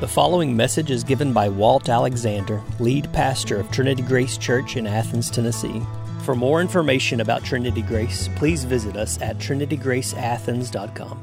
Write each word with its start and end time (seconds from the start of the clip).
The 0.00 0.08
following 0.08 0.56
message 0.56 0.90
is 0.90 1.04
given 1.04 1.34
by 1.34 1.50
Walt 1.50 1.90
Alexander, 1.90 2.62
lead 2.78 3.12
pastor 3.12 3.60
of 3.60 3.70
Trinity 3.70 4.00
Grace 4.00 4.38
Church 4.38 4.78
in 4.78 4.86
Athens, 4.86 5.30
Tennessee. 5.30 5.82
For 6.24 6.34
more 6.34 6.62
information 6.62 7.20
about 7.20 7.44
Trinity 7.44 7.82
Grace, 7.82 8.30
please 8.36 8.64
visit 8.64 8.96
us 8.96 9.20
at 9.20 9.36
trinitygraceathens.com. 9.36 11.22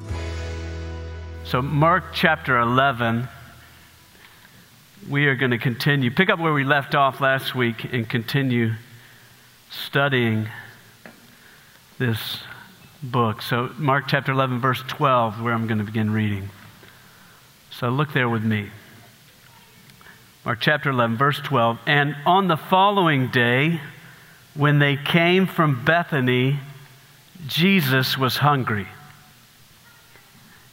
So, 1.43 1.59
Mark 1.63 2.13
chapter 2.13 2.59
11, 2.59 3.27
we 5.09 5.25
are 5.25 5.35
going 5.35 5.49
to 5.49 5.57
continue, 5.57 6.11
pick 6.11 6.29
up 6.29 6.37
where 6.37 6.53
we 6.53 6.63
left 6.63 6.93
off 6.93 7.19
last 7.19 7.55
week, 7.55 7.83
and 7.91 8.07
continue 8.07 8.73
studying 9.71 10.49
this 11.97 12.41
book. 13.01 13.41
So, 13.41 13.71
Mark 13.79 14.03
chapter 14.07 14.33
11, 14.33 14.59
verse 14.59 14.83
12, 14.87 15.41
where 15.41 15.55
I'm 15.55 15.65
going 15.65 15.79
to 15.79 15.83
begin 15.83 16.13
reading. 16.13 16.51
So 17.79 17.89
look 17.89 18.11
there 18.11 18.27
with 18.27 18.43
me. 18.43 18.71
Mark 20.43 20.57
chapter 20.59 20.89
11, 20.89 21.15
verse 21.15 21.39
12. 21.39 21.77
And 21.85 22.15
on 22.25 22.47
the 22.47 22.57
following 22.57 23.27
day, 23.27 23.79
when 24.55 24.79
they 24.79 24.95
came 24.95 25.45
from 25.45 25.85
Bethany, 25.85 26.57
Jesus 27.45 28.17
was 28.17 28.37
hungry. 28.37 28.87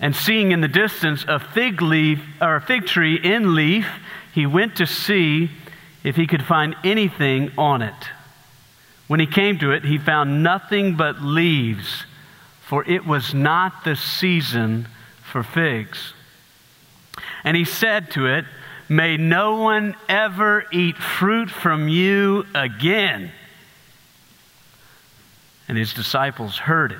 And 0.01 0.17
seeing 0.17 0.53
in 0.53 0.63
the 0.63 0.69
distance 0.69 1.27
a 1.29 1.39
fig 1.39 1.83
leaf 1.83 2.21
or 2.41 2.57
a 2.57 2.63
fig 2.63 2.87
tree 2.87 3.21
in 3.23 3.55
leaf, 3.55 3.87
he 4.33 4.47
went 4.47 4.77
to 4.77 4.87
see 4.87 5.51
if 6.05 6.17
he 6.17 6.27
could 6.27 6.43
find 6.43 6.75
anything 6.85 7.53
on 7.59 7.83
it. 7.83 8.09
When 9.09 9.21
he 9.21 9.27
came 9.27 9.59
to 9.59 9.73
it, 9.73 9.85
he 9.85 9.99
found 9.99 10.43
nothing 10.43 10.97
but 10.97 11.21
leaves, 11.21 12.05
for 12.63 12.83
it 12.89 13.05
was 13.07 13.35
not 13.35 13.85
the 13.85 13.95
season 13.95 14.89
for 15.23 15.43
figs. 15.43 16.15
And 17.45 17.57
he 17.57 17.65
said 17.65 18.11
to 18.13 18.27
it, 18.27 18.47
May 18.89 19.17
no 19.17 19.57
one 19.57 19.95
ever 20.09 20.65
eat 20.73 20.97
fruit 20.97 21.51
from 21.51 21.89
you 21.89 22.47
again. 22.55 23.31
And 25.69 25.79
his 25.79 25.95
disciples 25.95 26.59
heard 26.59 26.93
it. 26.93 26.99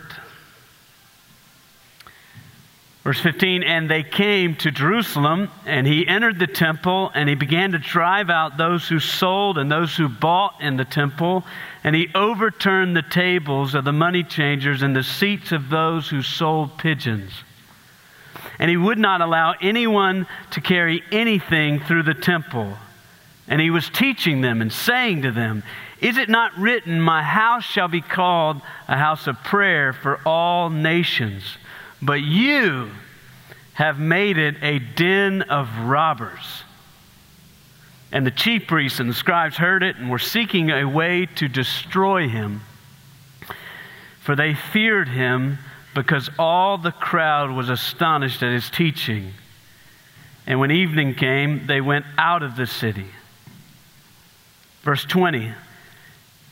Verse 3.03 3.21
15, 3.21 3.63
and 3.63 3.91
they 3.91 4.03
came 4.03 4.57
to 4.57 4.71
Jerusalem, 4.71 5.51
and 5.67 5.87
he 5.87 6.09
entered 6.09 6.39
the 6.39 6.47
temple, 6.47 7.13
and 7.15 7.29
he 7.29 7.35
began 7.35 7.73
to 7.73 7.79
drive 7.79 8.31
out 8.31 8.57
those 8.57 8.89
who 8.89 8.99
sold 8.99 9.59
and 9.59 9.71
those 9.71 9.95
who 9.95 10.09
bought 10.09 10.63
in 10.63 10.79
the 10.79 10.87
temple, 10.87 11.45
and 11.83 11.95
he 11.95 12.09
overturned 12.15 12.97
the 12.97 13.03
tables 13.03 13.75
of 13.75 13.85
the 13.85 13.93
money 13.93 14.23
changers 14.23 14.81
and 14.81 14.97
the 14.97 15.03
seats 15.03 15.53
of 15.53 15.69
those 15.69 16.09
who 16.09 16.23
sold 16.23 16.79
pigeons 16.79 17.31
and 18.59 18.71
he 18.71 18.77
would 18.77 18.99
not 18.99 19.21
allow 19.21 19.55
anyone 19.61 20.27
to 20.53 20.61
carry 20.61 21.03
anything 21.11 21.81
through 21.81 22.05
the 22.05 22.15
temple. 22.15 22.77
And 23.49 23.61
he 23.61 23.71
was 23.71 23.89
teaching 23.91 24.41
them 24.41 24.63
and 24.63 24.73
saying 24.73 25.23
to 25.23 25.33
them, 25.33 25.63
Is 26.01 26.17
it 26.17 26.29
not 26.29 26.57
written, 26.57 27.01
My 27.01 27.23
house 27.23 27.65
shall 27.65 27.89
be 27.89 28.01
called 28.01 28.61
a 28.89 28.97
house 28.97 29.27
of 29.27 29.43
prayer 29.43 29.93
for 29.93 30.21
all 30.25 30.71
nations? 30.71 31.43
But 32.01 32.21
you 32.23 32.91
have 33.75 33.99
made 33.99 34.39
it 34.39 34.57
a 34.63 34.79
den 34.79 35.43
of 35.43 35.69
robbers. 35.81 36.63
And 38.13 38.25
the 38.25 38.31
chief 38.31 38.69
priests 38.69 39.01
and 39.01 39.11
the 39.11 39.15
scribes 39.15 39.57
heard 39.57 39.83
it 39.83 39.97
and 39.97 40.09
were 40.09 40.21
seeking 40.21 40.71
a 40.71 40.85
way 40.85 41.27
to 41.35 41.49
destroy 41.49 42.29
him, 42.29 42.61
for 44.21 44.37
they 44.37 44.55
feared 44.55 45.09
him 45.09 45.59
because 45.95 46.29
all 46.39 46.79
the 46.79 46.91
crowd 46.91 47.51
was 47.51 47.69
astonished 47.69 48.43
at 48.43 48.53
his 48.53 48.69
teaching. 48.71 49.33
And 50.47 50.61
when 50.61 50.71
evening 50.71 51.15
came, 51.15 51.67
they 51.67 51.81
went 51.81 52.05
out 52.19 52.43
of 52.43 52.57
the 52.57 52.67
city. 52.67 53.07
Verse 54.83 55.05
20 55.05 55.53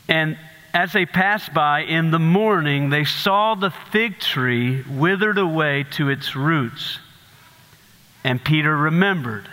And 0.07 0.37
as 0.73 0.91
they 0.91 1.05
passed 1.05 1.53
by 1.53 1.81
in 1.81 2.09
the 2.09 2.19
morning, 2.19 2.89
they 2.89 3.03
saw 3.03 3.53
the 3.53 3.69
fig 3.69 4.19
tree 4.19 4.83
withered 4.89 5.37
away 5.37 5.85
to 5.91 6.09
its 6.09 6.35
roots. 6.35 6.99
And 8.23 8.43
Peter 8.43 8.75
remembered 8.75 9.47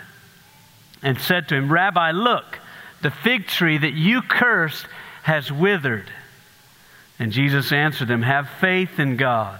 and 1.03 1.19
said 1.19 1.49
to 1.49 1.55
him, 1.55 1.71
Rabbi, 1.71 2.11
look, 2.11 2.59
the 3.01 3.11
fig 3.11 3.47
tree 3.47 3.77
that 3.77 3.93
you 3.93 4.21
cursed 4.21 4.87
has 5.23 5.51
withered. 5.51 6.09
And 7.19 7.31
Jesus 7.31 7.71
answered 7.71 8.07
them, 8.07 8.23
Have 8.23 8.49
faith 8.59 8.99
in 8.99 9.17
God. 9.17 9.59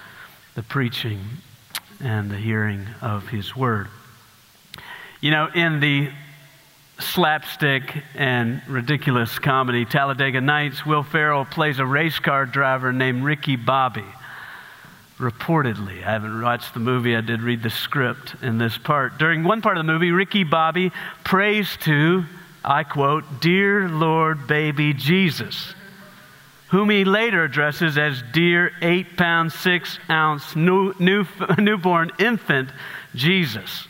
the 0.55 0.63
preaching 0.63 1.19
and 2.03 2.29
the 2.29 2.37
hearing 2.37 2.87
of 3.01 3.27
his 3.29 3.55
word. 3.55 3.87
You 5.21 5.31
know, 5.31 5.47
in 5.53 5.79
the 5.79 6.09
slapstick 6.99 8.03
and 8.15 8.61
ridiculous 8.67 9.39
comedy 9.39 9.85
Talladega 9.85 10.41
Nights, 10.41 10.85
Will 10.85 11.03
Ferrell 11.03 11.45
plays 11.45 11.79
a 11.79 11.85
race 11.85 12.19
car 12.19 12.45
driver 12.45 12.91
named 12.91 13.23
Ricky 13.23 13.55
Bobby. 13.55 14.05
Reportedly, 15.19 16.03
I 16.03 16.11
haven't 16.11 16.41
watched 16.41 16.73
the 16.73 16.79
movie, 16.79 17.15
I 17.15 17.21
did 17.21 17.41
read 17.41 17.61
the 17.61 17.69
script 17.69 18.35
in 18.41 18.57
this 18.57 18.77
part. 18.77 19.19
During 19.19 19.43
one 19.43 19.61
part 19.61 19.77
of 19.77 19.85
the 19.85 19.91
movie, 19.91 20.11
Ricky 20.11 20.43
Bobby 20.43 20.91
prays 21.23 21.77
to, 21.81 22.25
I 22.65 22.83
quote, 22.83 23.23
Dear 23.39 23.87
Lord, 23.87 24.47
baby 24.47 24.93
Jesus 24.93 25.75
whom 26.71 26.89
he 26.89 27.03
later 27.03 27.43
addresses 27.43 27.97
as 27.97 28.23
dear 28.31 28.71
eight 28.81 29.17
pound, 29.17 29.51
six 29.51 29.99
ounce 30.09 30.55
new, 30.55 30.93
new, 30.99 31.25
newborn 31.57 32.11
infant 32.17 32.69
Jesus. 33.13 33.87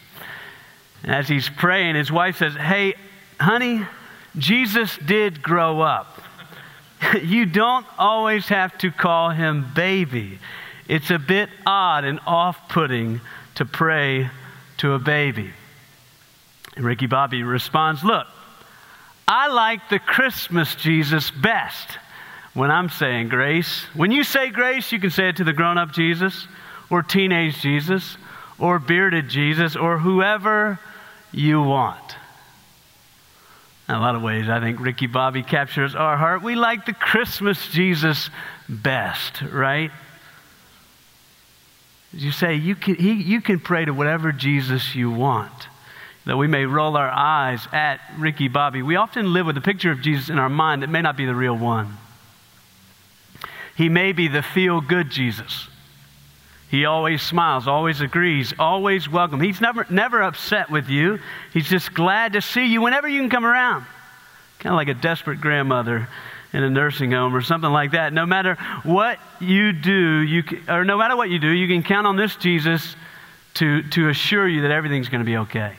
As 1.04 1.28
he's 1.28 1.48
praying, 1.48 1.94
his 1.94 2.12
wife 2.12 2.38
says, 2.38 2.56
Hey, 2.56 2.96
honey, 3.40 3.86
Jesus 4.36 4.98
did 4.98 5.44
grow 5.44 5.82
up. 5.82 6.24
you 7.24 7.46
don't 7.46 7.86
always 8.00 8.48
have 8.48 8.76
to 8.80 8.90
call 8.90 9.30
him 9.30 9.72
baby. 9.76 10.40
It's 10.88 11.12
a 11.12 11.20
bit 11.20 11.50
odd 11.68 12.04
and 12.04 12.20
off 12.26 12.68
putting 12.68 13.22
to 13.56 13.66
pray 13.66 14.32
to 14.78 14.94
a 14.94 15.00
baby. 15.00 15.52
And 16.76 16.84
Ricky 16.84 17.06
Bobby 17.06 17.44
responds, 17.44 18.04
Look, 18.04 18.26
I 19.28 19.50
like 19.50 19.88
the 19.90 20.00
Christmas 20.00 20.74
Jesus 20.74 21.30
best 21.30 21.88
when 22.54 22.72
I'm 22.72 22.90
saying 22.90 23.30
grace. 23.30 23.86
When 23.94 24.12
you 24.12 24.24
say 24.24 24.50
grace, 24.50 24.92
you 24.92 25.00
can 25.00 25.10
say 25.10 25.30
it 25.30 25.38
to 25.38 25.44
the 25.44 25.54
grown 25.54 25.78
up 25.78 25.92
Jesus, 25.92 26.48
or 26.90 27.02
teenage 27.02 27.62
Jesus, 27.62 28.18
or 28.60 28.80
bearded 28.80 29.30
Jesus, 29.30 29.76
or 29.76 29.98
whoever 29.98 30.80
you 31.32 31.62
want. 31.62 32.16
In 33.88 33.96
a 33.96 34.00
lot 34.00 34.16
of 34.16 34.22
ways, 34.22 34.48
I 34.50 34.60
think 34.60 34.80
Ricky 34.80 35.08
Bobby 35.08 35.44
captures 35.44 35.96
our 35.96 36.18
heart. 36.18 36.44
We 36.44 36.56
like 36.56 36.86
the 36.86 36.94
Christmas 36.94 37.68
Jesus 37.70 38.30
best, 38.70 39.42
right? 39.42 39.92
You 42.14 42.32
say 42.32 42.56
you 42.56 42.76
can, 42.76 42.96
he, 42.96 43.14
you 43.14 43.42
can 43.42 43.60
pray 43.60 43.86
to 43.86 43.92
whatever 43.92 44.32
Jesus 44.32 44.96
you 44.96 45.10
want. 45.10 45.68
That 46.26 46.38
we 46.38 46.48
may 46.48 46.66
roll 46.66 46.98
our 46.98 47.10
eyes 47.10 47.68
at 47.72 48.00
Ricky 48.18 48.48
Bobby. 48.48 48.84
We 48.84 48.96
often 48.96 49.34
live 49.34 49.46
with 49.46 49.58
a 49.58 49.62
picture 49.62 49.92
of 49.92 50.02
Jesus 50.02 50.30
in 50.30 50.38
our 50.38 50.50
mind 50.50 50.84
that 50.84 50.90
may 50.90 51.02
not 51.02 51.18
be 51.18 51.26
the 51.26 51.34
real 51.34 51.58
one. 51.58 51.98
He 53.82 53.90
may 53.90 54.12
be 54.12 54.28
the 54.28 54.44
feel 54.44 54.80
good 54.80 55.10
Jesus. 55.10 55.68
He 56.70 56.86
always 56.86 57.24
smiles, 57.24 57.68
always 57.68 58.00
agrees, 58.00 58.54
always 58.60 59.10
welcome. 59.10 59.42
He's 59.42 59.60
never, 59.60 59.88
never 59.90 60.22
upset 60.22 60.70
with 60.70 60.88
you. 60.88 61.18
He's 61.52 61.68
just 61.68 61.92
glad 61.92 62.34
to 62.34 62.42
see 62.42 62.68
you 62.68 62.84
whenever 62.84 63.08
you 63.08 63.20
can 63.20 63.32
come 63.32 63.44
around. 63.44 63.88
Kind 64.60 64.72
of 64.72 64.78
like 64.78 64.88
a 64.88 64.94
desperate 64.94 65.42
grandmother 65.42 66.08
in 66.54 66.62
a 66.62 66.70
nursing 66.70 67.12
home 67.12 67.36
or 67.36 67.42
something 67.42 67.72
like 67.72 67.94
that. 67.94 68.14
No 68.14 68.28
matter 68.28 68.54
what 68.84 69.18
you 69.40 69.72
do, 69.72 70.20
you 70.20 70.44
can, 70.44 70.70
or 70.70 70.86
no 70.86 71.00
matter 71.00 71.18
what 71.18 71.32
you 71.32 71.40
do, 71.40 71.50
you 71.50 71.68
can 71.68 71.82
count 71.82 72.06
on 72.06 72.16
this 72.16 72.36
Jesus 72.36 72.96
to, 73.56 73.82
to 73.82 74.10
assure 74.10 74.48
you 74.48 74.62
that 74.62 74.70
everything's 74.70 75.10
going 75.10 75.22
to 75.22 75.26
be 75.26 75.38
okay. 75.38 75.74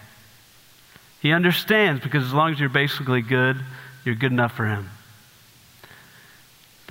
He 1.20 1.30
understands 1.30 2.02
because 2.02 2.24
as 2.24 2.32
long 2.32 2.50
as 2.50 2.58
you're 2.58 2.68
basically 2.68 3.22
good, 3.22 3.58
you're 4.04 4.16
good 4.16 4.32
enough 4.32 4.56
for 4.56 4.66
him. 4.66 4.90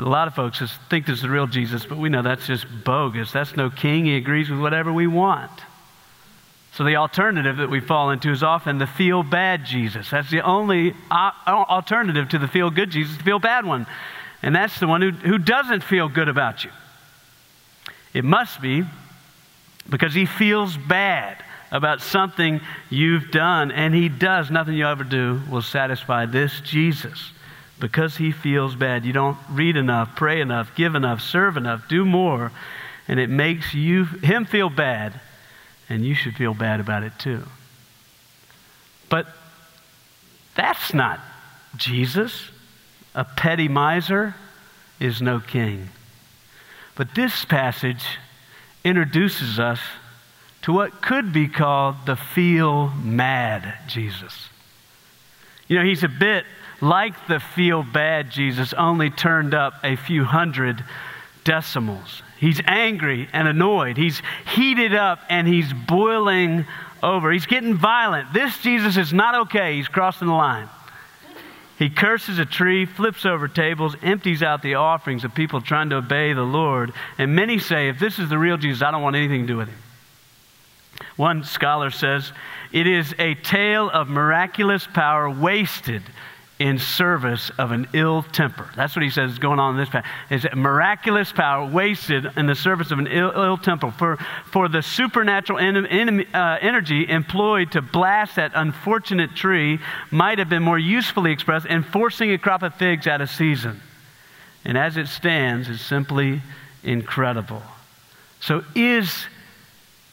A 0.02 0.10
lot 0.10 0.28
of 0.28 0.34
folks 0.34 0.64
think 0.90 1.06
this 1.06 1.18
is 1.18 1.22
the 1.22 1.30
real 1.30 1.46
Jesus, 1.46 1.86
but 1.86 2.00
we 2.00 2.10
know 2.10 2.24
that's 2.24 2.48
just 2.48 2.66
bogus. 2.84 3.32
That's 3.32 3.56
no 3.56 3.70
king. 3.70 4.06
He 4.06 4.16
agrees 4.16 4.50
with 4.50 4.60
whatever 4.60 4.92
we 4.92 5.06
want. 5.06 5.52
So, 6.74 6.84
the 6.84 6.96
alternative 6.96 7.58
that 7.58 7.70
we 7.70 7.82
fall 7.82 8.10
into 8.10 8.32
is 8.32 8.42
often 8.42 8.80
the 8.80 8.88
feel 8.88 9.22
bad 9.22 9.64
Jesus. 9.64 10.10
That's 10.10 10.32
the 10.32 10.42
only 10.42 10.96
uh, 11.12 11.32
alternative 11.46 12.30
to 12.30 12.40
the 12.40 12.48
feel 12.48 12.72
good 12.72 12.90
Jesus, 12.90 13.16
the 13.16 13.24
feel 13.24 13.38
bad 13.38 13.64
one. 13.64 13.86
And 14.42 14.56
that's 14.56 14.80
the 14.80 14.88
one 14.88 15.04
who, 15.04 15.12
who 15.12 15.38
doesn't 15.38 15.84
feel 15.84 16.10
good 16.10 16.30
about 16.30 16.64
you. 16.64 16.72
It 18.14 18.26
must 18.26 18.60
be 18.60 18.84
because 19.88 20.16
he 20.16 20.26
feels 20.26 20.78
bad 20.78 21.44
about 21.72 22.02
something 22.02 22.60
you've 22.90 23.30
done, 23.30 23.72
and 23.72 23.94
he 23.94 24.10
does. 24.10 24.50
Nothing 24.50 24.74
you 24.74 24.88
ever 24.88 25.04
do 25.04 25.42
will 25.52 25.62
satisfy 25.62 26.26
this 26.26 26.60
Jesus 26.62 27.34
because 27.82 28.16
he 28.16 28.32
feels 28.32 28.76
bad. 28.76 29.04
You 29.04 29.12
don't 29.12 29.38
read 29.50 29.76
enough, 29.76 30.16
pray 30.16 30.40
enough, 30.40 30.74
give 30.76 30.96
enough, 30.96 31.20
serve 31.20 31.58
enough, 31.58 31.90
do 31.90 32.06
more, 32.06 32.54
and 33.08 33.20
it 33.20 33.30
makes 33.30 33.74
you 33.74 34.06
him 34.06 34.46
feel 34.46 34.70
bad, 34.70 35.20
and 35.90 36.06
you 36.06 36.14
should 36.16 36.36
feel 36.36 36.54
bad 36.54 36.80
about 36.80 37.04
it 37.04 37.12
too. 37.20 37.44
But 39.10 39.28
that's 40.56 40.94
not 40.94 41.20
Jesus. 41.76 42.50
A 43.14 43.26
petty 43.26 43.68
miser 43.68 44.36
is 45.00 45.22
no 45.22 45.40
king. 45.40 45.90
But 46.96 47.16
this 47.16 47.44
passage 47.44 48.20
introduces 48.84 49.60
us 49.60 49.80
to 50.62 50.72
what 50.72 51.02
could 51.02 51.34
be 51.34 51.48
called 51.48 51.96
the 52.06 52.16
feel 52.16 52.90
mad 52.90 53.74
Jesus. 53.88 54.50
You 55.68 55.80
know, 55.80 55.84
he's 55.84 56.04
a 56.04 56.10
bit 56.10 56.46
like 56.82 57.28
the 57.28 57.40
feel 57.40 57.84
bad 57.84 58.32
Jesus, 58.32 58.74
only 58.74 59.10
turned 59.10 59.54
up 59.54 59.76
a 59.84 59.96
few 59.96 60.24
hundred 60.24 60.84
decimals. 61.44 62.24
He's 62.40 62.60
angry 62.66 63.30
and 63.32 63.48
annoyed. 63.48 63.98
He's 63.98 64.22
heated 64.56 64.96
up 64.96 65.20
and 65.30 65.48
he's 65.48 65.72
boiling 65.72 66.66
over. 67.04 67.32
He's 67.32 67.46
getting 67.46 67.76
violent. 67.76 68.34
This 68.34 68.58
Jesus 68.60 68.98
is 68.98 69.14
not 69.14 69.48
okay. 69.48 69.76
He's 69.76 69.88
crossing 69.88 70.28
the 70.28 70.34
line. 70.34 70.68
He 71.78 71.90
curses 71.90 72.38
a 72.38 72.46
tree, 72.46 72.86
flips 72.86 73.26
over 73.26 73.48
tables, 73.48 73.96
empties 74.04 74.44
out 74.44 74.62
the 74.62 74.76
offerings 74.76 75.24
of 75.24 75.34
people 75.34 75.62
trying 75.62 75.90
to 75.90 75.98
obey 75.98 76.34
the 76.34 76.44
Lord. 76.44 76.94
And 77.18 77.36
many 77.36 77.58
say, 77.58 77.90
if 77.90 77.98
this 77.98 78.20
is 78.20 78.30
the 78.30 78.38
real 78.38 78.58
Jesus, 78.58 78.84
I 78.84 78.92
don't 78.92 79.02
want 79.02 79.16
anything 79.16 79.42
to 79.42 79.48
do 79.48 79.58
with 79.58 79.68
him. 79.68 79.78
One 81.16 81.44
scholar 81.44 81.90
says, 81.90 82.32
it 82.72 82.86
is 82.86 83.16
a 83.18 83.34
tale 83.34 83.90
of 83.90 84.10
miraculous 84.10 84.86
power 84.94 85.28
wasted 85.28 86.04
in 86.62 86.78
service 86.78 87.50
of 87.58 87.72
an 87.72 87.88
ill 87.92 88.22
temper. 88.22 88.70
That's 88.76 88.96
what 88.96 89.02
he 89.02 89.10
says 89.10 89.32
is 89.32 89.40
going 89.40 89.60
on 89.60 89.74
in 89.74 89.80
this 89.80 89.90
passage. 89.90 90.10
Is 90.30 90.46
miraculous 90.56 91.32
power 91.32 91.66
wasted 91.66 92.28
in 92.38 92.46
the 92.46 92.54
service 92.54 92.92
of 92.92 93.00
an 93.00 93.08
ill, 93.08 93.32
Ill 93.32 93.58
temper. 93.58 93.90
For, 93.90 94.18
for 94.52 94.70
the 94.70 94.84
supernatural 94.84 95.58
en- 95.58 95.88
en- 95.88 96.36
uh, 96.36 96.60
energy 96.62 97.10
employed 97.10 97.72
to 97.72 97.82
blast 97.82 98.36
that 98.36 98.52
unfortunate 98.54 99.36
tree 99.36 99.80
might 100.12 100.38
have 100.38 100.50
been 100.50 100.62
more 100.62 100.78
usefully 100.78 101.32
expressed 101.32 101.66
in 101.66 101.82
forcing 101.82 102.32
a 102.32 102.38
crop 102.38 102.62
of 102.62 102.76
figs 102.76 103.08
out 103.08 103.22
of 103.22 103.32
season. 103.32 103.82
And 104.64 104.78
as 104.78 104.98
it 104.98 105.08
stands, 105.08 105.68
it's 105.68 105.82
simply 105.82 106.44
incredible. 106.84 107.64
So 108.40 108.64
is 108.76 109.26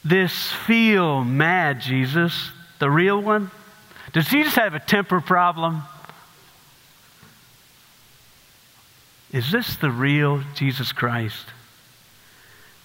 this 0.03 0.51
feel 0.51 1.23
mad 1.25 1.83
Jesus 1.83 2.51
the 2.79 2.91
real 2.91 3.21
one? 3.21 3.51
Does 4.15 4.29
Jesus 4.29 4.55
have 4.55 4.73
a 4.73 4.81
temper 4.81 5.21
problem? 5.21 5.83
Is 9.33 9.53
this 9.53 9.77
the 9.77 9.91
real 9.91 10.43
Jesus 10.55 10.93
Christ? 10.93 11.47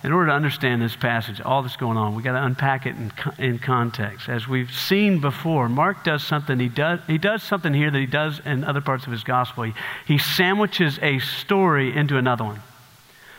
In 0.03 0.11
order 0.11 0.27
to 0.27 0.33
understand 0.33 0.81
this 0.81 0.97
passage, 0.97 1.39
all 1.39 1.61
that's 1.61 1.77
going 1.77 1.95
on, 1.95 2.13
we've 2.13 2.25
got 2.25 2.33
to 2.33 2.43
unpack 2.43 2.85
it 2.85 2.95
in, 2.97 3.13
in 3.37 3.57
context. 3.57 4.27
As 4.27 4.45
we've 4.45 4.71
seen 4.71 5.21
before, 5.21 5.69
Mark 5.69 6.03
does 6.03 6.21
something, 6.21 6.59
he 6.59 6.67
does, 6.67 6.99
he 7.07 7.17
does 7.17 7.41
something 7.41 7.73
here 7.73 7.89
that 7.89 7.97
he 7.97 8.05
does 8.05 8.41
in 8.45 8.65
other 8.65 8.81
parts 8.81 9.05
of 9.05 9.13
his 9.13 9.23
gospel. 9.23 9.63
He, 9.63 9.73
he 10.05 10.17
sandwiches 10.17 10.99
a 11.01 11.19
story 11.19 11.95
into 11.95 12.17
another 12.17 12.43
one. 12.43 12.59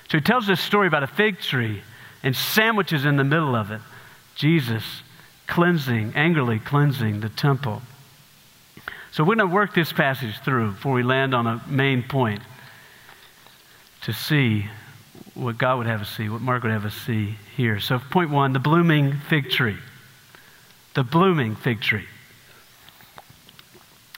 So 0.08 0.16
he 0.16 0.22
tells 0.22 0.46
this 0.46 0.60
story 0.60 0.86
about 0.86 1.02
a 1.02 1.06
fig 1.06 1.38
tree 1.38 1.82
and 2.22 2.34
sandwiches 2.34 3.04
in 3.04 3.16
the 3.16 3.24
middle 3.24 3.54
of 3.54 3.70
it 3.70 3.82
Jesus 4.34 5.02
cleansing, 5.46 6.14
angrily 6.14 6.58
cleansing 6.58 7.20
the 7.20 7.28
temple. 7.28 7.82
So 9.12 9.22
we're 9.22 9.36
going 9.36 9.48
to 9.50 9.54
work 9.54 9.74
this 9.74 9.92
passage 9.92 10.38
through 10.40 10.72
before 10.72 10.94
we 10.94 11.02
land 11.02 11.34
on 11.34 11.46
a 11.46 11.62
main 11.68 12.02
point 12.02 12.40
to 14.04 14.12
see 14.12 14.66
what 15.34 15.58
God 15.58 15.78
would 15.78 15.86
have 15.86 16.02
us 16.02 16.10
see, 16.10 16.28
what 16.28 16.40
Mark 16.40 16.62
would 16.62 16.72
have 16.72 16.84
us 16.84 16.94
see 16.94 17.36
here. 17.56 17.80
So, 17.80 17.98
point 17.98 18.30
one 18.30 18.52
the 18.52 18.58
blooming 18.58 19.12
fig 19.28 19.50
tree. 19.50 19.76
The 20.94 21.02
blooming 21.02 21.56
fig 21.56 21.80
tree. 21.80 22.06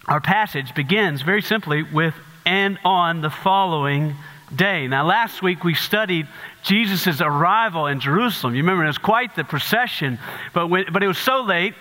Our 0.07 0.21
passage 0.21 0.75
begins 0.75 1.23
very 1.23 1.43
simply 1.43 1.83
with 1.83 2.15
and 2.45 2.79
on 2.85 3.23
the 3.23 3.31
following 3.31 4.15
day. 4.55 4.87
Now, 4.87 5.05
last 5.05 5.43
week 5.43 5.65
we 5.65 5.75
studied 5.75 6.29
Jesus' 6.63 7.21
arrival 7.21 7.87
in 7.87 7.99
Jerusalem. 7.99 8.55
You 8.55 8.63
remember 8.63 8.85
it 8.85 8.89
was 8.89 8.99
quite 8.99 9.35
the 9.35 9.43
procession, 9.43 10.19
but, 10.53 10.69
when, 10.69 10.85
but 10.93 11.03
it 11.03 11.09
was 11.09 11.19
so 11.19 11.43
late. 11.43 11.75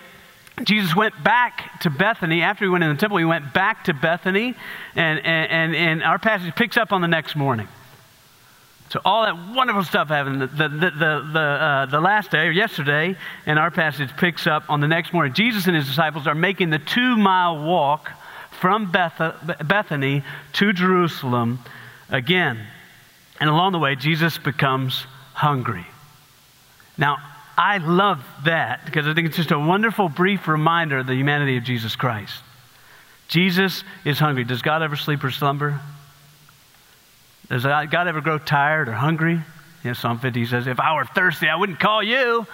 Jesus 0.64 0.96
went 0.96 1.22
back 1.22 1.80
to 1.80 1.90
Bethany. 1.90 2.42
After 2.42 2.64
he 2.64 2.68
went 2.68 2.82
in 2.82 2.90
the 2.90 2.96
temple, 2.96 3.18
he 3.18 3.24
went 3.24 3.52
back 3.52 3.84
to 3.84 3.94
Bethany, 3.94 4.54
and, 4.96 5.18
and, 5.18 5.50
and, 5.50 5.76
and 5.76 6.02
our 6.02 6.18
passage 6.18 6.54
picks 6.56 6.76
up 6.76 6.92
on 6.92 7.02
the 7.02 7.08
next 7.08 7.36
morning. 7.36 7.68
So 8.90 9.00
all 9.04 9.24
that 9.24 9.54
wonderful 9.54 9.82
stuff 9.82 10.08
happened 10.08 10.42
the, 10.42 10.46
the, 10.46 10.68
the, 10.68 11.30
the, 11.32 11.40
uh, 11.40 11.86
the 11.86 12.00
last 12.00 12.30
day 12.30 12.46
or 12.46 12.50
yesterday, 12.50 13.16
and 13.44 13.58
our 13.58 13.70
passage 13.70 14.10
picks 14.16 14.46
up 14.46 14.70
on 14.70 14.80
the 14.80 14.88
next 14.88 15.12
morning. 15.12 15.34
Jesus 15.34 15.66
and 15.66 15.74
his 15.74 15.86
disciples 15.86 16.26
are 16.26 16.34
making 16.34 16.70
the 16.70 16.78
two 16.78 17.16
mile 17.16 17.64
walk 17.64 18.12
from 18.60 18.92
Beth- 18.92 19.34
Bethany 19.64 20.22
to 20.54 20.72
Jerusalem 20.72 21.58
again. 22.08 22.64
And 23.40 23.50
along 23.50 23.72
the 23.72 23.78
way, 23.78 23.96
Jesus 23.96 24.38
becomes 24.38 25.06
hungry. 25.34 25.86
Now, 26.96 27.18
I 27.58 27.78
love 27.78 28.24
that 28.44 28.84
because 28.84 29.06
I 29.06 29.14
think 29.14 29.26
it's 29.26 29.36
just 29.36 29.50
a 29.50 29.58
wonderful, 29.58 30.08
brief 30.08 30.46
reminder 30.46 30.98
of 30.98 31.06
the 31.06 31.14
humanity 31.14 31.56
of 31.56 31.64
Jesus 31.64 31.96
Christ. 31.96 32.42
Jesus 33.28 33.82
is 34.04 34.18
hungry. 34.18 34.44
Does 34.44 34.62
God 34.62 34.82
ever 34.82 34.96
sleep 34.96 35.24
or 35.24 35.30
slumber? 35.30 35.80
Does 37.48 37.62
God 37.62 38.08
ever 38.08 38.20
grow 38.20 38.38
tired 38.38 38.88
or 38.88 38.92
hungry? 38.92 39.40
Know, 39.86 39.92
Psalm 39.92 40.18
50 40.18 40.46
says, 40.46 40.66
If 40.66 40.80
I 40.80 40.94
were 40.94 41.04
thirsty, 41.04 41.48
I 41.48 41.56
wouldn't 41.56 41.80
call 41.80 42.02
you. 42.02 42.46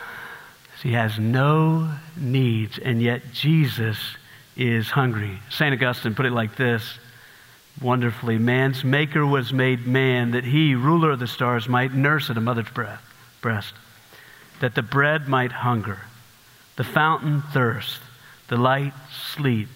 He 0.82 0.92
has 0.92 1.18
no 1.18 1.92
needs, 2.16 2.78
and 2.78 3.00
yet 3.00 3.22
Jesus 3.32 3.96
is 4.56 4.90
hungry. 4.90 5.38
St. 5.48 5.72
Augustine 5.72 6.14
put 6.14 6.26
it 6.26 6.32
like 6.32 6.56
this 6.56 6.98
wonderfully 7.80 8.36
Man's 8.36 8.84
maker 8.84 9.24
was 9.24 9.52
made 9.52 9.86
man 9.86 10.32
that 10.32 10.44
he, 10.44 10.74
ruler 10.74 11.12
of 11.12 11.20
the 11.20 11.26
stars, 11.26 11.68
might 11.68 11.94
nurse 11.94 12.28
at 12.28 12.36
a 12.36 12.40
mother's 12.40 12.68
breath, 12.68 13.02
breast, 13.40 13.72
that 14.60 14.74
the 14.74 14.82
bread 14.82 15.26
might 15.26 15.52
hunger, 15.52 16.00
the 16.76 16.84
fountain 16.84 17.40
thirst, 17.40 18.00
the 18.48 18.56
light 18.56 18.92
sleep, 19.10 19.68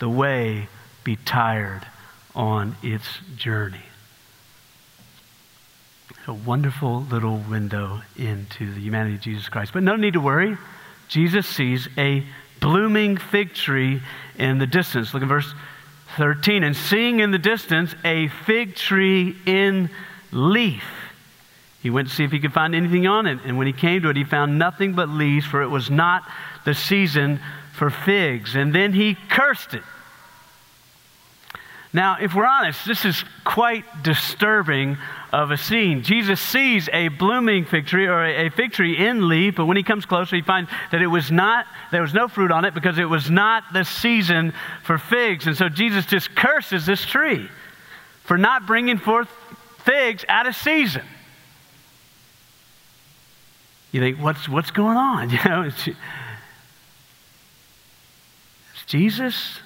the 0.00 0.08
way 0.08 0.68
be 1.04 1.14
tired 1.16 1.86
on 2.34 2.74
its 2.82 3.06
journey 3.36 3.84
a 6.28 6.34
wonderful 6.34 7.02
little 7.02 7.38
window 7.48 8.02
into 8.16 8.72
the 8.72 8.80
humanity 8.80 9.14
of 9.14 9.20
Jesus 9.20 9.48
Christ. 9.48 9.72
But 9.72 9.82
no 9.82 9.96
need 9.96 10.14
to 10.14 10.20
worry. 10.20 10.56
Jesus 11.08 11.46
sees 11.46 11.88
a 11.96 12.24
blooming 12.60 13.16
fig 13.16 13.54
tree 13.54 14.02
in 14.38 14.58
the 14.58 14.66
distance. 14.66 15.14
Look 15.14 15.22
at 15.22 15.28
verse 15.28 15.54
13. 16.16 16.64
And 16.64 16.76
seeing 16.76 17.20
in 17.20 17.30
the 17.30 17.38
distance 17.38 17.94
a 18.04 18.28
fig 18.28 18.74
tree 18.74 19.36
in 19.46 19.88
leaf, 20.32 20.84
he 21.80 21.90
went 21.90 22.08
to 22.08 22.14
see 22.14 22.24
if 22.24 22.32
he 22.32 22.40
could 22.40 22.52
find 22.52 22.74
anything 22.74 23.06
on 23.06 23.26
it. 23.26 23.38
And 23.44 23.56
when 23.56 23.68
he 23.68 23.72
came 23.72 24.02
to 24.02 24.08
it, 24.08 24.16
he 24.16 24.24
found 24.24 24.58
nothing 24.58 24.94
but 24.94 25.08
leaves, 25.08 25.46
for 25.46 25.62
it 25.62 25.68
was 25.68 25.90
not 25.90 26.24
the 26.64 26.74
season 26.74 27.38
for 27.72 27.90
figs. 27.90 28.56
And 28.56 28.74
then 28.74 28.92
he 28.92 29.16
cursed 29.28 29.74
it. 29.74 29.82
Now, 31.92 32.18
if 32.20 32.34
we're 32.34 32.46
honest, 32.46 32.84
this 32.84 33.04
is 33.04 33.24
quite 33.44 33.84
disturbing 34.02 34.98
of 35.36 35.50
a 35.50 35.56
scene. 35.58 36.02
Jesus 36.02 36.40
sees 36.40 36.88
a 36.94 37.08
blooming 37.08 37.66
fig 37.66 37.86
tree 37.86 38.06
or 38.06 38.24
a, 38.24 38.48
fig 38.48 38.72
tree 38.72 38.96
in 38.96 39.28
leaf, 39.28 39.56
but 39.56 39.66
when 39.66 39.76
he 39.76 39.82
comes 39.82 40.06
closer, 40.06 40.34
he 40.34 40.40
finds 40.40 40.70
that 40.90 41.02
it 41.02 41.08
was 41.08 41.30
not, 41.30 41.66
there 41.92 42.00
was 42.00 42.14
no 42.14 42.26
fruit 42.26 42.50
on 42.50 42.64
it 42.64 42.72
because 42.72 42.98
it 42.98 43.04
was 43.04 43.30
not 43.30 43.62
the 43.74 43.84
season 43.84 44.54
for 44.82 44.96
figs. 44.96 45.46
And 45.46 45.54
so 45.54 45.68
Jesus 45.68 46.06
just 46.06 46.34
curses 46.34 46.86
this 46.86 47.04
tree 47.04 47.50
for 48.24 48.38
not 48.38 48.66
bringing 48.66 48.96
forth 48.96 49.28
figs 49.84 50.24
out 50.26 50.46
of 50.46 50.56
season. 50.56 51.02
You 53.92 54.00
think, 54.00 54.18
what's, 54.18 54.48
what's 54.48 54.70
going 54.70 54.96
on? 54.96 55.28
You 55.36 55.38
know, 55.44 55.62
it's, 55.64 55.86
it's 55.86 55.96
Jesus 58.86 59.58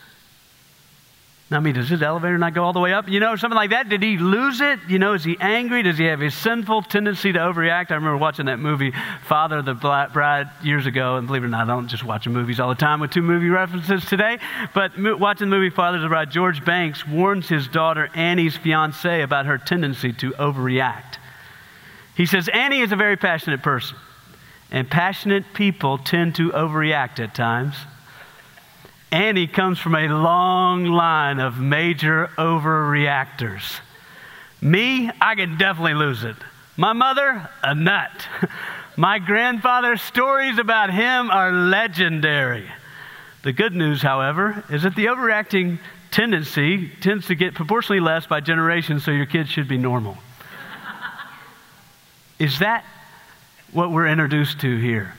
I 1.53 1.59
mean, 1.59 1.75
does 1.75 1.89
his 1.89 2.01
elevator 2.01 2.39
not 2.39 2.55
go 2.55 2.63
all 2.63 2.73
the 2.73 2.79
way 2.79 2.93
up? 2.93 3.09
You 3.09 3.19
know, 3.19 3.35
something 3.35 3.57
like 3.57 3.71
that. 3.71 3.89
Did 3.89 4.05
he 4.05 4.19
lose 4.19 4.61
it? 4.61 4.79
You 4.89 5.01
know, 5.01 5.15
is 5.15 5.25
he 5.25 5.37
angry? 5.41 5.83
Does 5.83 5.99
he 5.99 6.05
have 6.05 6.21
his 6.21 6.33
sinful 6.33 6.83
tendency 6.83 7.33
to 7.33 7.41
overreact? 7.41 7.91
I 7.91 7.95
remember 7.95 8.19
watching 8.19 8.47
that 8.47 8.61
movie, 8.61 8.93
Father 9.27 9.59
of 9.59 9.65
the 9.65 9.75
Bride, 9.75 10.49
years 10.63 10.87
ago. 10.87 11.17
And 11.17 11.27
believe 11.27 11.43
it 11.43 11.47
or 11.47 11.49
not, 11.49 11.69
I 11.69 11.75
don't 11.75 11.89
just 11.89 12.05
watch 12.05 12.29
movies 12.29 12.61
all 12.61 12.69
the 12.69 12.77
time 12.77 13.01
with 13.01 13.11
two 13.11 13.23
movie 13.23 13.49
references 13.49 14.05
today. 14.05 14.39
But 14.75 14.93
watching 14.97 15.51
the 15.51 15.57
movie 15.57 15.71
Father 15.71 15.97
of 15.97 16.03
the 16.03 16.09
Bride, 16.09 16.31
George 16.31 16.65
Banks 16.65 17.05
warns 17.05 17.49
his 17.49 17.67
daughter, 17.67 18.09
Annie's 18.15 18.57
fiance, 18.57 19.21
about 19.21 19.47
her 19.47 19.59
tendency 19.59 20.13
to 20.13 20.31
overreact. 20.33 21.17
He 22.17 22.27
says, 22.27 22.49
Annie 22.49 22.81
is 22.81 22.93
a 22.93 22.97
very 22.97 23.17
passionate 23.17 23.61
person. 23.63 23.97
And 24.71 24.89
passionate 24.89 25.53
people 25.53 25.99
tend 25.99 26.37
to 26.37 26.51
overreact 26.51 27.19
at 27.19 27.35
times. 27.35 27.75
Annie 29.13 29.49
comes 29.49 29.79
from 29.81 29.97
a 29.97 30.07
long 30.07 30.85
line 30.85 31.41
of 31.41 31.59
major 31.59 32.31
overreactors. 32.39 33.81
Me, 34.61 35.11
I 35.21 35.35
can 35.35 35.59
definitely 35.59 35.95
lose 35.95 36.23
it. 36.23 36.37
My 36.77 36.93
mother, 36.93 37.49
a 37.63 37.75
nut. 37.75 38.11
My 38.97 39.19
grandfather's 39.19 40.03
stories 40.03 40.59
about 40.59 40.93
him 40.93 41.31
are 41.31 41.51
legendary. 41.51 42.71
The 43.43 43.53
good 43.53 43.75
news, 43.75 44.03
however, 44.03 44.63
is 44.71 44.83
that 44.83 44.95
the 44.95 45.07
overreacting 45.07 45.79
tendency 46.11 46.91
tends 47.01 47.27
to 47.29 47.35
get 47.35 47.55
proportionally 47.55 48.01
less 48.01 48.27
by 48.27 48.41
generation, 48.41 49.01
so 49.01 49.11
your 49.11 49.27
kids 49.27 49.49
should 49.49 49.69
be 49.69 49.79
normal. 49.79 50.19
is 52.39 52.59
that 52.59 52.85
what 53.73 53.91
we're 53.91 54.07
introduced 54.07 54.61
to 54.61 54.77
here? 54.77 55.15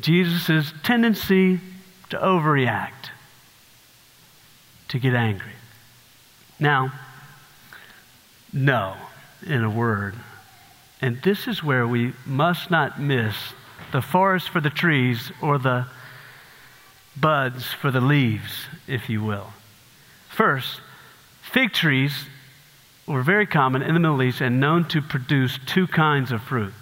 Jesus' 0.00 0.72
tendency 0.82 1.60
to 2.12 2.18
overreact 2.18 3.08
to 4.88 4.98
get 4.98 5.14
angry. 5.14 5.54
Now, 6.60 6.92
no, 8.52 8.96
in 9.46 9.64
a 9.64 9.70
word. 9.70 10.14
And 11.00 11.22
this 11.22 11.48
is 11.48 11.64
where 11.64 11.88
we 11.88 12.12
must 12.26 12.70
not 12.70 13.00
miss 13.00 13.34
the 13.92 14.02
forest 14.02 14.50
for 14.50 14.60
the 14.60 14.68
trees 14.68 15.32
or 15.40 15.56
the 15.56 15.86
buds 17.16 17.72
for 17.72 17.90
the 17.90 18.02
leaves, 18.02 18.66
if 18.86 19.08
you 19.08 19.24
will. 19.24 19.54
First, 20.28 20.82
fig 21.40 21.72
trees 21.72 22.26
were 23.06 23.22
very 23.22 23.46
common 23.46 23.80
in 23.80 23.94
the 23.94 24.00
Middle 24.00 24.22
East 24.22 24.42
and 24.42 24.60
known 24.60 24.86
to 24.88 25.00
produce 25.00 25.58
two 25.64 25.86
kinds 25.86 26.30
of 26.30 26.42
fruit. 26.42 26.74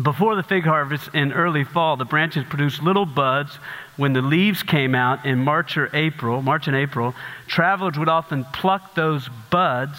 Before 0.00 0.34
the 0.34 0.42
fig 0.42 0.64
harvest 0.64 1.08
in 1.14 1.32
early 1.32 1.62
fall, 1.62 1.96
the 1.96 2.04
branches 2.04 2.44
produced 2.48 2.82
little 2.82 3.06
buds. 3.06 3.54
When 3.96 4.12
the 4.12 4.22
leaves 4.22 4.64
came 4.64 4.92
out 4.94 5.24
in 5.24 5.38
March 5.38 5.76
or 5.76 5.88
April, 5.94 6.42
March 6.42 6.66
and 6.66 6.76
April, 6.76 7.14
travelers 7.46 7.96
would 7.96 8.08
often 8.08 8.44
pluck 8.44 8.96
those 8.96 9.28
buds 9.50 9.98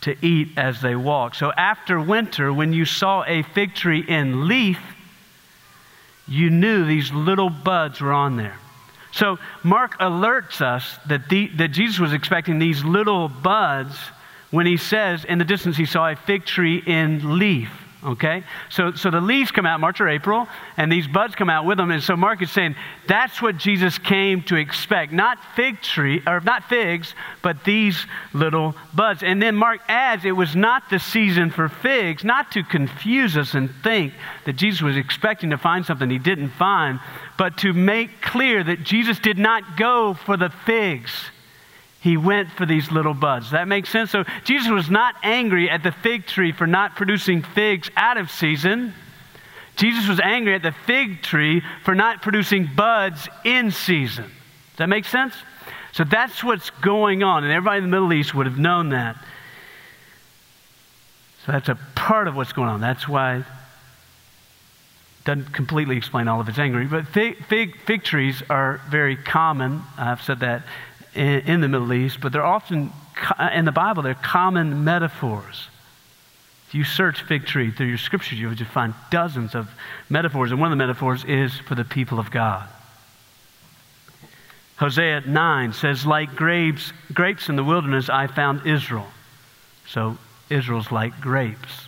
to 0.00 0.16
eat 0.26 0.48
as 0.56 0.80
they 0.80 0.96
walked. 0.96 1.36
So 1.36 1.52
after 1.52 2.00
winter, 2.00 2.52
when 2.52 2.72
you 2.72 2.84
saw 2.84 3.22
a 3.24 3.42
fig 3.42 3.76
tree 3.76 4.04
in 4.06 4.48
leaf, 4.48 4.80
you 6.26 6.50
knew 6.50 6.84
these 6.84 7.12
little 7.12 7.50
buds 7.50 8.00
were 8.00 8.12
on 8.12 8.36
there. 8.36 8.58
So 9.12 9.38
Mark 9.62 9.98
alerts 10.00 10.60
us 10.60 10.98
that, 11.06 11.28
the, 11.28 11.46
that 11.58 11.68
Jesus 11.68 12.00
was 12.00 12.12
expecting 12.12 12.58
these 12.58 12.82
little 12.82 13.28
buds 13.28 13.96
when 14.50 14.66
he 14.66 14.76
says 14.76 15.24
in 15.24 15.38
the 15.38 15.44
distance 15.44 15.76
he 15.76 15.86
saw 15.86 16.10
a 16.10 16.16
fig 16.16 16.44
tree 16.44 16.82
in 16.84 17.38
leaf. 17.38 17.70
Okay? 18.04 18.42
So, 18.68 18.92
so 18.92 19.10
the 19.10 19.20
leaves 19.20 19.50
come 19.52 19.64
out 19.64 19.78
March 19.78 20.00
or 20.00 20.08
April, 20.08 20.48
and 20.76 20.90
these 20.90 21.06
buds 21.06 21.34
come 21.36 21.48
out 21.48 21.64
with 21.64 21.78
them. 21.78 21.90
And 21.90 22.02
so 22.02 22.16
Mark 22.16 22.42
is 22.42 22.50
saying 22.50 22.74
that's 23.06 23.40
what 23.40 23.56
Jesus 23.56 23.98
came 23.98 24.42
to 24.44 24.56
expect. 24.56 25.12
Not 25.12 25.38
fig 25.54 25.80
tree, 25.80 26.22
or 26.26 26.40
not 26.40 26.64
figs, 26.64 27.14
but 27.42 27.64
these 27.64 28.06
little 28.32 28.74
buds. 28.94 29.22
And 29.22 29.40
then 29.40 29.54
Mark 29.54 29.80
adds 29.88 30.24
it 30.24 30.32
was 30.32 30.56
not 30.56 30.90
the 30.90 30.98
season 30.98 31.50
for 31.50 31.68
figs, 31.68 32.24
not 32.24 32.50
to 32.52 32.64
confuse 32.64 33.36
us 33.36 33.54
and 33.54 33.70
think 33.82 34.14
that 34.46 34.54
Jesus 34.54 34.82
was 34.82 34.96
expecting 34.96 35.50
to 35.50 35.58
find 35.58 35.86
something 35.86 36.10
he 36.10 36.18
didn't 36.18 36.50
find, 36.50 36.98
but 37.38 37.58
to 37.58 37.72
make 37.72 38.20
clear 38.20 38.64
that 38.64 38.82
Jesus 38.82 39.18
did 39.20 39.38
not 39.38 39.76
go 39.76 40.14
for 40.14 40.36
the 40.36 40.50
figs 40.50 41.30
he 42.02 42.16
went 42.16 42.50
for 42.50 42.66
these 42.66 42.90
little 42.90 43.14
buds. 43.14 43.52
That 43.52 43.68
makes 43.68 43.88
sense? 43.88 44.10
So 44.10 44.24
Jesus 44.42 44.68
was 44.68 44.90
not 44.90 45.14
angry 45.22 45.70
at 45.70 45.84
the 45.84 45.92
fig 45.92 46.26
tree 46.26 46.50
for 46.50 46.66
not 46.66 46.96
producing 46.96 47.42
figs 47.42 47.90
out 47.96 48.16
of 48.16 48.28
season. 48.28 48.92
Jesus 49.76 50.08
was 50.08 50.18
angry 50.18 50.56
at 50.56 50.62
the 50.62 50.72
fig 50.72 51.22
tree 51.22 51.62
for 51.84 51.94
not 51.94 52.20
producing 52.20 52.68
buds 52.74 53.28
in 53.44 53.70
season. 53.70 54.24
Does 54.24 54.78
that 54.78 54.88
make 54.88 55.04
sense? 55.04 55.34
So 55.92 56.02
that's 56.02 56.42
what's 56.42 56.70
going 56.70 57.22
on, 57.22 57.44
and 57.44 57.52
everybody 57.52 57.78
in 57.78 57.84
the 57.84 57.90
Middle 57.90 58.12
East 58.12 58.34
would 58.34 58.46
have 58.46 58.58
known 58.58 58.88
that. 58.88 59.16
So 61.46 61.52
that's 61.52 61.68
a 61.68 61.78
part 61.94 62.26
of 62.26 62.34
what's 62.34 62.52
going 62.52 62.68
on. 62.68 62.80
That's 62.80 63.06
why 63.06 63.44
doesn't 65.24 65.52
completely 65.52 65.96
explain 65.96 66.26
all 66.26 66.40
of 66.40 66.48
its 66.48 66.58
anger, 66.58 66.84
but 66.90 67.06
fig, 67.06 67.44
fig, 67.46 67.80
fig 67.82 68.02
trees 68.02 68.42
are 68.50 68.80
very 68.90 69.14
common. 69.14 69.82
I've 69.96 70.20
said 70.20 70.40
that 70.40 70.64
in, 71.14 71.24
in 71.24 71.60
the 71.60 71.68
Middle 71.68 71.92
East, 71.92 72.20
but 72.20 72.32
they're 72.32 72.44
often, 72.44 72.92
in 73.54 73.64
the 73.64 73.72
Bible, 73.72 74.02
they're 74.02 74.14
common 74.14 74.84
metaphors. 74.84 75.68
If 76.68 76.74
you 76.74 76.84
search 76.84 77.22
fig 77.22 77.46
tree 77.46 77.70
through 77.70 77.88
your 77.88 77.98
scriptures, 77.98 78.38
you 78.38 78.48
will 78.48 78.54
just 78.54 78.70
find 78.70 78.94
dozens 79.10 79.54
of 79.54 79.70
metaphors, 80.08 80.50
and 80.52 80.60
one 80.60 80.72
of 80.72 80.78
the 80.78 80.84
metaphors 80.84 81.24
is 81.24 81.56
for 81.58 81.74
the 81.74 81.84
people 81.84 82.18
of 82.18 82.30
God. 82.30 82.68
Hosea 84.76 85.20
9 85.26 85.74
says, 85.74 86.06
Like 86.06 86.34
grapes, 86.34 86.92
grapes 87.12 87.48
in 87.48 87.56
the 87.56 87.62
wilderness, 87.64 88.08
I 88.08 88.26
found 88.26 88.66
Israel. 88.66 89.06
So 89.86 90.16
Israel's 90.48 90.90
like 90.90 91.20
grapes. 91.20 91.86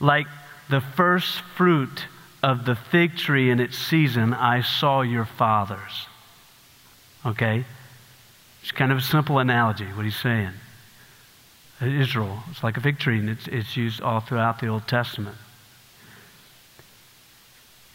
Like 0.00 0.26
the 0.68 0.80
first 0.80 1.40
fruit 1.56 2.06
of 2.42 2.66
the 2.66 2.74
fig 2.74 3.16
tree 3.16 3.50
in 3.50 3.60
its 3.60 3.78
season, 3.78 4.34
I 4.34 4.60
saw 4.60 5.00
your 5.00 5.24
fathers. 5.24 6.08
Okay? 7.24 7.64
It's 8.62 8.72
kind 8.72 8.92
of 8.92 8.98
a 8.98 9.02
simple 9.02 9.38
analogy, 9.38 9.86
what 9.86 10.04
he's 10.04 10.16
saying. 10.16 10.52
Israel, 11.80 12.42
it's 12.50 12.62
like 12.62 12.76
a 12.76 12.80
fig 12.80 12.98
tree, 12.98 13.18
and 13.18 13.28
it's, 13.28 13.46
it's 13.48 13.76
used 13.76 14.00
all 14.00 14.20
throughout 14.20 14.60
the 14.60 14.68
Old 14.68 14.86
Testament. 14.86 15.36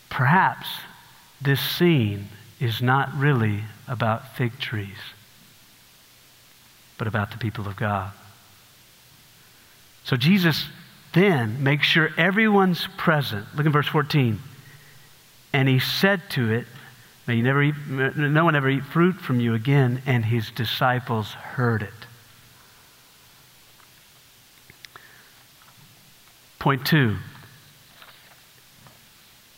Perhaps 0.09 0.67
this 1.41 1.59
scene 1.59 2.27
is 2.59 2.81
not 2.81 3.13
really 3.15 3.63
about 3.87 4.35
fig 4.35 4.59
trees, 4.59 4.97
but 6.97 7.07
about 7.07 7.31
the 7.31 7.37
people 7.37 7.67
of 7.67 7.75
God. 7.77 8.11
So 10.03 10.17
Jesus 10.17 10.65
then 11.13 11.63
makes 11.63 11.87
sure 11.87 12.09
everyone's 12.17 12.87
present. 12.97 13.45
Look 13.55 13.65
at 13.65 13.71
verse 13.71 13.87
14. 13.87 14.39
And 15.53 15.67
he 15.67 15.79
said 15.79 16.21
to 16.31 16.51
it, 16.51 16.67
May 17.29 17.35
you 17.35 17.43
never 17.43 17.61
eat, 17.61 17.75
no 17.87 18.43
one 18.43 18.55
ever 18.55 18.67
eat 18.67 18.83
fruit 18.83 19.17
from 19.17 19.39
you 19.39 19.53
again. 19.53 20.01
And 20.07 20.25
his 20.25 20.49
disciples 20.49 21.33
heard 21.33 21.83
it. 21.83 21.93
Point 26.57 26.87
two 26.87 27.17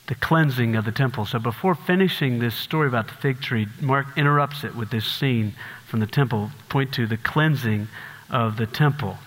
the 0.07 0.15
cleansing 0.15 0.75
of 0.75 0.83
the 0.83 0.91
temple. 0.91 1.25
So 1.25 1.39
before 1.39 1.73
finishing 1.73 2.39
this 2.39 2.55
story 2.55 2.89
about 2.89 3.07
the 3.07 3.13
fig 3.13 3.39
tree, 3.39 3.69
Mark 3.79 4.07
interrupts 4.17 4.65
it 4.65 4.75
with 4.75 4.89
this 4.89 5.05
scene 5.05 5.53
from 5.87 6.01
the 6.01 6.07
temple. 6.07 6.51
Point 6.67 6.91
two 6.91 7.07
the 7.07 7.15
cleansing 7.15 7.87
of 8.29 8.57
the 8.57 8.67
temple. 8.67 9.17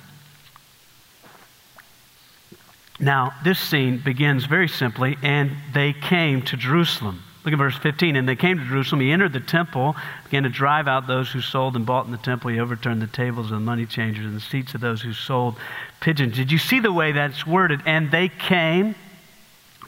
Now, 3.00 3.32
this 3.42 3.58
scene 3.58 4.02
begins 4.04 4.44
very 4.44 4.68
simply, 4.68 5.16
and 5.22 5.52
they 5.72 5.94
came 5.94 6.42
to 6.42 6.58
Jerusalem. 6.58 7.22
Look 7.44 7.52
at 7.52 7.58
verse 7.58 7.76
15. 7.76 8.16
And 8.16 8.28
they 8.28 8.36
came 8.36 8.58
to 8.58 8.64
Jerusalem. 8.64 9.00
He 9.00 9.12
entered 9.12 9.34
the 9.34 9.40
temple, 9.40 9.96
began 10.24 10.44
to 10.44 10.48
drive 10.48 10.88
out 10.88 11.06
those 11.06 11.30
who 11.30 11.40
sold 11.40 11.76
and 11.76 11.84
bought 11.84 12.06
in 12.06 12.12
the 12.12 12.18
temple. 12.18 12.50
He 12.50 12.58
overturned 12.58 13.02
the 13.02 13.06
tables 13.06 13.46
of 13.46 13.58
the 13.58 13.60
money 13.60 13.84
changers 13.84 14.24
and 14.24 14.34
the 14.34 14.40
seats 14.40 14.74
of 14.74 14.80
those 14.80 15.02
who 15.02 15.12
sold 15.12 15.56
pigeons. 16.00 16.36
Did 16.36 16.50
you 16.50 16.58
see 16.58 16.80
the 16.80 16.92
way 16.92 17.12
that's 17.12 17.46
worded? 17.46 17.80
And 17.84 18.10
they 18.10 18.28
came 18.28 18.94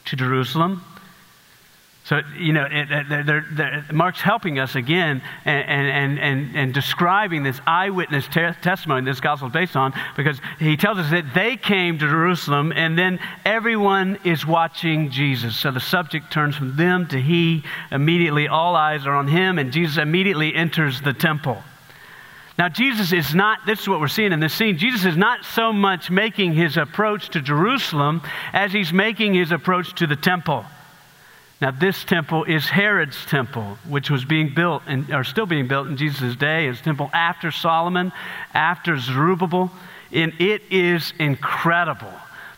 to 0.05 0.17
Jerusalem. 0.17 0.85
So, 2.07 2.21
you 2.39 2.53
know, 2.53 2.69
they're, 2.71 3.45
they're, 3.51 3.85
Mark's 3.93 4.21
helping 4.21 4.61
us 4.61 4.77
again 4.77 5.21
and, 5.45 5.91
and, 5.91 6.19
and, 6.21 6.57
and 6.57 6.73
describing 6.73 7.43
this 7.43 7.61
eyewitness 7.67 8.29
te- 8.29 8.53
testimony 8.63 9.05
this 9.05 9.19
gospel 9.19 9.49
is 9.49 9.53
based 9.53 9.75
on 9.75 9.93
because 10.17 10.41
he 10.61 10.77
tells 10.77 10.99
us 10.99 11.11
that 11.11 11.35
they 11.35 11.57
came 11.57 11.99
to 11.99 12.09
Jerusalem 12.09 12.73
and 12.77 12.97
then 12.97 13.19
everyone 13.45 14.21
is 14.23 14.47
watching 14.47 15.11
Jesus. 15.11 15.57
So 15.57 15.73
the 15.73 15.81
subject 15.81 16.33
turns 16.33 16.55
from 16.55 16.77
them 16.77 17.09
to 17.09 17.21
he. 17.21 17.65
Immediately, 17.91 18.47
all 18.47 18.77
eyes 18.77 19.05
are 19.05 19.15
on 19.15 19.27
him, 19.27 19.59
and 19.59 19.73
Jesus 19.73 19.97
immediately 19.97 20.55
enters 20.55 21.01
the 21.01 21.13
temple. 21.13 21.61
Now, 22.57 22.69
Jesus 22.69 23.13
is 23.13 23.35
not, 23.35 23.67
this 23.67 23.81
is 23.81 23.89
what 23.89 23.99
we're 23.99 24.07
seeing 24.07 24.31
in 24.31 24.39
this 24.39 24.55
scene. 24.55 24.79
Jesus 24.79 25.05
is 25.05 25.17
not 25.17 25.45
so 25.45 25.73
much 25.73 26.09
making 26.09 26.53
his 26.53 26.77
approach 26.77 27.31
to 27.31 27.41
Jerusalem 27.41 28.23
as 28.53 28.73
he's 28.73 28.93
making 28.93 29.35
his 29.35 29.51
approach 29.51 29.93
to 29.97 30.07
the 30.07 30.15
temple. 30.15 30.65
Now, 31.61 31.71
this 31.71 32.05
temple 32.05 32.45
is 32.45 32.69
Herod's 32.69 33.25
temple, 33.27 33.79
which 33.89 34.11
was 34.11 34.27
being 34.27 34.53
built 34.55 34.83
and 34.87 35.11
or 35.11 35.25
still 35.25 35.47
being 35.47 35.69
built 35.69 35.89
in 35.89 35.97
Jesus' 35.97 36.37
day. 36.37 36.67
His 36.67 36.81
temple 36.83 37.09
after 37.15 37.51
Solomon, 37.51 38.13
after 38.53 38.99
Zerubbabel, 38.99 39.71
and 40.13 40.35
it 40.39 40.63
is 40.71 41.15
incredible. 41.19 42.13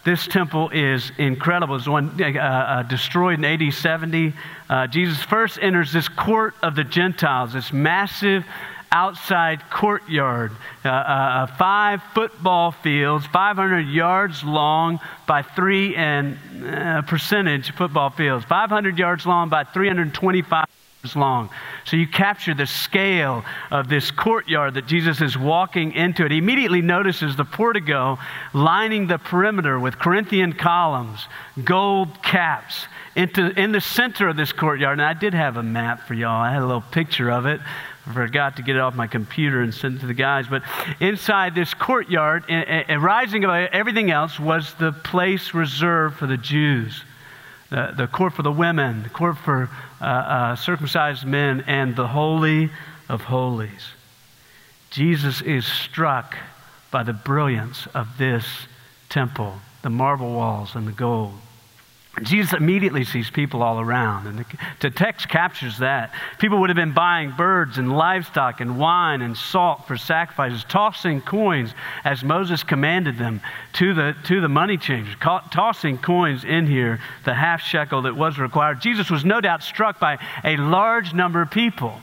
This 0.04 0.26
temple 0.26 0.70
is 0.70 1.12
incredible. 1.16 1.76
It's 1.76 1.86
one 1.86 2.20
uh, 2.20 2.38
uh, 2.38 2.82
destroyed 2.84 3.38
in 3.38 3.44
AD 3.44 3.72
70. 3.72 4.32
Uh, 4.68 4.86
Jesus 4.86 5.22
first 5.22 5.58
enters 5.60 5.92
this 5.92 6.08
court 6.08 6.54
of 6.62 6.74
the 6.74 6.84
Gentiles, 6.84 7.52
this 7.52 7.72
massive 7.72 8.44
outside 8.90 9.62
courtyard, 9.70 10.52
uh, 10.84 10.88
uh, 10.88 10.92
uh 10.92 11.46
five 11.56 12.02
football 12.14 12.72
fields, 12.72 13.26
500 13.26 13.80
yards 13.80 14.42
long 14.44 15.00
by 15.26 15.42
three 15.42 15.94
and 15.96 16.38
uh, 16.64 17.02
percentage 17.02 17.72
football 17.72 18.10
fields, 18.10 18.44
500 18.46 18.98
yards 18.98 19.26
long 19.26 19.48
by 19.48 19.64
325 19.64 20.66
long. 21.14 21.48
So 21.84 21.96
you 21.96 22.06
capture 22.06 22.54
the 22.54 22.66
scale 22.66 23.44
of 23.70 23.88
this 23.88 24.10
courtyard 24.10 24.74
that 24.74 24.86
Jesus 24.86 25.20
is 25.20 25.38
walking 25.38 25.92
into. 25.92 26.24
It 26.26 26.32
immediately 26.32 26.82
notices 26.82 27.36
the 27.36 27.44
portico 27.44 28.18
lining 28.52 29.06
the 29.06 29.18
perimeter 29.18 29.78
with 29.78 29.98
Corinthian 29.98 30.52
columns, 30.52 31.26
gold 31.62 32.22
caps. 32.22 32.86
Into, 33.16 33.50
in 33.60 33.72
the 33.72 33.80
center 33.80 34.28
of 34.28 34.36
this 34.36 34.52
courtyard, 34.52 35.00
and 35.00 35.02
I 35.02 35.12
did 35.12 35.34
have 35.34 35.56
a 35.56 35.62
map 35.62 36.06
for 36.06 36.14
y'all. 36.14 36.40
I 36.40 36.52
had 36.52 36.62
a 36.62 36.66
little 36.66 36.82
picture 36.82 37.30
of 37.30 37.46
it. 37.46 37.60
I 38.08 38.14
forgot 38.14 38.56
to 38.56 38.62
get 38.62 38.76
it 38.76 38.80
off 38.80 38.94
my 38.94 39.06
computer 39.06 39.60
and 39.60 39.74
send 39.74 39.98
it 39.98 40.00
to 40.00 40.06
the 40.06 40.14
guys. 40.14 40.46
But 40.48 40.62
inside 40.98 41.54
this 41.54 41.74
courtyard, 41.74 42.44
rising 42.48 43.44
above 43.44 43.68
everything 43.72 44.10
else, 44.10 44.40
was 44.40 44.72
the 44.74 44.92
place 44.92 45.52
reserved 45.52 46.16
for 46.16 46.26
the 46.26 46.38
Jews 46.38 47.02
the, 47.70 47.92
the 47.96 48.06
court 48.06 48.32
for 48.32 48.42
the 48.42 48.52
women, 48.52 49.02
the 49.02 49.08
court 49.08 49.36
for 49.38 49.68
uh, 50.00 50.04
uh, 50.04 50.56
circumcised 50.56 51.26
men, 51.26 51.64
and 51.66 51.96
the 51.96 52.08
Holy 52.08 52.70
of 53.08 53.22
Holies. 53.22 53.92
Jesus 54.90 55.42
is 55.42 55.66
struck 55.66 56.36
by 56.90 57.02
the 57.02 57.12
brilliance 57.12 57.86
of 57.94 58.16
this 58.16 58.46
temple, 59.10 59.58
the 59.82 59.90
marble 59.90 60.32
walls 60.32 60.74
and 60.74 60.86
the 60.86 60.92
gold. 60.92 61.34
Jesus 62.22 62.52
immediately 62.52 63.04
sees 63.04 63.30
people 63.30 63.62
all 63.62 63.80
around, 63.80 64.26
and 64.26 64.38
the, 64.38 64.44
the, 64.80 64.90
text 64.90 65.28
captures 65.28 65.78
that. 65.78 66.12
People 66.38 66.58
would 66.60 66.68
have 66.68 66.76
been 66.76 66.92
buying 66.92 67.30
birds 67.30 67.78
and 67.78 67.96
livestock 67.96 68.60
and 68.60 68.78
wine 68.78 69.22
and 69.22 69.36
salt 69.36 69.86
for 69.86 69.96
sacrifices, 69.96 70.64
tossing 70.64 71.20
coins 71.20 71.74
as 72.04 72.24
Moses 72.24 72.64
commanded 72.64 73.18
them 73.18 73.40
to 73.74 73.94
the, 73.94 74.16
to 74.24 74.40
the 74.40 74.48
money 74.48 74.76
changers, 74.76 75.14
tossing 75.20 75.98
coins 75.98 76.44
in 76.44 76.66
here, 76.66 76.98
the 77.24 77.34
half 77.34 77.60
shekel 77.60 78.02
that 78.02 78.16
was 78.16 78.38
required. 78.38 78.80
Jesus 78.80 79.10
was 79.10 79.24
no 79.24 79.40
doubt 79.40 79.62
struck 79.62 80.00
by 80.00 80.18
a 80.44 80.56
large 80.56 81.14
number 81.14 81.40
of 81.40 81.50
people. 81.50 82.00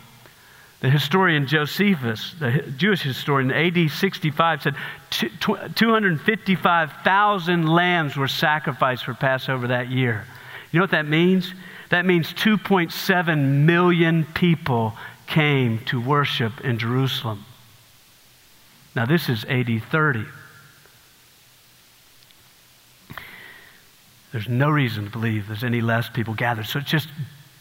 The 0.85 0.91
historian 0.91 1.47
Josephus, 1.47 2.35
the 2.37 2.61
Jewish 2.77 3.01
historian, 3.01 3.51
AD 3.51 3.89
65, 3.89 4.61
said 4.61 4.75
255,000 5.09 7.67
lambs 7.67 8.15
were 8.15 8.27
sacrificed 8.27 9.05
for 9.05 9.15
Passover 9.15 9.69
that 9.69 9.89
year. 9.89 10.25
You 10.71 10.77
know 10.77 10.83
what 10.83 10.91
that 10.91 11.07
means? 11.07 11.51
That 11.89 12.05
means 12.05 12.31
2.7 12.33 13.65
million 13.65 14.25
people 14.35 14.93
came 15.25 15.79
to 15.85 15.99
worship 15.99 16.61
in 16.61 16.77
Jerusalem. 16.77 17.45
Now, 18.95 19.07
this 19.07 19.27
is 19.27 19.43
AD 19.45 19.81
30. 19.89 20.23
There's 24.31 24.47
no 24.47 24.69
reason 24.69 25.05
to 25.05 25.09
believe 25.09 25.47
there's 25.47 25.63
any 25.63 25.81
less 25.81 26.09
people 26.09 26.35
gathered. 26.35 26.67
So 26.67 26.77
it's 26.77 26.91
just 26.91 27.09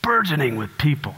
burgeoning 0.03 0.57
with 0.57 0.77
people. 0.77 1.15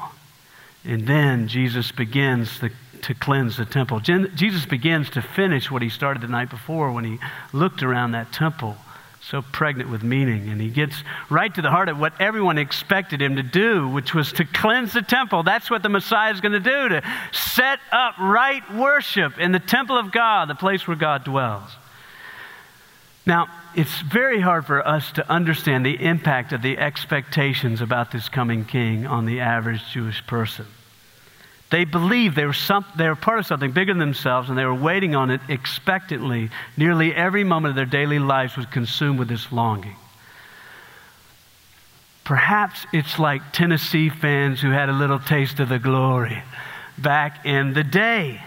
And 0.87 1.07
then 1.07 1.49
Jesus 1.49 1.91
begins 1.91 2.61
the, 2.61 2.71
to 3.03 3.15
cleanse 3.15 3.57
the 3.57 3.65
temple. 3.65 3.99
Jesus 4.01 4.67
begins 4.67 5.11
to 5.11 5.23
finish 5.23 5.71
what 5.71 5.83
he 5.83 5.89
started 5.89 6.23
the 6.23 6.29
night 6.29 6.49
before 6.49 6.93
when 6.93 7.05
he 7.05 7.19
looked 7.53 7.83
around 7.83 8.13
that 8.13 8.33
temple, 8.33 8.77
so 9.21 9.43
pregnant 9.43 9.91
with 9.91 10.05
meaning. 10.05 10.49
And 10.49 10.61
he 10.61 10.69
gets 10.69 11.03
right 11.29 11.53
to 11.57 11.61
the 11.61 11.71
heart 11.71 11.89
of 11.89 11.99
what 11.99 12.13
everyone 12.21 12.57
expected 12.57 13.21
him 13.21 13.35
to 13.35 13.43
do, 13.43 13.89
which 13.89 14.15
was 14.15 14.33
to 14.35 14.45
cleanse 14.45 14.93
the 14.93 15.03
temple. 15.03 15.43
That's 15.43 15.69
what 15.69 15.83
the 15.83 15.89
Messiah 15.89 16.33
is 16.33 16.41
going 16.41 16.53
to 16.53 16.61
do, 16.61 16.89
to 16.91 17.03
set 17.33 17.81
up 17.91 18.17
right 18.19 18.63
worship 18.75 19.39
in 19.41 19.51
the 19.51 19.59
temple 19.59 19.99
of 19.99 20.13
God, 20.13 20.49
the 20.49 20.55
place 20.55 20.87
where 20.87 20.97
God 20.97 21.25
dwells. 21.25 21.71
Now, 23.27 23.49
it's 23.75 24.01
very 24.03 24.41
hard 24.41 24.67
for 24.67 24.87
us 24.87 25.11
to 25.13 25.29
understand 25.29 25.85
the 25.85 26.01
impact 26.01 26.53
of 26.53 26.63
the 26.63 26.79
expectations 26.79 27.81
about 27.81 28.13
this 28.13 28.29
coming 28.29 28.65
king 28.65 29.05
on 29.05 29.27
the 29.27 29.41
average 29.41 29.83
Jewish 29.93 30.25
person. 30.29 30.67
They 31.71 31.85
believed 31.85 32.37
they 32.37 32.47
were, 32.47 32.53
some, 32.53 32.85
they 32.97 33.09
were 33.09 33.17
part 33.17 33.41
of 33.41 33.47
something 33.47 33.73
bigger 33.73 33.93
than 33.93 33.99
themselves, 33.99 34.49
and 34.49 34.57
they 34.57 34.65
were 34.65 34.75
waiting 34.75 35.17
on 35.17 35.31
it 35.31 35.41
expectantly. 35.49 36.51
Nearly 36.77 37.15
every 37.15 37.43
moment 37.43 37.71
of 37.71 37.77
their 37.77 37.87
daily 37.87 38.19
lives 38.19 38.57
was 38.57 38.67
consumed 38.67 39.19
with 39.19 39.29
this 39.29 39.51
longing. 39.51 39.97
Perhaps 42.25 42.87
it's 42.93 43.19
like 43.19 43.53
Tennessee 43.53 44.09
fans 44.09 44.61
who 44.61 44.71
had 44.71 44.89
a 44.89 44.93
little 44.93 45.19
taste 45.19 45.61
of 45.61 45.69
the 45.69 45.79
glory 45.79 46.43
back 46.99 47.45
in 47.45 47.75
the 47.75 47.85
day 47.85 48.41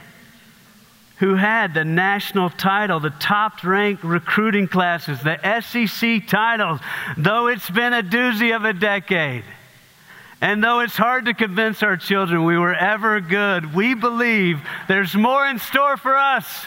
who 1.19 1.35
had 1.35 1.73
the 1.73 1.83
national 1.83 2.49
title, 2.49 2.99
the 3.01 3.09
top 3.09 3.61
ranked 3.63 4.03
recruiting 4.05 4.67
classes, 4.69 5.19
the 5.21 5.37
SEC 5.61 6.25
titles, 6.27 6.79
though 7.17 7.47
it's 7.47 7.69
been 7.69 7.91
a 7.91 8.01
doozy 8.01 8.55
of 8.55 8.63
a 8.63 8.71
decade. 8.71 9.43
And 10.41 10.63
though 10.63 10.79
it's 10.79 10.95
hard 10.95 11.25
to 11.25 11.33
convince 11.33 11.83
our 11.83 11.97
children 11.97 12.45
we 12.45 12.57
were 12.57 12.73
ever 12.73 13.19
good, 13.19 13.73
we 13.75 13.93
believe 13.93 14.61
there's 14.87 15.13
more 15.13 15.45
in 15.45 15.59
store 15.59 15.97
for 15.97 16.15
us. 16.15 16.65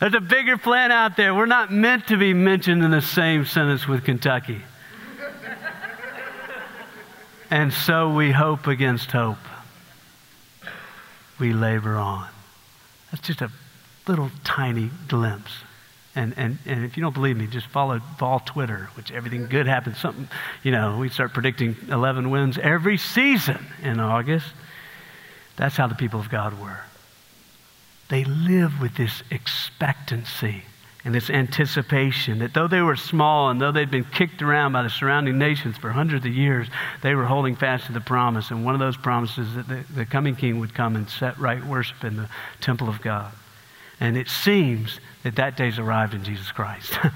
There's 0.00 0.14
a 0.14 0.20
bigger 0.20 0.56
plan 0.56 0.90
out 0.90 1.16
there. 1.16 1.34
We're 1.34 1.46
not 1.46 1.72
meant 1.72 2.08
to 2.08 2.16
be 2.16 2.34
mentioned 2.34 2.82
in 2.82 2.90
the 2.90 3.02
same 3.02 3.44
sentence 3.44 3.86
with 3.86 4.04
Kentucky. 4.04 4.62
and 7.50 7.72
so 7.72 8.12
we 8.12 8.32
hope 8.32 8.66
against 8.66 9.12
hope. 9.12 9.38
We 11.38 11.52
labor 11.52 11.96
on. 11.96 12.28
That's 13.12 13.26
just 13.26 13.40
a 13.40 13.50
little 14.08 14.30
tiny 14.42 14.90
glimpse. 15.06 15.52
And, 16.16 16.34
and, 16.36 16.58
and 16.66 16.84
if 16.84 16.96
you 16.96 17.02
don't 17.02 17.14
believe 17.14 17.36
me, 17.36 17.46
just 17.46 17.68
follow 17.68 18.00
Vol 18.18 18.40
Twitter, 18.40 18.90
which 18.94 19.12
everything 19.12 19.46
good 19.46 19.66
happens. 19.66 19.98
Something, 19.98 20.28
you 20.64 20.72
know, 20.72 20.98
we 20.98 21.08
start 21.08 21.32
predicting 21.32 21.76
11 21.88 22.30
wins 22.30 22.58
every 22.58 22.96
season 22.96 23.64
in 23.82 24.00
August. 24.00 24.46
That's 25.56 25.76
how 25.76 25.86
the 25.86 25.94
people 25.94 26.18
of 26.18 26.28
God 26.28 26.58
were. 26.60 26.80
They 28.08 28.24
live 28.24 28.80
with 28.80 28.96
this 28.96 29.22
expectancy 29.30 30.64
and 31.04 31.14
this 31.14 31.30
anticipation 31.30 32.40
that 32.40 32.52
though 32.52 32.66
they 32.66 32.82
were 32.82 32.96
small 32.96 33.48
and 33.48 33.60
though 33.60 33.72
they'd 33.72 33.90
been 33.90 34.04
kicked 34.04 34.42
around 34.42 34.72
by 34.72 34.82
the 34.82 34.90
surrounding 34.90 35.38
nations 35.38 35.78
for 35.78 35.90
hundreds 35.90 36.26
of 36.26 36.34
years, 36.34 36.66
they 37.02 37.14
were 37.14 37.24
holding 37.24 37.56
fast 37.56 37.86
to 37.86 37.92
the 37.92 38.00
promise. 38.00 38.50
And 38.50 38.64
one 38.64 38.74
of 38.74 38.80
those 38.80 38.96
promises 38.96 39.54
that 39.54 39.68
the, 39.68 39.84
the 39.94 40.04
coming 40.04 40.34
king 40.34 40.58
would 40.58 40.74
come 40.74 40.96
and 40.96 41.08
set 41.08 41.38
right 41.38 41.64
worship 41.64 42.04
in 42.04 42.16
the 42.16 42.28
temple 42.60 42.88
of 42.88 43.00
God. 43.00 43.32
And 44.00 44.16
it 44.16 44.28
seems 44.28 44.98
that 45.22 45.36
that 45.36 45.56
day's 45.56 45.78
arrived 45.78 46.14
in 46.14 46.24
Jesus 46.24 46.50
Christ. 46.52 46.92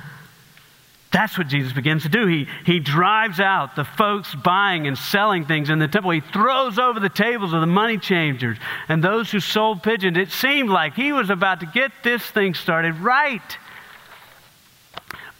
That's 1.14 1.38
what 1.38 1.46
Jesus 1.46 1.72
begins 1.72 2.02
to 2.02 2.08
do. 2.08 2.26
He, 2.26 2.48
he 2.66 2.80
drives 2.80 3.38
out 3.38 3.76
the 3.76 3.84
folks 3.84 4.34
buying 4.34 4.88
and 4.88 4.98
selling 4.98 5.46
things 5.46 5.70
in 5.70 5.78
the 5.78 5.86
temple. 5.86 6.10
He 6.10 6.20
throws 6.20 6.76
over 6.76 6.98
the 6.98 7.08
tables 7.08 7.52
of 7.52 7.60
the 7.60 7.68
money 7.68 7.98
changers 7.98 8.58
and 8.88 9.02
those 9.02 9.30
who 9.30 9.38
sold 9.38 9.84
pigeons. 9.84 10.18
It 10.18 10.32
seemed 10.32 10.70
like 10.70 10.94
he 10.94 11.12
was 11.12 11.30
about 11.30 11.60
to 11.60 11.66
get 11.66 11.92
this 12.02 12.20
thing 12.20 12.54
started 12.54 12.96
right. 12.96 13.58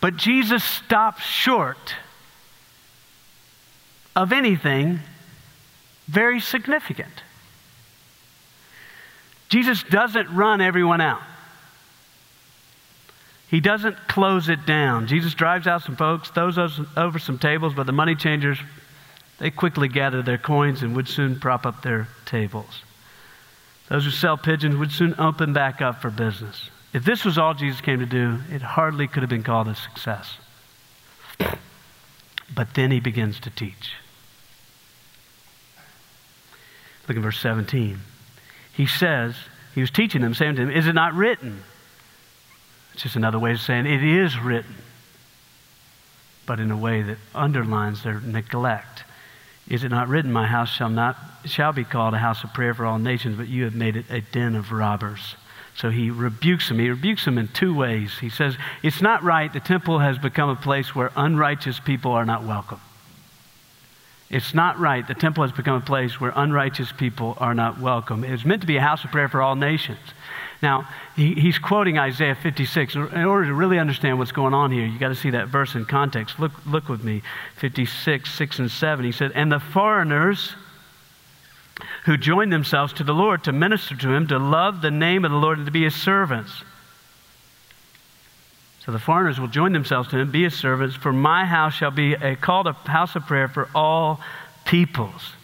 But 0.01 0.17
Jesus 0.17 0.63
stops 0.63 1.25
short 1.25 1.97
of 4.15 4.33
anything 4.33 5.01
very 6.07 6.39
significant. 6.39 7.25
Jesus 9.49 9.83
doesn't 9.83 10.33
run 10.33 10.61
everyone 10.61 11.01
out. 11.01 11.23
He 13.55 13.61
doesn't 13.61 14.09
close 14.09 14.49
it 14.49 14.67
down. 14.67 15.07
Jesus 15.07 15.33
drives 15.33 15.69
out 15.69 15.85
some 15.85 15.95
folks, 15.95 16.29
throws 16.29 16.59
over 16.59 17.21
some 17.21 17.39
tables, 17.39 17.73
but 17.73 17.87
the 17.87 17.93
money 17.93 18.17
changers, 18.17 18.59
they 19.39 19.53
quickly 19.53 19.87
gather 19.87 20.23
their 20.23 20.39
coins 20.39 20.83
and 20.83 20.97
would 20.97 21.07
soon 21.07 21.39
prop 21.39 21.65
up 21.65 21.81
their 21.81 22.09
tables. 22.27 22.83
Those 23.89 24.07
who 24.07 24.11
sell 24.11 24.37
pigeons 24.37 24.75
would 24.75 24.91
soon 24.91 25.15
open 25.19 25.53
back 25.53 25.81
up 25.81 26.03
for 26.03 26.11
business. 26.11 26.69
If 26.93 27.05
this 27.05 27.25
was 27.25 27.39
all 27.39 27.55
Jesus 27.55 27.81
came 27.81 28.01
to 28.01 28.07
do, 28.07 28.41
it 28.51 28.61
hardly 28.61 29.07
could 29.07 29.23
have 29.23 29.31
been 29.31 29.45
called 29.45 29.69
a 29.69 29.77
success. 29.77 30.37
But 31.39 32.75
then 32.75 32.91
he 32.91 32.99
begins 32.99 33.39
to 33.39 33.51
teach. 33.51 33.93
Look 37.07 37.17
at 37.17 37.23
verse 37.23 37.39
17. 37.39 38.01
He 38.73 38.87
says, 38.87 39.37
he 39.77 39.81
was 39.81 39.93
teaching 39.93 40.23
them, 40.23 40.35
saying 40.35 40.57
to 40.57 40.63
them, 40.63 40.73
Is 40.73 40.89
it 40.89 40.95
not 40.95 41.15
written? 41.15 41.63
It's 42.95 43.03
just 43.03 43.17
another 43.17 43.39
way 43.39 43.53
of 43.53 43.61
saying 43.61 43.87
it 43.87 44.03
is 44.03 44.39
written, 44.39 44.77
but 46.47 46.61
in 46.61 46.71
a 46.71 46.77
way 46.77 47.03
that 47.03 47.19
underlines 47.35 48.03
their 48.05 48.21
neglect. 48.21 49.05
Is 49.69 49.83
it 49.83 49.89
not 49.89 50.09
written, 50.09 50.33
My 50.33 50.47
house 50.47 50.71
shall, 50.71 50.91
not, 50.91 51.17
shall 51.45 51.73
be 51.73 51.85
called 51.85 52.15
a 52.15 52.19
house 52.19 52.45
of 52.45 52.53
prayer 52.53 52.73
for 52.73 52.87
all 52.87 52.99
nations, 52.99 53.37
but 53.37 53.49
you 53.49 53.65
have 53.65 53.75
made 53.75 53.97
it 53.97 54.07
a 54.11 54.21
den 54.21 54.55
of 54.55 54.71
robbers? 54.71 55.35
So 55.77 55.91
he 55.91 56.11
rebukes 56.11 56.71
him. 56.71 56.79
He 56.79 56.89
rebukes 56.89 57.27
him 57.27 57.37
in 57.37 57.49
two 57.49 57.75
ways. 57.75 58.19
He 58.21 58.31
says, 58.31 58.57
It's 58.83 59.03
not 59.03 59.25
right. 59.25 59.53
The 59.53 59.59
temple 59.59 59.99
has 59.99 60.19
become 60.19 60.49
a 60.49 60.57
place 60.57 60.95
where 60.95 61.11
unrighteous 61.17 61.81
people 61.81 62.13
are 62.13 62.25
not 62.25 62.45
welcome. 62.45 62.81
It's 64.31 64.55
not 64.55 64.79
right. 64.79 65.07
The 65.07 65.15
temple 65.15 65.43
has 65.43 65.53
become 65.53 65.77
a 65.77 65.85
place 65.85 66.21
where 66.21 66.33
unrighteous 66.35 66.93
people 66.93 67.37
are 67.39 67.55
not 67.55 67.81
welcome. 67.81 68.23
It 68.25 68.31
was 68.31 68.45
meant 68.45 68.61
to 68.61 68.67
be 68.67 68.77
a 68.77 68.81
house 68.81 69.05
of 69.05 69.11
prayer 69.11 69.29
for 69.29 69.43
all 69.43 69.57
nations. 69.57 69.99
Now, 70.65 70.89
he, 71.15 71.35
he's 71.35 71.59
quoting 71.59 71.99
Isaiah 71.99 72.35
56. 72.35 72.95
In 72.95 73.25
order 73.25 73.49
to 73.49 73.53
really 73.53 73.79
understand 73.79 74.19
what's 74.19 74.33
going 74.33 74.55
on 74.55 74.73
here, 74.73 74.87
you've 74.87 74.99
got 74.99 75.09
to 75.09 75.15
see 75.15 75.29
that 75.31 75.49
verse 75.49 75.75
in 75.75 75.85
context. 75.85 76.41
Look, 76.41 76.53
look 76.67 76.89
with 76.89 77.05
me 77.05 77.21
56, 77.57 78.33
6, 78.33 78.59
and 78.61 78.71
7. 78.71 79.05
He 79.05 79.13
said, 79.13 79.33
And 79.33 79.53
the 79.53 79.61
foreigners 79.61 80.55
who 82.07 82.17
join 82.17 82.49
themselves 82.49 82.95
to 82.95 83.05
the 83.05 83.13
Lord 83.13 83.45
to 83.45 83.53
minister 83.53 83.95
to 83.95 84.15
him, 84.15 84.27
to 84.29 84.39
love 84.39 84.81
the 84.81 84.91
name 84.91 85.27
of 85.27 85.31
the 85.31 85.37
Lord, 85.37 85.59
and 85.59 85.67
to 85.67 85.71
be 85.71 85.85
his 85.85 85.95
servants. 85.95 86.51
So 88.87 88.93
the 88.93 88.99
foreigners 88.99 89.39
will 89.39 89.49
join 89.49 89.75
themselves 89.75 90.09
to 90.09 90.19
him, 90.19 90.31
be 90.31 90.45
his 90.45 90.55
servants, 90.55 90.97
for 90.97 91.13
my 91.13 91.45
house 91.45 91.75
shall 91.75 91.91
be 91.91 92.15
a, 92.15 92.37
called 92.37 92.69
a 92.69 92.73
house 92.73 93.17
of 93.17 93.27
prayer 93.27 93.49
for 93.49 93.69
all 93.75 94.19
peoples. 94.65 95.35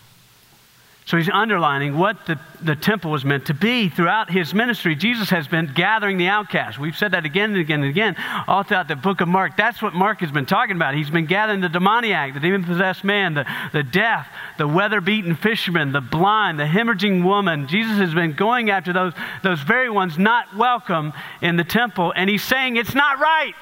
So 1.11 1.17
he's 1.17 1.29
underlining 1.29 1.99
what 1.99 2.25
the, 2.27 2.39
the 2.63 2.77
temple 2.77 3.11
was 3.11 3.25
meant 3.25 3.47
to 3.47 3.55
be. 3.55 3.89
Throughout 3.89 4.31
his 4.31 4.55
ministry, 4.55 4.95
Jesus 4.95 5.29
has 5.31 5.49
been 5.49 5.73
gathering 5.75 6.19
the 6.19 6.29
outcasts. 6.29 6.79
We've 6.79 6.97
said 6.97 7.11
that 7.15 7.25
again 7.25 7.51
and 7.51 7.59
again 7.59 7.83
and 7.83 7.91
again 7.91 8.15
all 8.47 8.63
throughout 8.63 8.87
the 8.87 8.95
book 8.95 9.21
of 9.21 9.27
Mark. 9.27 9.57
That's 9.57 9.83
what 9.83 9.93
Mark 9.93 10.21
has 10.21 10.31
been 10.31 10.47
talking 10.47 10.77
about. 10.77 10.95
He's 10.95 11.11
been 11.11 11.27
gathering 11.27 11.63
the 11.63 11.69
demoniac, 11.69 12.35
the 12.35 12.39
demon 12.39 12.63
possessed 12.63 13.03
man, 13.03 13.35
the, 13.35 13.45
the 13.73 13.83
deaf, 13.83 14.29
the 14.57 14.69
weather 14.69 15.01
beaten 15.01 15.35
fisherman, 15.35 15.91
the 15.91 16.01
blind, 16.01 16.61
the 16.61 16.65
hemorrhaging 16.65 17.25
woman. 17.25 17.67
Jesus 17.67 17.97
has 17.97 18.15
been 18.15 18.35
going 18.35 18.71
after 18.71 18.93
those, 18.93 19.13
those 19.43 19.61
very 19.63 19.91
ones 19.91 20.17
not 20.17 20.57
welcome 20.57 21.13
in 21.43 21.57
the 21.57 21.65
temple, 21.65 22.13
and 22.15 22.31
he's 22.31 22.45
saying 22.45 22.77
it's 22.77 22.95
not 22.95 23.19
right 23.19 23.55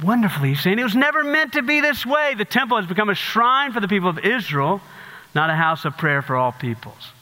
wonderfully. 0.00 0.50
He's 0.50 0.62
saying 0.62 0.78
it 0.78 0.84
was 0.84 0.94
never 0.94 1.24
meant 1.24 1.54
to 1.54 1.62
be 1.62 1.80
this 1.80 2.06
way. 2.06 2.34
The 2.38 2.44
temple 2.44 2.76
has 2.76 2.86
become 2.86 3.08
a 3.08 3.16
shrine 3.16 3.72
for 3.72 3.80
the 3.80 3.88
people 3.88 4.08
of 4.08 4.20
Israel 4.20 4.80
not 5.38 5.50
a 5.50 5.54
house 5.54 5.84
of 5.84 5.96
prayer 5.96 6.20
for 6.20 6.34
all 6.34 6.50
peoples. 6.50 7.12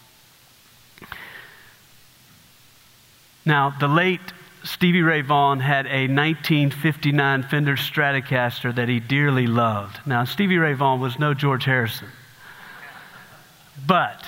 Now, 3.44 3.74
the 3.78 3.88
late 3.88 4.32
Stevie 4.64 5.02
Ray 5.02 5.20
Vaughan 5.20 5.60
had 5.60 5.84
a 5.84 6.08
1959 6.08 7.42
Fender 7.42 7.76
Stratocaster 7.76 8.74
that 8.74 8.88
he 8.88 9.00
dearly 9.00 9.46
loved. 9.46 9.98
Now, 10.06 10.24
Stevie 10.24 10.56
Ray 10.56 10.72
Vaughan 10.72 10.98
was 10.98 11.18
no 11.18 11.34
George 11.34 11.66
Harrison, 11.66 12.08
but 13.86 14.24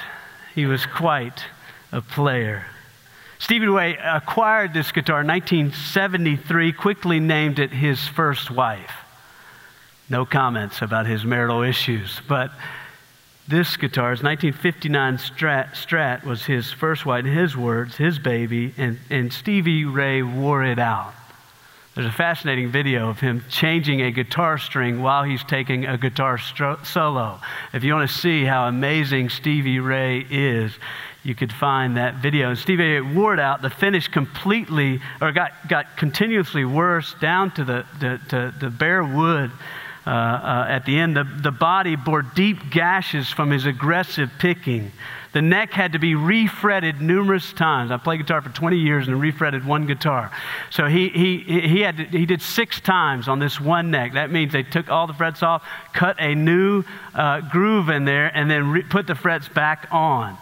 he 0.54 0.66
was 0.66 0.84
quite 0.84 1.46
a 1.90 2.02
player. 2.02 2.66
Stevie 3.38 3.68
Ray 3.68 3.96
acquired 3.96 4.74
this 4.74 4.92
guitar 4.92 5.22
in 5.22 5.26
1973, 5.28 6.74
quickly 6.74 7.20
named 7.20 7.58
it 7.58 7.72
his 7.72 8.06
first 8.06 8.50
wife. 8.50 8.92
No 10.10 10.26
comments 10.26 10.82
about 10.82 11.06
his 11.06 11.24
marital 11.24 11.62
issues, 11.62 12.20
but 12.28 12.50
this 13.48 13.78
guitar, 13.78 14.10
his 14.10 14.22
1959 14.22 15.16
Strat, 15.16 15.70
Strat 15.72 16.24
was 16.24 16.44
his 16.44 16.70
first 16.70 17.06
white, 17.06 17.24
his 17.24 17.56
words, 17.56 17.96
his 17.96 18.18
baby, 18.18 18.74
and, 18.76 18.98
and 19.08 19.32
Stevie 19.32 19.86
Ray 19.86 20.22
wore 20.22 20.62
it 20.64 20.78
out. 20.78 21.14
There's 21.94 22.06
a 22.06 22.12
fascinating 22.12 22.70
video 22.70 23.08
of 23.08 23.18
him 23.18 23.42
changing 23.48 24.02
a 24.02 24.12
guitar 24.12 24.58
string 24.58 25.02
while 25.02 25.24
he's 25.24 25.42
taking 25.42 25.86
a 25.86 25.96
guitar 25.96 26.36
stro- 26.36 26.84
solo. 26.84 27.40
If 27.72 27.82
you 27.82 27.94
want 27.94 28.08
to 28.08 28.16
see 28.16 28.44
how 28.44 28.68
amazing 28.68 29.30
Stevie 29.30 29.80
Ray 29.80 30.24
is, 30.30 30.70
you 31.24 31.34
could 31.34 31.52
find 31.52 31.96
that 31.96 32.16
video. 32.16 32.50
And 32.50 32.58
Stevie 32.58 32.98
Ray 32.98 33.00
wore 33.00 33.34
it 33.34 33.40
out. 33.40 33.62
The 33.62 33.70
finish 33.70 34.06
completely, 34.08 35.00
or 35.20 35.32
got, 35.32 35.52
got 35.68 35.96
continuously 35.96 36.64
worse 36.64 37.14
down 37.14 37.50
to 37.52 37.64
the, 37.64 37.86
the, 37.98 38.20
to 38.28 38.54
the 38.60 38.70
bare 38.70 39.02
wood 39.02 39.50
uh, 40.06 40.10
uh, 40.10 40.66
at 40.68 40.84
the 40.86 40.98
end. 40.98 41.16
The, 41.16 41.24
the 41.24 41.50
body 41.50 41.96
bore 41.96 42.22
deep 42.22 42.70
gashes 42.70 43.30
from 43.30 43.50
his 43.50 43.66
aggressive 43.66 44.30
picking. 44.38 44.92
The 45.32 45.42
neck 45.42 45.72
had 45.72 45.92
to 45.92 45.98
be 45.98 46.14
refretted 46.14 47.02
numerous 47.02 47.52
times. 47.52 47.90
I 47.90 47.98
played 47.98 48.20
guitar 48.20 48.40
for 48.40 48.48
20 48.48 48.78
years 48.78 49.08
and 49.08 49.20
refretted 49.20 49.66
one 49.66 49.86
guitar. 49.86 50.30
So 50.70 50.86
he, 50.86 51.10
he, 51.10 51.38
he, 51.60 51.80
had 51.80 51.98
to, 51.98 52.04
he 52.04 52.24
did 52.24 52.40
six 52.40 52.80
times 52.80 53.28
on 53.28 53.38
this 53.38 53.60
one 53.60 53.90
neck. 53.90 54.14
That 54.14 54.30
means 54.30 54.52
they 54.52 54.62
took 54.62 54.88
all 54.88 55.06
the 55.06 55.12
frets 55.12 55.42
off, 55.42 55.62
cut 55.92 56.16
a 56.18 56.34
new 56.34 56.82
uh, 57.14 57.42
groove 57.42 57.90
in 57.90 58.04
there, 58.06 58.34
and 58.34 58.50
then 58.50 58.70
re- 58.70 58.82
put 58.82 59.06
the 59.06 59.14
frets 59.14 59.48
back 59.48 59.88
on. 59.90 60.38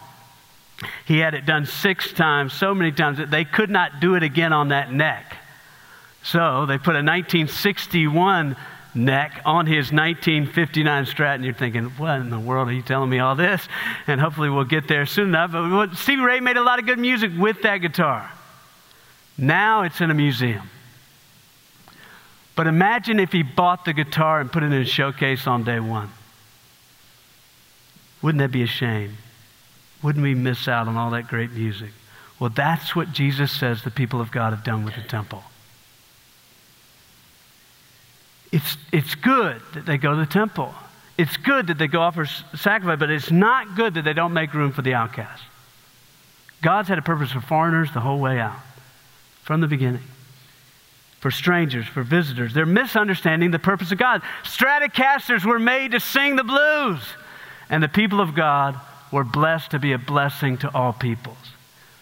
He 1.05 1.17
had 1.17 1.33
it 1.33 1.45
done 1.45 1.65
six 1.65 2.13
times, 2.13 2.53
so 2.53 2.73
many 2.73 2.91
times 2.91 3.17
that 3.17 3.31
they 3.31 3.43
could 3.43 3.69
not 3.69 3.99
do 3.99 4.15
it 4.15 4.23
again 4.23 4.53
on 4.53 4.69
that 4.69 4.93
neck. 4.93 5.35
So 6.23 6.65
they 6.65 6.77
put 6.77 6.95
a 6.95 7.03
1961 7.03 8.55
neck 8.97 9.41
on 9.45 9.65
his 9.65 9.91
1959 9.91 11.05
Strat, 11.05 11.35
and 11.35 11.45
you're 11.45 11.53
thinking, 11.53 11.85
what 11.91 12.19
in 12.19 12.29
the 12.29 12.39
world 12.39 12.67
are 12.67 12.73
you 12.73 12.81
telling 12.81 13.09
me 13.09 13.19
all 13.19 13.35
this? 13.35 13.67
And 14.07 14.19
hopefully 14.19 14.49
we'll 14.49 14.65
get 14.65 14.87
there 14.87 15.05
soon 15.05 15.29
enough. 15.29 15.51
But 15.51 15.95
Stevie 15.95 16.23
Ray 16.23 16.39
made 16.39 16.57
a 16.57 16.63
lot 16.63 16.79
of 16.79 16.85
good 16.85 16.99
music 16.99 17.31
with 17.37 17.61
that 17.61 17.77
guitar. 17.77 18.31
Now 19.37 19.83
it's 19.83 20.01
in 20.01 20.09
a 20.09 20.15
museum. 20.15 20.69
But 22.55 22.65
imagine 22.65 23.19
if 23.19 23.31
he 23.31 23.43
bought 23.43 23.85
the 23.85 23.93
guitar 23.93 24.41
and 24.41 24.51
put 24.51 24.63
it 24.63 24.67
in 24.67 24.73
a 24.73 24.85
showcase 24.85 25.45
on 25.45 25.63
day 25.63 25.79
one. 25.79 26.09
Wouldn't 28.21 28.39
that 28.39 28.51
be 28.51 28.63
a 28.63 28.67
shame? 28.67 29.17
Wouldn't 30.01 30.23
we 30.23 30.33
miss 30.33 30.67
out 30.67 30.87
on 30.87 30.97
all 30.97 31.11
that 31.11 31.27
great 31.27 31.51
music? 31.51 31.91
Well, 32.39 32.49
that's 32.49 32.95
what 32.95 33.11
Jesus 33.11 33.51
says 33.51 33.83
the 33.83 33.91
people 33.91 34.21
of 34.21 34.31
God 34.31 34.53
have 34.53 34.63
done 34.63 34.85
with 34.85 34.95
the 34.95 35.01
temple. 35.01 35.43
It's, 38.51 38.77
it's 38.91 39.15
good 39.15 39.61
that 39.73 39.85
they 39.85 39.97
go 39.97 40.11
to 40.11 40.17
the 40.17 40.25
temple. 40.25 40.73
It's 41.17 41.35
good 41.37 41.67
that 41.67 41.77
they 41.77 41.87
go 41.87 42.01
offer 42.01 42.25
sacrifice, 42.25 42.99
but 42.99 43.09
it's 43.09 43.31
not 43.31 43.75
good 43.75 43.95
that 43.95 44.03
they 44.03 44.13
don't 44.13 44.33
make 44.33 44.53
room 44.53 44.71
for 44.71 44.81
the 44.81 44.93
outcast. 44.93 45.43
God's 46.61 46.89
had 46.89 46.97
a 46.97 47.01
purpose 47.01 47.31
for 47.31 47.41
foreigners 47.41 47.91
the 47.93 47.99
whole 47.99 48.19
way 48.19 48.39
out, 48.39 48.59
from 49.43 49.61
the 49.61 49.67
beginning. 49.67 50.03
For 51.19 51.31
strangers, 51.31 51.87
for 51.87 52.03
visitors. 52.03 52.53
They're 52.53 52.65
misunderstanding 52.65 53.51
the 53.51 53.59
purpose 53.59 53.91
of 53.91 53.97
God. 53.97 54.21
Stratocasters 54.43 55.43
were 55.43 55.59
made 55.59 55.91
to 55.91 55.99
sing 55.99 56.35
the 56.35 56.43
blues, 56.43 57.01
and 57.69 57.81
the 57.81 57.87
people 57.87 58.21
of 58.21 58.35
God 58.35 58.79
were 59.11 59.23
blessed 59.23 59.71
to 59.71 59.79
be 59.79 59.93
a 59.93 59.97
blessing 59.97 60.57
to 60.59 60.73
all 60.75 60.93
peoples 60.93 61.37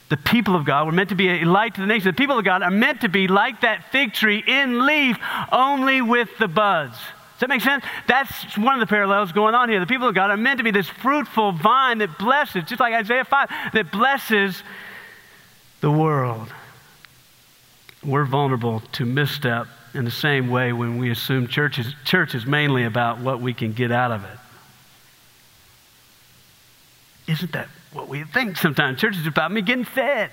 the 0.10 0.18
people 0.18 0.56
of 0.56 0.66
God 0.66 0.86
were 0.86 0.92
meant 0.92 1.10
to 1.10 1.16
be 1.16 1.30
a 1.30 1.46
light 1.46 1.76
to 1.76 1.82
the 1.82 1.88
nation. 1.88 2.08
The 2.08 2.14
people 2.14 2.38
of 2.38 2.46
God 2.46 2.62
are 2.62 2.72
meant 2.72 3.02
to 3.02 3.10
be 3.10 3.28
like 3.28 3.62
that 3.62 3.92
fig 3.92 4.14
tree 4.14 4.44
in 4.46 4.86
leaf, 4.86 5.18
only 5.52 6.02
with 6.02 6.30
the 6.38 6.48
buds. 6.48 6.94
Does 6.94 7.40
that 7.42 7.50
make 7.50 7.62
sense? 7.62 7.84
That's 8.08 8.58
one 8.58 8.76
of 8.76 8.80
the 8.80 8.88
parallels 8.88 9.32
going 9.32 9.56
on 9.56 9.68
here. 9.68 9.80
The 9.80 9.88
people 9.88 10.08
of 10.08 10.16
God 10.16 10.30
are 10.30 10.38
meant 10.38 10.60
to 10.60 10.64
be 10.64 10.72
this 10.72 10.88
fruitful 10.88 11.54
vine 11.54 11.98
that 11.98 12.18
blesses, 12.18 12.64
just 12.66 12.80
like 12.80 12.94
Isaiah 12.94 13.26
5, 13.26 13.50
that 13.74 13.92
blesses 13.92 14.64
the 15.82 15.92
world. 15.92 16.54
We're 18.04 18.26
vulnerable 18.26 18.82
to 18.94 19.06
misstep 19.06 19.68
in 19.94 20.06
the 20.06 20.12
same 20.12 20.50
way 20.50 20.72
when 20.72 20.98
we 20.98 21.10
assume 21.10 21.48
church 21.48 21.80
is, 21.80 21.94
church 22.06 22.36
is 22.36 22.46
mainly 22.46 22.84
about 22.84 23.20
what 23.20 23.42
we 23.42 23.54
can 23.54 23.74
get 23.74 23.92
out 23.92 24.12
of 24.12 24.24
it. 24.24 24.38
Isn't 27.32 27.54
that 27.54 27.68
what 27.96 28.10
we 28.10 28.24
think 28.24 28.58
sometimes. 28.58 29.00
Church 29.00 29.16
is 29.16 29.26
about 29.26 29.52
me 29.52 29.62
getting 29.62 29.86
fed, 29.86 30.30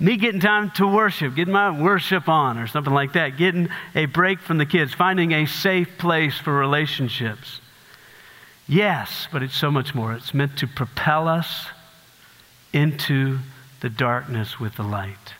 me 0.00 0.16
getting 0.16 0.40
time 0.40 0.70
to 0.72 0.86
worship, 0.86 1.34
getting 1.34 1.54
my 1.54 1.70
worship 1.70 2.28
on, 2.28 2.58
or 2.58 2.66
something 2.66 2.92
like 2.92 3.12
that, 3.12 3.36
getting 3.36 3.68
a 3.94 4.06
break 4.06 4.40
from 4.40 4.58
the 4.58 4.66
kids, 4.66 4.92
finding 4.92 5.32
a 5.32 5.46
safe 5.46 5.96
place 5.96 6.36
for 6.36 6.52
relationships. 6.52 7.60
Yes, 8.68 9.28
but 9.32 9.42
it's 9.42 9.56
so 9.56 9.70
much 9.70 9.94
more. 9.94 10.12
It's 10.12 10.34
meant 10.34 10.58
to 10.58 10.66
propel 10.66 11.28
us 11.28 11.66
into 12.72 13.38
the 13.80 13.88
darkness 13.88 14.58
with 14.58 14.74
the 14.74 14.82
light. 14.82 15.34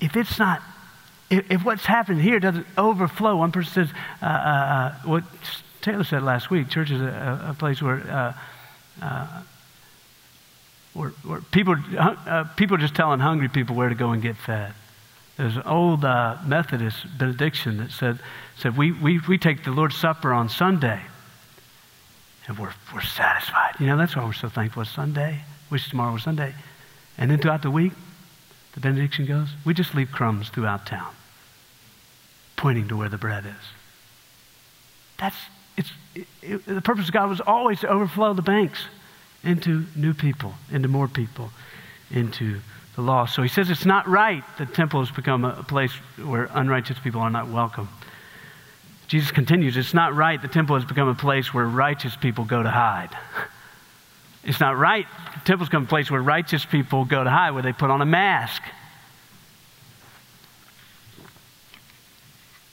If 0.00 0.16
it's 0.16 0.38
not, 0.38 0.62
if, 1.30 1.64
what's 1.64 1.84
happened 1.84 2.22
here 2.22 2.40
doesn't 2.40 2.66
overflow, 2.78 3.36
one 3.36 3.52
person 3.52 3.86
says, 3.86 3.94
uh, 4.22 4.26
uh, 4.26 4.28
uh, 4.28 4.94
what 5.04 5.24
Taylor 5.82 6.04
said 6.04 6.22
last 6.22 6.50
week, 6.50 6.68
church 6.68 6.90
is 6.90 7.00
a, 7.00 7.48
a 7.50 7.54
place 7.54 7.82
where 7.82 8.00
uh, 8.10 8.32
uh, 9.02 9.42
where 10.94 11.12
people, 11.50 11.76
uh, 11.98 12.44
people 12.56 12.76
just 12.76 12.94
telling 12.94 13.20
hungry 13.20 13.48
people 13.48 13.76
where 13.76 13.88
to 13.88 13.94
go 13.94 14.10
and 14.10 14.22
get 14.22 14.36
fed. 14.36 14.72
There's 15.36 15.56
an 15.56 15.64
old 15.64 16.04
uh, 16.04 16.38
Methodist 16.46 17.06
benediction 17.18 17.76
that 17.78 17.90
said, 17.90 18.18
said 18.56 18.76
we, 18.76 18.92
we, 18.92 19.20
we 19.28 19.36
take 19.36 19.64
the 19.64 19.70
Lord's 19.70 19.96
Supper 19.96 20.32
on 20.32 20.48
Sunday 20.48 21.00
and 22.48 22.58
we're, 22.58 22.72
we're 22.94 23.02
satisfied. 23.02 23.74
You 23.78 23.86
know, 23.86 23.96
that's 23.96 24.16
why 24.16 24.24
we're 24.24 24.32
so 24.32 24.48
thankful 24.48 24.82
it's 24.82 24.90
Sunday. 24.90 25.40
Wish 25.70 25.90
tomorrow 25.90 26.12
was 26.12 26.22
Sunday. 26.22 26.54
And 27.18 27.30
then 27.30 27.38
throughout 27.38 27.62
the 27.62 27.70
week, 27.70 27.92
the 28.74 28.80
benediction 28.80 29.26
goes, 29.26 29.48
we 29.64 29.74
just 29.74 29.94
leave 29.94 30.10
crumbs 30.10 30.48
throughout 30.48 30.86
town, 30.86 31.12
pointing 32.56 32.88
to 32.88 32.96
where 32.96 33.08
the 33.08 33.18
bread 33.18 33.44
is. 33.44 33.66
That's, 35.18 35.36
it, 35.76 35.86
it, 36.42 36.66
the 36.66 36.80
purpose 36.80 37.06
of 37.06 37.12
God 37.12 37.28
was 37.28 37.40
always 37.40 37.80
to 37.80 37.88
overflow 37.88 38.34
the 38.34 38.42
banks 38.42 38.80
into 39.42 39.84
new 39.94 40.14
people, 40.14 40.54
into 40.70 40.88
more 40.88 41.08
people, 41.08 41.50
into 42.10 42.60
the 42.94 43.02
law. 43.02 43.26
So 43.26 43.42
he 43.42 43.48
says 43.48 43.70
it's 43.70 43.84
not 43.84 44.08
right 44.08 44.42
that 44.58 44.74
temple 44.74 45.00
has 45.00 45.14
become 45.14 45.44
a 45.44 45.62
place 45.62 45.92
where 46.22 46.48
unrighteous 46.52 46.98
people 46.98 47.20
are 47.20 47.30
not 47.30 47.48
welcome. 47.48 47.88
Jesus 49.08 49.30
continues, 49.30 49.76
it's 49.76 49.94
not 49.94 50.14
right 50.14 50.40
the 50.40 50.48
temple 50.48 50.76
has 50.76 50.84
become 50.84 51.08
a 51.08 51.14
place 51.14 51.54
where 51.54 51.66
righteous 51.66 52.16
people 52.16 52.44
go 52.44 52.62
to 52.62 52.70
hide. 52.70 53.10
It's 54.46 54.60
not 54.60 54.78
right. 54.78 55.06
The 55.34 55.40
temple's 55.40 55.68
become 55.68 55.84
a 55.84 55.88
place 55.88 56.08
where 56.08 56.22
righteous 56.22 56.64
people 56.64 57.04
go 57.04 57.24
to 57.24 57.28
hide, 57.28 57.50
where 57.50 57.64
they 57.64 57.72
put 57.72 57.90
on 57.90 58.00
a 58.00 58.06
mask. 58.06 58.62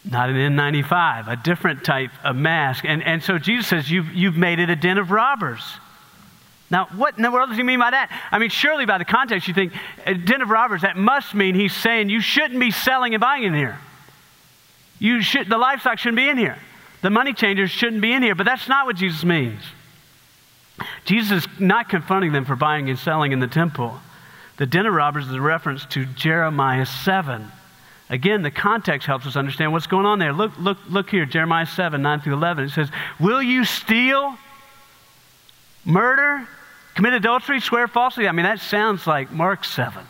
Not 0.10 0.30
an 0.30 0.36
N95, 0.36 1.28
a 1.28 1.36
different 1.38 1.84
type 1.84 2.12
of 2.24 2.36
mask. 2.36 2.84
And, 2.86 3.02
and 3.04 3.24
so 3.24 3.38
Jesus 3.38 3.68
says, 3.68 3.90
you've, 3.90 4.14
you've 4.14 4.36
made 4.36 4.60
it 4.60 4.70
a 4.70 4.76
den 4.76 4.98
of 4.98 5.12
robbers. 5.12 5.62
Now, 6.70 6.88
what 6.96 7.16
in 7.18 7.24
the 7.24 7.32
world 7.32 7.50
does 7.50 7.58
he 7.58 7.64
mean 7.64 7.80
by 7.80 7.92
that? 7.92 8.12
I 8.32 8.40
mean, 8.40 8.50
surely 8.50 8.86
by 8.86 8.98
the 8.98 9.06
context, 9.06 9.48
you 9.48 9.54
think, 9.54 9.74
a 10.06 10.14
den 10.14 10.42
of 10.42 10.50
robbers, 10.50 10.82
that 10.82 10.98
must 10.98 11.34
mean 11.34 11.56
he's 11.56 11.76
saying 11.76 12.10
you 12.10 12.20
shouldn't 12.20 12.60
be 12.60 12.72
selling 12.72 13.14
and 13.14 13.22
buying 13.22 13.44
in 13.44 13.54
here. 13.54 13.78
You 15.00 15.22
should, 15.22 15.50
the 15.50 15.58
livestock 15.58 16.00
shouldn't 16.00 16.18
be 16.18 16.28
in 16.28 16.38
here. 16.38 16.58
The 17.02 17.10
money 17.10 17.34
changers 17.34 17.70
shouldn't 17.70 18.02
be 18.02 18.12
in 18.12 18.24
here. 18.24 18.36
But 18.36 18.46
that's 18.46 18.68
not 18.68 18.86
what 18.86 18.96
Jesus 18.96 19.24
means. 19.24 19.62
Jesus 21.06 21.44
is 21.44 21.60
not 21.60 21.90
confronting 21.90 22.32
them 22.32 22.46
for 22.46 22.56
buying 22.56 22.90
and 22.90 22.98
selling 22.98 23.32
in 23.32 23.40
the 23.40 23.48
temple. 23.48 24.00
The 24.58 24.66
den 24.66 24.86
of 24.86 24.94
robbers 24.94 25.28
is 25.28 25.34
a 25.34 25.42
reference 25.42 25.86
to 25.88 26.06
Jeremiah 26.06 26.86
7. 26.86 27.52
Again, 28.10 28.42
the 28.42 28.52
context 28.52 29.08
helps 29.08 29.26
us 29.26 29.36
understand 29.36 29.72
what's 29.72 29.88
going 29.88 30.06
on 30.06 30.20
there. 30.20 30.34
Look, 30.34 30.52
look, 30.60 30.78
look 30.90 31.10
here, 31.10 31.26
Jeremiah 31.26 31.66
7, 31.66 32.02
9 32.02 32.22
through 32.22 32.34
11. 32.34 32.66
It 32.66 32.70
says, 32.70 32.90
Will 33.20 33.42
you 33.42 33.66
steal, 33.66 34.38
murder, 35.86 36.48
Commit 36.96 37.14
adultery, 37.14 37.60
swear 37.60 37.88
falsely. 37.88 38.28
I 38.28 38.32
mean, 38.32 38.44
that 38.44 38.60
sounds 38.60 39.08
like 39.08 39.32
Mark 39.32 39.66
7. 39.66 40.06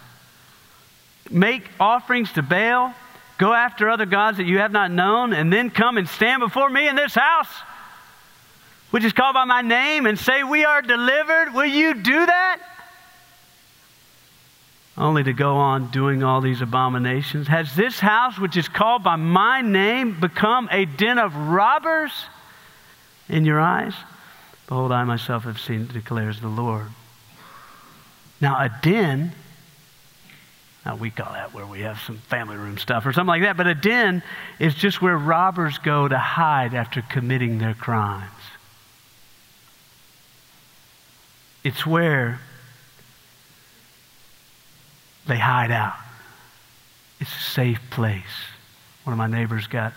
Make 1.30 1.64
offerings 1.80 2.34
to 2.34 2.42
Baal, 2.42 2.94
go 3.38 3.54
after 3.54 3.90
other 3.90 4.06
gods 4.06 4.38
that 4.38 4.46
you 4.46 4.60
have 4.60 4.72
not 4.72 4.92
known, 4.92 5.32
and 5.32 5.52
then 5.52 5.70
come 5.70 5.98
and 5.98 6.08
stand 6.08 6.42
before 6.42 6.70
me 6.70 6.88
in 6.88 6.96
this 6.96 7.16
house, 7.16 7.48
which 8.92 9.06
is 9.06 9.14
called 9.14 9.34
by 9.34 9.46
my 9.46 9.62
name, 9.62 10.06
and 10.06 10.20
say, 10.20 10.44
We 10.44 10.66
are 10.66 10.82
delivered. 10.82 11.54
Will 11.54 11.66
you 11.66 11.94
do 11.94 12.26
that? 12.26 12.60
Only 14.96 15.24
to 15.24 15.34
go 15.34 15.56
on 15.56 15.90
doing 15.90 16.24
all 16.24 16.40
these 16.40 16.62
abominations. 16.62 17.48
Has 17.48 17.76
this 17.76 18.00
house, 18.00 18.38
which 18.38 18.56
is 18.56 18.68
called 18.68 19.04
by 19.04 19.16
my 19.16 19.62
name, 19.62 20.20
become 20.20 20.70
a 20.72 20.86
den 20.86 21.18
of 21.18 21.36
robbers 21.36 22.12
in 23.28 23.44
your 23.44 23.60
eyes? 23.60 23.96
Behold, 24.68 24.92
I 24.92 25.04
myself 25.04 25.44
have 25.44 25.60
seen, 25.60 25.88
declares 25.88 26.42
the 26.42 26.48
Lord. 26.48 26.88
Now, 28.40 28.56
a 28.60 28.70
den, 28.84 29.32
now 30.86 30.96
we 30.96 31.10
call 31.10 31.34
that 31.34 31.54
where 31.54 31.66
we 31.66 31.82
have 31.82 32.00
some 32.02 32.18
family 32.18 32.58
room 32.58 32.78
stuff 32.78 33.06
or 33.06 33.14
something 33.14 33.30
like 33.30 33.42
that, 33.42 33.58
but 33.58 33.66
a 33.66 33.74
den 33.74 34.22
is 34.60 34.76
just 34.76 35.02
where 35.02 35.18
robbers 35.18 35.80
go 35.80 36.08
to 36.08 36.18
hide 36.18 36.76
after 36.76 37.02
committing 37.02 37.58
their 37.58 37.74
crimes. 37.74 38.30
It's 41.64 41.86
where 41.86 42.42
they 45.28 45.38
hide 45.38 45.72
out. 45.72 45.96
It's 47.20 47.34
a 47.34 47.52
safe 47.52 47.80
place. 47.90 48.24
One 49.04 49.14
of 49.14 49.18
my 49.18 49.28
neighbors 49.28 49.68
got 49.68 49.94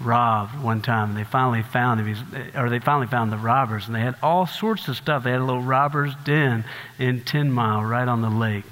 robbed 0.00 0.60
one 0.62 0.82
time, 0.82 1.10
and 1.10 1.18
they 1.18 1.24
finally 1.24 1.62
found 1.62 2.00
him. 2.00 2.50
Or 2.56 2.68
they 2.68 2.78
finally 2.78 3.06
found 3.06 3.32
the 3.32 3.38
robbers, 3.38 3.86
and 3.86 3.94
they 3.94 4.00
had 4.00 4.16
all 4.22 4.46
sorts 4.46 4.88
of 4.88 4.96
stuff. 4.96 5.24
They 5.24 5.30
had 5.30 5.40
a 5.40 5.44
little 5.44 5.62
robber's 5.62 6.14
den 6.24 6.64
in 6.98 7.22
Ten 7.24 7.50
Mile, 7.50 7.82
right 7.82 8.06
on 8.06 8.22
the 8.22 8.30
lake, 8.30 8.64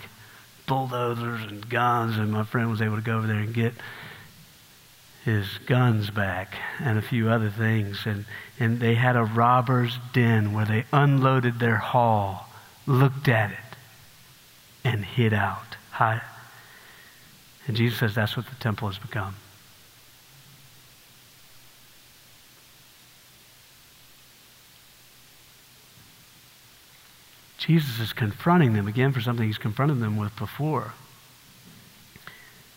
bulldozers 0.66 1.42
and 1.44 1.68
guns. 1.68 2.16
And 2.16 2.33
my 2.33 2.44
friend 2.44 2.70
was 2.70 2.83
able 2.83 2.96
to 2.96 3.03
go 3.03 3.18
over 3.18 3.26
there 3.26 3.37
and 3.37 3.55
get 3.55 3.74
his 5.24 5.46
guns 5.66 6.11
back 6.11 6.55
and 6.79 6.98
a 6.98 7.03
few 7.03 7.29
other 7.29 7.50
things. 7.50 8.07
And 8.07 8.24
and 8.59 8.79
they 8.79 8.94
had 8.94 9.16
a 9.16 9.24
robber's 9.24 9.96
den 10.12 10.53
where 10.53 10.66
they 10.66 10.85
unloaded 10.92 11.59
their 11.59 11.79
haul, 11.79 12.46
looked 12.87 13.26
at 13.26 13.50
it, 13.50 13.76
and 14.85 15.05
hid 15.05 15.33
out. 15.33 15.76
And 16.00 17.76
Jesus 17.76 17.98
says 17.98 18.14
that's 18.14 18.36
what 18.36 18.46
the 18.46 18.54
temple 18.56 18.88
has 18.88 18.98
become. 18.98 19.36
Jesus 27.58 28.00
is 28.00 28.12
confronting 28.14 28.72
them 28.72 28.88
again 28.88 29.12
for 29.12 29.20
something 29.20 29.46
he's 29.46 29.58
confronted 29.58 30.00
them 30.00 30.16
with 30.16 30.34
before. 30.36 30.94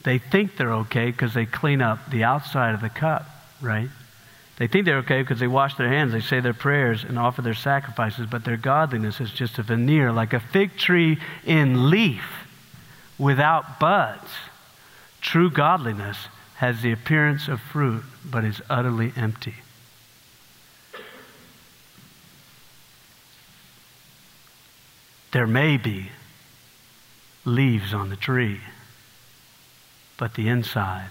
They 0.04 0.18
think 0.18 0.58
they're 0.58 0.74
okay 0.74 1.10
because 1.10 1.34
they 1.34 1.46
clean 1.46 1.82
up 1.82 2.10
the 2.12 2.26
outside 2.26 2.76
of 2.76 2.82
the 2.82 2.90
cup, 2.90 3.26
right? 3.62 3.88
They 4.58 4.68
think 4.68 4.86
they're 4.86 4.98
okay 4.98 5.22
because 5.22 5.40
they 5.40 5.48
wash 5.48 5.76
their 5.76 5.88
hands, 5.88 6.12
they 6.12 6.20
say 6.20 6.42
their 6.42 6.54
prayers, 6.54 7.06
and 7.06 7.18
offer 7.18 7.42
their 7.42 7.54
sacrifices, 7.54 8.28
but 8.30 8.44
their 8.44 8.58
godliness 8.58 9.22
is 9.22 9.32
just 9.32 9.58
a 9.58 9.64
veneer, 9.64 10.12
like 10.12 10.34
a 10.34 10.42
fig 10.42 10.76
tree 10.76 11.18
in 11.46 11.90
leaf 11.90 12.43
without 13.24 13.80
buds. 13.80 14.30
True 15.22 15.50
godliness 15.50 16.28
has 16.56 16.82
the 16.82 16.92
appearance 16.92 17.48
of 17.48 17.62
fruit, 17.62 18.04
but 18.26 18.44
is 18.44 18.62
utterly 18.70 19.14
empty. 19.16 19.56
There 25.32 25.48
may 25.48 25.78
be 25.78 26.10
leaves 27.46 27.94
on 27.94 28.10
the 28.10 28.18
tree, 28.18 28.60
but 30.18 30.36
the 30.36 30.50
inside 30.50 31.10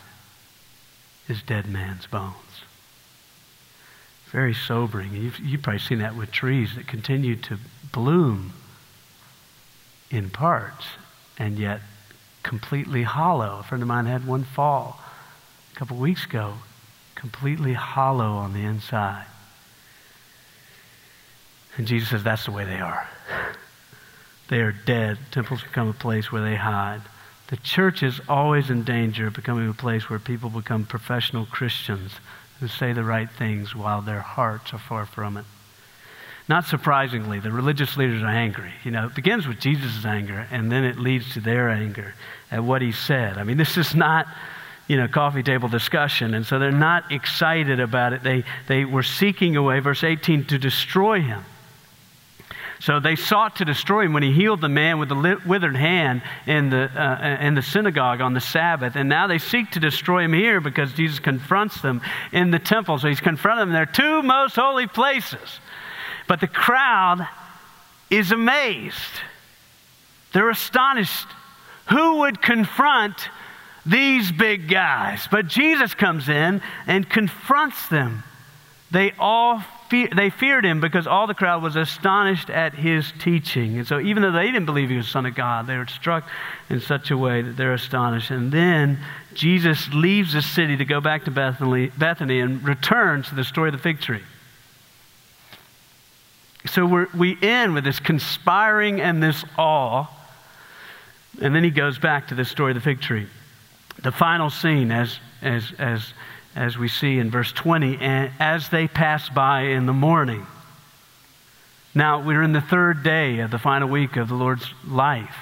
is 1.29 1.43
dead 1.43 1.67
man's 1.67 2.07
bones. 2.07 2.35
Very 4.27 4.55
sobering. 4.55 5.15
You've, 5.15 5.39
you've 5.41 5.63
probably 5.63 5.81
seen 5.81 5.99
that 5.99 6.15
with 6.15 6.31
trees 6.31 6.77
that 6.77 6.87
continue 6.87 7.37
to 7.37 7.59
bloom 7.91 8.53
in 10.11 10.29
parts 10.31 10.87
and 11.39 11.59
yet 11.59 11.81
completely 12.43 13.03
hollow. 13.03 13.59
A 13.61 13.63
friend 13.63 13.83
of 13.83 13.89
mine 13.89 14.07
had 14.07 14.27
one 14.27 14.45
fall 14.45 15.01
a 15.73 15.79
couple 15.79 15.97
weeks 15.97 16.25
ago, 16.25 16.55
completely 17.15 17.73
hollow 17.73 18.33
on 18.33 18.53
the 18.53 18.61
inside. 18.61 19.27
And 21.77 21.87
Jesus 21.87 22.11
says 22.11 22.23
that's 22.23 22.45
the 22.45 22.53
way 22.53 22.65
they 22.65 22.81
are. 22.81 23.09
They 24.49 24.61
are 24.61 24.73
dead. 24.73 25.17
Temples 25.31 25.63
become 25.63 25.89
a 25.89 25.95
place 25.95 26.31
where 26.31 26.43
they 26.43 26.57
hide. 26.57 27.01
The 27.47 27.57
church 27.57 28.03
is 28.03 28.21
always 28.29 28.69
in 28.69 28.83
danger 28.83 29.29
of 29.29 29.35
becoming 29.35 29.67
a 29.67 29.73
place 29.73 30.11
where 30.11 30.19
people 30.19 30.51
become 30.51 30.85
professional 30.85 31.47
Christians 31.47 32.13
who 32.61 32.69
say 32.69 32.93
the 32.93 33.03
right 33.03 33.31
things 33.31 33.75
while 33.75 34.03
their 34.03 34.21
hearts 34.21 34.75
are 34.75 34.79
far 34.79 35.07
from 35.07 35.39
it. 35.39 35.47
Not 36.49 36.65
surprisingly, 36.67 37.39
the 37.39 37.53
religious 37.53 37.97
leaders 37.97 38.23
are 38.23 38.27
angry. 38.27 38.73
You 38.85 38.91
know, 38.91 39.07
it 39.07 39.15
begins 39.15 39.47
with 39.47 39.61
Jesus' 39.61 40.05
anger, 40.05 40.47
and 40.51 40.71
then 40.71 40.85
it 40.85 40.99
leads 40.99 41.33
to 41.35 41.41
their 41.41 41.71
anger 41.71 42.15
at 42.51 42.65
what 42.65 42.83
he 42.83 42.93
said. 42.93 43.39
I 43.39 43.45
mean, 43.45 43.57
this 43.57 43.77
is 43.77 43.95
not, 43.95 44.27
you 44.89 44.97
know, 44.97 45.07
coffee 45.07 45.43
table 45.43 45.69
discussion, 45.69 46.35
and 46.35 46.45
so 46.45 46.59
they're 46.59 46.73
not 46.73 47.13
excited 47.13 47.79
about 47.79 48.13
it. 48.13 48.23
They, 48.23 48.45
they 48.67 48.85
were 48.85 49.05
seeking 49.05 49.57
a 49.57 49.63
way, 49.63 49.79
verse 49.79 50.03
18, 50.03 50.47
to 50.47 50.59
destroy 50.59 51.21
him. 51.21 51.45
So 52.83 52.99
they 52.99 53.15
sought 53.15 53.57
to 53.57 53.65
destroy 53.65 54.07
him 54.07 54.13
when 54.13 54.25
he 54.25 54.33
healed 54.33 54.61
the 54.61 54.69
man 54.69 54.99
with 54.99 55.09
the 55.09 55.41
withered 55.47 55.77
hand 55.77 56.21
in 56.49 56.69
the, 56.69 56.91
uh, 56.91 57.39
in 57.41 57.55
the 57.55 57.63
synagogue 57.63 58.21
on 58.21 58.35
the 58.35 58.41
Sabbath. 58.41 58.97
And 58.97 59.09
now 59.09 59.29
they 59.29 59.39
seek 59.39 59.71
to 59.73 59.81
destroy 59.81 60.25
him 60.25 60.33
here 60.33 60.61
because 60.61 60.93
Jesus 60.93 61.21
confronts 61.21 61.81
them 61.81 62.01
in 62.33 62.51
the 62.51 62.59
temple. 62.59 62.99
So 62.99 63.07
he's 63.07 63.21
confronted 63.21 63.63
them 63.63 63.69
in 63.69 63.75
their 63.75 63.87
two 63.87 64.25
most 64.25 64.57
holy 64.57 64.89
places. 64.89 65.61
But 66.29 66.41
the 66.41 66.49
crowd 66.49 67.27
is 68.11 68.33
amazed. 68.33 68.97
They're 70.33 70.51
astonished. 70.51 71.27
Who 71.91 72.21
would 72.21 72.41
confront 72.41 73.17
these 73.85 74.31
big 74.33 74.69
guys? 74.69 75.27
But 75.31 75.47
Jesus 75.47 75.95
comes 75.95 76.29
in 76.29 76.63
and 76.87 77.09
confronts 77.09 77.89
them. 77.89 78.23
They 78.91 79.13
all 79.19 79.63
they 80.15 80.31
feared 80.31 80.65
him 80.65 80.81
because 80.81 81.07
all 81.07 81.27
the 81.27 81.35
crowd 81.35 81.63
was 81.63 81.77
astonished 81.77 82.49
at 82.49 82.75
his 82.75 83.13
teaching. 83.19 83.77
And 83.77 83.87
so, 83.87 84.01
even 84.01 84.23
though 84.23 84.33
they 84.33 84.47
didn't 84.47 84.65
believe 84.65 84.89
he 84.89 84.97
was 84.97 85.05
the 85.07 85.13
Son 85.13 85.27
of 85.27 85.35
God, 85.35 85.67
they 85.67 85.77
were 85.77 85.87
struck 85.87 86.27
in 86.71 86.81
such 86.81 87.11
a 87.11 87.17
way 87.17 87.43
that 87.43 87.59
they're 87.59 87.75
astonished. 87.75 88.31
And 88.31 88.51
then 88.51 88.99
Jesus 89.35 89.93
leaves 89.93 90.33
the 90.33 90.41
city 90.41 90.79
to 90.79 90.85
go 90.87 91.03
back 91.03 91.25
to 91.25 91.31
Bethany, 91.31 91.91
Bethany 91.99 92.41
and 92.41 92.67
returns 92.67 93.29
to 93.29 93.35
the 93.35 93.45
story 93.45 93.69
of 93.69 93.73
the 93.73 93.83
fig 93.83 94.01
tree. 94.01 94.23
So 96.67 97.07
we 97.15 97.37
end 97.43 97.75
with 97.75 97.85
this 97.85 97.99
conspiring 97.99 99.01
and 99.01 99.23
this 99.23 99.45
awe. 99.59 100.07
And 101.41 101.55
then 101.55 101.65
he 101.65 101.71
goes 101.71 101.99
back 101.99 102.29
to 102.29 102.35
the 102.35 102.45
story 102.45 102.73
of 102.73 102.77
the 102.77 102.81
fig 102.81 103.01
tree. 103.01 103.27
The 104.03 104.13
final 104.13 104.51
scene, 104.51 104.91
as, 104.91 105.19
as, 105.43 105.73
as 105.79 106.13
as 106.55 106.77
we 106.77 106.89
see 106.89 107.19
in 107.19 107.31
verse 107.31 107.53
20, 107.53 107.99
and 107.99 108.31
as 108.39 108.69
they 108.69 108.87
pass 108.87 109.29
by 109.29 109.63
in 109.63 109.87
the 109.87 109.93
morning. 109.93 110.47
Now, 111.95 112.23
we're 112.23 112.43
in 112.43 112.53
the 112.53 112.61
third 112.61 113.03
day 113.03 113.41
of 113.41 113.51
the 113.51 113.59
final 113.59 113.89
week 113.89 114.17
of 114.17 114.29
the 114.29 114.35
Lord's 114.35 114.73
life. 114.87 115.37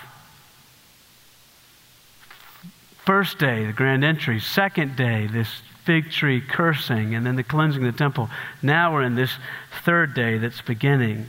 First 3.05 3.39
day, 3.39 3.67
the 3.67 3.73
grand 3.73 4.05
entry. 4.05 4.41
Second 4.41 4.97
day, 4.97 5.27
this 5.27 5.49
fig 5.91 6.13
tree 6.13 6.41
cursing, 6.41 7.17
and 7.17 7.27
then 7.27 7.35
the 7.35 7.43
cleansing 7.43 7.85
of 7.85 7.93
the 7.93 7.99
temple. 7.99 8.31
Now 8.63 8.93
we're 8.93 9.03
in 9.03 9.17
this 9.17 9.33
third 9.83 10.15
day 10.15 10.39
that's 10.39 10.61
beginning. 10.61 11.27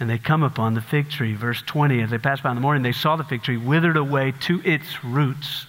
And 0.00 0.08
they 0.08 0.16
come 0.16 0.42
upon 0.42 0.72
the 0.72 0.80
fig 0.80 1.10
tree. 1.10 1.34
Verse 1.34 1.60
20 1.60 2.00
As 2.00 2.08
they 2.08 2.16
passed 2.16 2.42
by 2.42 2.48
in 2.48 2.54
the 2.54 2.62
morning, 2.62 2.82
they 2.82 2.92
saw 2.92 3.16
the 3.16 3.24
fig 3.24 3.42
tree 3.42 3.58
withered 3.58 3.98
away 3.98 4.32
to 4.44 4.62
its 4.64 5.04
roots. 5.04 5.66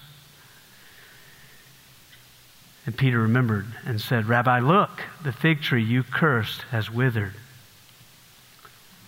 And 2.85 2.97
Peter 2.97 3.19
remembered 3.19 3.65
and 3.85 3.99
said, 3.99 4.27
Rabbi, 4.27 4.61
look, 4.61 5.03
the 5.21 5.33
fig 5.33 5.61
tree 5.61 5.83
you 5.83 6.01
cursed 6.01 6.61
has 6.71 6.89
withered. 6.89 7.33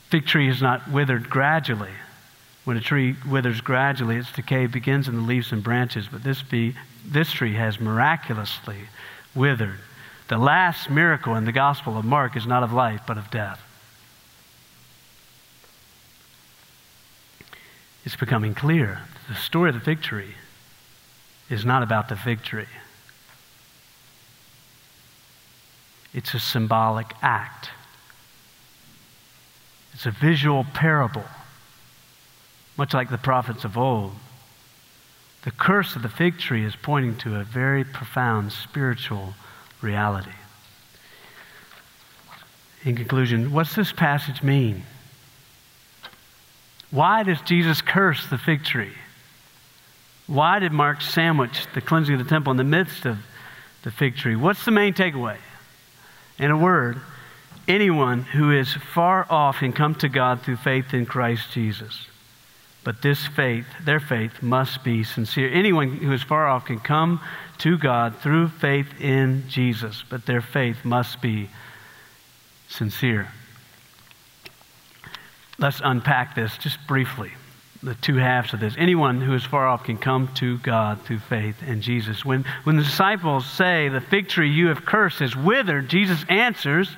Fig 0.09 0.25
tree 0.25 0.49
is 0.49 0.61
not 0.61 0.91
withered 0.91 1.29
gradually. 1.29 1.93
When 2.69 2.77
a 2.77 2.81
tree 2.81 3.15
withers 3.27 3.61
gradually, 3.61 4.17
its 4.17 4.31
decay 4.31 4.67
begins 4.67 5.07
in 5.07 5.15
the 5.15 5.23
leaves 5.23 5.51
and 5.51 5.63
branches, 5.63 6.07
but 6.07 6.21
this, 6.21 6.43
be, 6.43 6.75
this 7.03 7.31
tree 7.31 7.55
has 7.55 7.79
miraculously 7.79 8.81
withered. 9.33 9.79
The 10.27 10.37
last 10.37 10.87
miracle 10.87 11.33
in 11.33 11.45
the 11.45 11.51
Gospel 11.51 11.97
of 11.97 12.05
Mark 12.05 12.37
is 12.37 12.45
not 12.45 12.61
of 12.61 12.71
life, 12.71 13.01
but 13.07 13.17
of 13.17 13.31
death. 13.31 13.59
It's 18.05 18.15
becoming 18.15 18.53
clear. 18.53 19.01
That 19.27 19.33
the 19.33 19.41
story 19.41 19.69
of 19.69 19.73
the 19.73 19.81
fig 19.81 20.03
tree 20.03 20.35
is 21.49 21.65
not 21.65 21.81
about 21.81 22.07
the 22.07 22.15
fig 22.15 22.43
tree. 22.43 22.69
It's 26.13 26.35
a 26.35 26.39
symbolic 26.39 27.15
act. 27.23 27.71
It's 29.95 30.05
a 30.05 30.11
visual 30.11 30.67
parable, 30.71 31.25
much 32.79 32.93
like 32.93 33.09
the 33.09 33.17
prophets 33.17 33.65
of 33.65 33.77
old. 33.77 34.13
The 35.43 35.51
curse 35.51 35.97
of 35.97 36.01
the 36.01 36.07
fig 36.07 36.39
tree 36.39 36.63
is 36.63 36.77
pointing 36.77 37.17
to 37.17 37.35
a 37.35 37.43
very 37.43 37.83
profound 37.83 38.53
spiritual 38.53 39.33
reality. 39.81 40.31
In 42.85 42.95
conclusion, 42.95 43.51
what's 43.51 43.75
this 43.75 43.91
passage 43.91 44.41
mean? 44.41 44.83
Why 46.89 47.23
does 47.23 47.41
Jesus 47.41 47.81
curse 47.81 48.25
the 48.27 48.37
fig 48.37 48.63
tree? 48.63 48.93
Why 50.27 50.59
did 50.59 50.71
Mark 50.71 51.01
sandwich 51.01 51.67
the 51.73 51.81
cleansing 51.81 52.15
of 52.15 52.23
the 52.23 52.29
temple 52.29 52.51
in 52.51 52.57
the 52.57 52.63
midst 52.63 53.05
of 53.05 53.17
the 53.83 53.91
fig 53.91 54.15
tree? 54.15 54.37
What's 54.37 54.63
the 54.63 54.71
main 54.71 54.93
takeaway? 54.93 55.37
In 56.37 56.49
a 56.49 56.57
word, 56.57 57.01
anyone 57.67 58.23
who 58.23 58.51
is 58.51 58.73
far 58.73 59.27
off 59.29 59.59
can 59.59 59.73
come 59.73 59.95
to 59.95 60.07
God 60.07 60.43
through 60.43 60.57
faith 60.57 60.93
in 60.93 61.05
Christ 61.05 61.51
Jesus. 61.51 62.08
But 62.89 63.03
this 63.03 63.27
faith, 63.27 63.67
their 63.85 63.99
faith, 63.99 64.41
must 64.41 64.83
be 64.83 65.03
sincere. 65.03 65.47
Anyone 65.53 65.97
who 65.97 66.11
is 66.11 66.23
far 66.23 66.47
off 66.47 66.65
can 66.65 66.79
come 66.79 67.21
to 67.59 67.77
God 67.77 68.17
through 68.17 68.47
faith 68.47 68.87
in 68.99 69.43
Jesus, 69.47 70.03
but 70.09 70.25
their 70.25 70.41
faith 70.41 70.83
must 70.83 71.21
be 71.21 71.51
sincere. 72.67 73.27
Let's 75.59 75.81
unpack 75.83 76.33
this 76.33 76.57
just 76.57 76.79
briefly 76.87 77.31
the 77.83 77.93
two 77.93 78.15
halves 78.15 78.55
of 78.55 78.59
this. 78.59 78.73
Anyone 78.75 79.21
who 79.21 79.35
is 79.35 79.43
far 79.43 79.67
off 79.67 79.83
can 79.83 79.99
come 79.99 80.27
to 80.37 80.57
God 80.57 80.99
through 81.03 81.19
faith 81.19 81.61
in 81.61 81.81
Jesus. 81.81 82.25
When, 82.25 82.43
when 82.63 82.75
the 82.75 82.83
disciples 82.83 83.45
say, 83.45 83.89
The 83.89 84.01
fig 84.01 84.29
tree 84.29 84.49
you 84.49 84.69
have 84.69 84.83
cursed 84.83 85.21
is 85.21 85.35
withered, 85.35 85.89
Jesus 85.89 86.25
answers, 86.27 86.89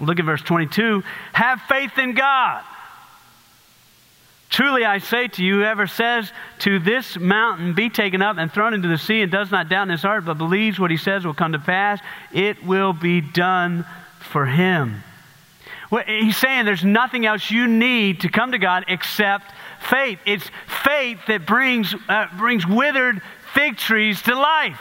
look 0.00 0.18
at 0.18 0.24
verse 0.24 0.40
22, 0.40 1.04
have 1.34 1.60
faith 1.68 1.98
in 1.98 2.14
God. 2.14 2.64
Truly 4.54 4.84
I 4.84 4.98
say 4.98 5.26
to 5.26 5.44
you, 5.44 5.56
whoever 5.56 5.88
says 5.88 6.32
to 6.60 6.78
this 6.78 7.18
mountain, 7.18 7.74
Be 7.74 7.90
taken 7.90 8.22
up 8.22 8.38
and 8.38 8.52
thrown 8.52 8.72
into 8.72 8.86
the 8.86 8.98
sea, 8.98 9.20
and 9.20 9.32
does 9.32 9.50
not 9.50 9.68
doubt 9.68 9.82
in 9.82 9.88
his 9.88 10.02
heart, 10.02 10.24
but 10.24 10.38
believes 10.38 10.78
what 10.78 10.92
he 10.92 10.96
says 10.96 11.26
will 11.26 11.34
come 11.34 11.50
to 11.54 11.58
pass, 11.58 11.98
it 12.32 12.64
will 12.64 12.92
be 12.92 13.20
done 13.20 13.84
for 14.20 14.46
him. 14.46 15.02
Well, 15.90 16.04
he's 16.06 16.36
saying 16.36 16.66
there's 16.66 16.84
nothing 16.84 17.26
else 17.26 17.50
you 17.50 17.66
need 17.66 18.20
to 18.20 18.28
come 18.28 18.52
to 18.52 18.58
God 18.58 18.84
except 18.86 19.50
faith. 19.90 20.20
It's 20.24 20.48
faith 20.84 21.18
that 21.26 21.46
brings, 21.46 21.92
uh, 22.08 22.28
brings 22.38 22.64
withered 22.64 23.22
fig 23.54 23.76
trees 23.76 24.22
to 24.22 24.36
life. 24.36 24.78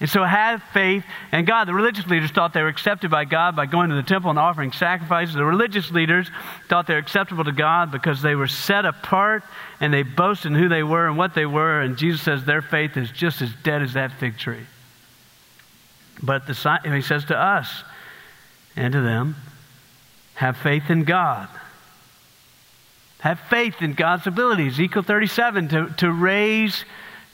And 0.00 0.08
so 0.08 0.22
have 0.22 0.62
faith 0.72 1.04
in 1.32 1.44
God. 1.44 1.66
The 1.66 1.74
religious 1.74 2.06
leaders 2.06 2.30
thought 2.30 2.52
they 2.52 2.62
were 2.62 2.68
accepted 2.68 3.10
by 3.10 3.24
God 3.24 3.56
by 3.56 3.66
going 3.66 3.90
to 3.90 3.96
the 3.96 4.02
temple 4.04 4.30
and 4.30 4.38
offering 4.38 4.70
sacrifices. 4.70 5.34
The 5.34 5.44
religious 5.44 5.90
leaders 5.90 6.30
thought 6.68 6.86
they 6.86 6.94
were 6.94 7.00
acceptable 7.00 7.44
to 7.44 7.52
God 7.52 7.90
because 7.90 8.22
they 8.22 8.36
were 8.36 8.46
set 8.46 8.84
apart 8.84 9.42
and 9.80 9.92
they 9.92 10.04
boasted 10.04 10.52
in 10.52 10.58
who 10.58 10.68
they 10.68 10.84
were 10.84 11.08
and 11.08 11.18
what 11.18 11.34
they 11.34 11.46
were. 11.46 11.80
And 11.80 11.96
Jesus 11.96 12.22
says 12.22 12.44
their 12.44 12.62
faith 12.62 12.96
is 12.96 13.10
just 13.10 13.42
as 13.42 13.52
dead 13.64 13.82
as 13.82 13.94
that 13.94 14.12
fig 14.12 14.38
tree. 14.38 14.66
But 16.22 16.46
the, 16.46 16.80
he 16.84 17.02
says 17.02 17.24
to 17.26 17.36
us 17.36 17.82
and 18.76 18.92
to 18.92 19.00
them, 19.00 19.34
have 20.34 20.56
faith 20.56 20.90
in 20.90 21.02
God. 21.02 21.48
Have 23.18 23.40
faith 23.50 23.82
in 23.82 23.94
God's 23.94 24.28
abilities. 24.28 24.74
Ezekiel 24.74 25.02
37 25.02 25.68
to, 25.68 25.94
to 25.98 26.12
raise 26.12 26.84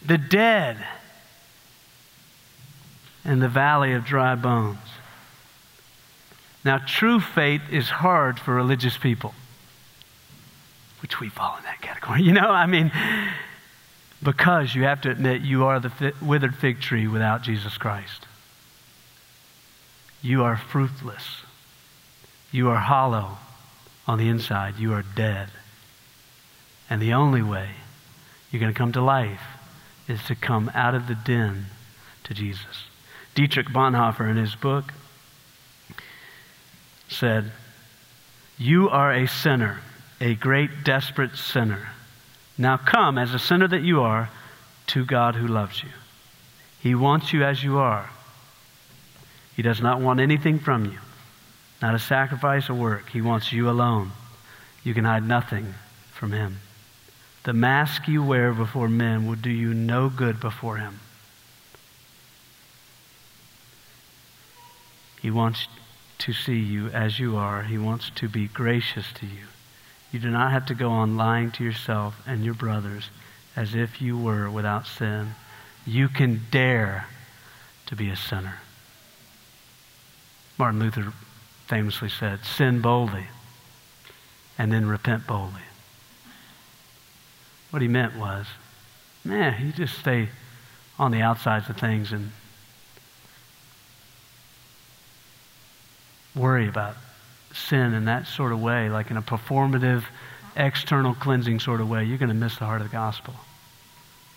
the 0.07 0.17
dead 0.17 0.79
in 3.25 3.41
the 3.41 3.49
valley 3.49 3.93
of 3.93 4.05
dry 4.05 4.35
bones. 4.35 4.79
Now, 6.65 6.79
true 6.79 7.21
faith 7.21 7.63
is 7.71 7.89
hard 7.91 8.39
for 8.39 8.55
religious 8.55 8.97
people, 8.97 9.35
which 11.03 11.21
we 11.21 11.29
fall 11.29 11.57
in 11.59 11.65
that 11.65 11.81
category. 11.81 12.23
You 12.23 12.33
know, 12.33 12.51
I 12.51 12.67
mean, 12.67 12.91
because 14.23 14.75
you 14.75 14.85
have 14.85 15.03
to 15.03 15.11
admit 15.11 15.43
you 15.43 15.65
are 15.65 15.81
the 15.81 16.15
withered 16.23 16.55
fig 16.55 16.81
tree 16.81 17.07
without 17.07 17.43
Jesus 17.43 17.77
Christ. 17.77 18.27
You 20.23 20.43
are 20.43 20.57
fruitless. 20.57 21.43
You 22.51 22.71
are 22.71 22.79
hollow 22.79 23.37
on 24.07 24.19
the 24.19 24.29
inside. 24.29 24.79
You 24.79 24.95
are 24.95 25.05
dead. 25.15 25.51
And 26.89 27.01
the 27.03 27.13
only 27.13 27.43
way 27.43 27.71
you're 28.51 28.61
going 28.61 28.73
to 28.73 28.79
come 28.79 28.93
to 28.93 29.03
life 29.03 29.43
is 30.09 30.23
to 30.25 30.35
come 30.35 30.71
out 30.75 30.95
of 30.95 31.09
the 31.09 31.15
den 31.15 31.67
to 32.25 32.33
Jesus. 32.33 32.87
Dietrich 33.35 33.69
Bonhoeffer, 33.69 34.29
in 34.29 34.37
his 34.37 34.55
book, 34.55 34.93
said, 37.09 37.51
You 38.59 38.89
are 38.89 39.13
a 39.13 39.27
sinner, 39.27 39.81
a 40.21 40.35
great, 40.35 40.85
desperate 40.85 41.37
sinner. 41.37 41.89
Now 42.57 42.77
come, 42.77 43.19
as 43.19 43.35
a 43.35 43.39
sinner 43.39 43.67
that 43.69 43.83
you 43.83 44.03
are, 44.03 44.31
to 44.89 45.05
God 45.05 45.35
who 45.35 45.47
loves 45.47 45.83
you. 45.83 45.91
He 46.81 46.95
wants 46.95 47.33
you 47.33 47.43
as 47.43 47.65
you 47.65 47.79
are. 47.79 48.11
He 49.57 49.63
does 49.63 49.81
not 49.81 50.01
want 50.01 50.21
anything 50.21 50.59
from 50.59 50.85
you, 50.85 50.99
not 51.81 51.95
a 51.95 51.99
sacrifice 51.99 52.69
or 52.69 52.75
work. 52.75 53.09
He 53.11 53.21
wants 53.21 53.53
you 53.53 53.71
alone. 53.71 54.13
You 54.83 54.95
can 54.95 55.05
hide 55.05 55.27
nothing 55.27 55.75
from 56.13 56.33
Him. 56.33 56.59
The 57.45 57.53
mask 57.53 58.07
you 58.09 58.23
wear 58.23 58.53
before 58.53 58.89
men 58.89 59.27
will 59.27 59.37
do 59.37 59.51
you 59.51 59.75
no 59.75 60.09
good 60.09 60.41
before 60.41 60.77
Him. 60.77 61.01
He 65.25 65.31
wants 65.31 65.69
to 66.19 66.35
see 66.35 66.59
you 66.59 66.89
as 66.89 67.19
you 67.19 67.35
are, 67.35 67.63
He 67.63 67.79
wants 67.79 68.11
to 68.17 68.29
be 68.29 68.47
gracious 68.47 69.11
to 69.15 69.25
you. 69.25 69.47
You 70.13 70.19
do 70.19 70.31
not 70.31 70.53
have 70.53 70.67
to 70.67 70.75
go 70.75 70.91
on 70.91 71.17
lying 71.17 71.51
to 71.53 71.65
yourself 71.65 72.21
and 72.27 72.45
your 72.45 72.53
brothers 72.53 73.09
as 73.57 73.75
if 73.75 74.03
you 74.03 74.19
were 74.19 74.51
without 74.51 74.87
sin. 74.87 75.35
You 75.87 76.11
can 76.11 76.43
dare 76.51 77.07
to 77.87 77.97
be 77.97 78.11
a 78.11 78.17
sinner. 78.17 78.57
Martin 80.59 80.79
Luther 80.79 81.15
famously 81.69 82.11
said, 82.11 82.45
Sin 82.45 82.83
boldly 82.83 83.29
and 84.59 84.71
then 84.71 84.85
repent 84.85 85.27
boldly. 85.27 85.63
What 87.71 87.81
he 87.81 87.89
meant 87.89 88.15
was, 88.15 88.45
man, 89.25 89.65
you 89.65 89.73
just 89.73 89.99
stay 89.99 90.29
on 90.99 91.13
the 91.13 91.23
outsides 91.23 91.71
of 91.71 91.79
things 91.79 92.13
and 92.13 92.31
worry 96.35 96.69
about 96.69 96.97
sin 97.53 97.95
in 97.95 98.07
that 98.07 98.27
sort 98.27 98.53
of 98.53 98.61
way, 98.61 98.89
like 98.89 99.11
in 99.11 99.17
a 99.17 99.23
performative, 99.23 100.05
external 100.57 101.15
cleansing 101.15 101.61
sort 101.61 101.81
of 101.81 101.89
way, 101.89 102.05
you're 102.05 102.19
going 102.19 102.29
to 102.29 102.35
miss 102.35 102.57
the 102.57 102.65
heart 102.65 102.81
of 102.81 102.89
the 102.89 102.93
gospel. 102.93 103.35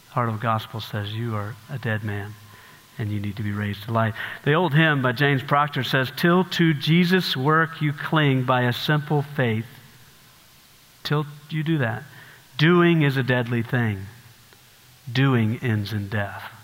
The 0.08 0.14
heart 0.14 0.30
of 0.30 0.36
the 0.36 0.42
gospel 0.42 0.80
says 0.80 1.14
you 1.14 1.36
are 1.36 1.56
a 1.70 1.78
dead 1.78 2.04
man 2.04 2.34
and 2.98 3.12
you 3.12 3.20
need 3.20 3.36
to 3.38 3.44
be 3.44 3.52
raised 3.52 3.84
to 3.84 3.92
life. 3.92 4.16
The 4.44 4.54
old 4.54 4.74
hymn 4.74 5.02
by 5.02 5.12
James 5.12 5.44
Procter 5.44 5.84
says, 5.84 6.12
Till 6.16 6.46
to 6.46 6.74
Jesus' 6.74 7.38
work 7.38 7.82
you 7.82 7.94
cling 7.94 8.44
by 8.44 8.64
a 8.64 8.74
simple 8.74 9.22
faith. 9.22 9.68
Till 11.04 11.26
you 11.50 11.64
do 11.64 11.78
that. 11.80 12.04
Doing 12.58 13.04
is 13.04 13.18
a 13.18 13.24
deadly 13.24 13.62
thing. 13.62 14.08
doing 15.12 15.58
ends 15.62 15.94
in 15.94 16.10
death. 16.10 16.57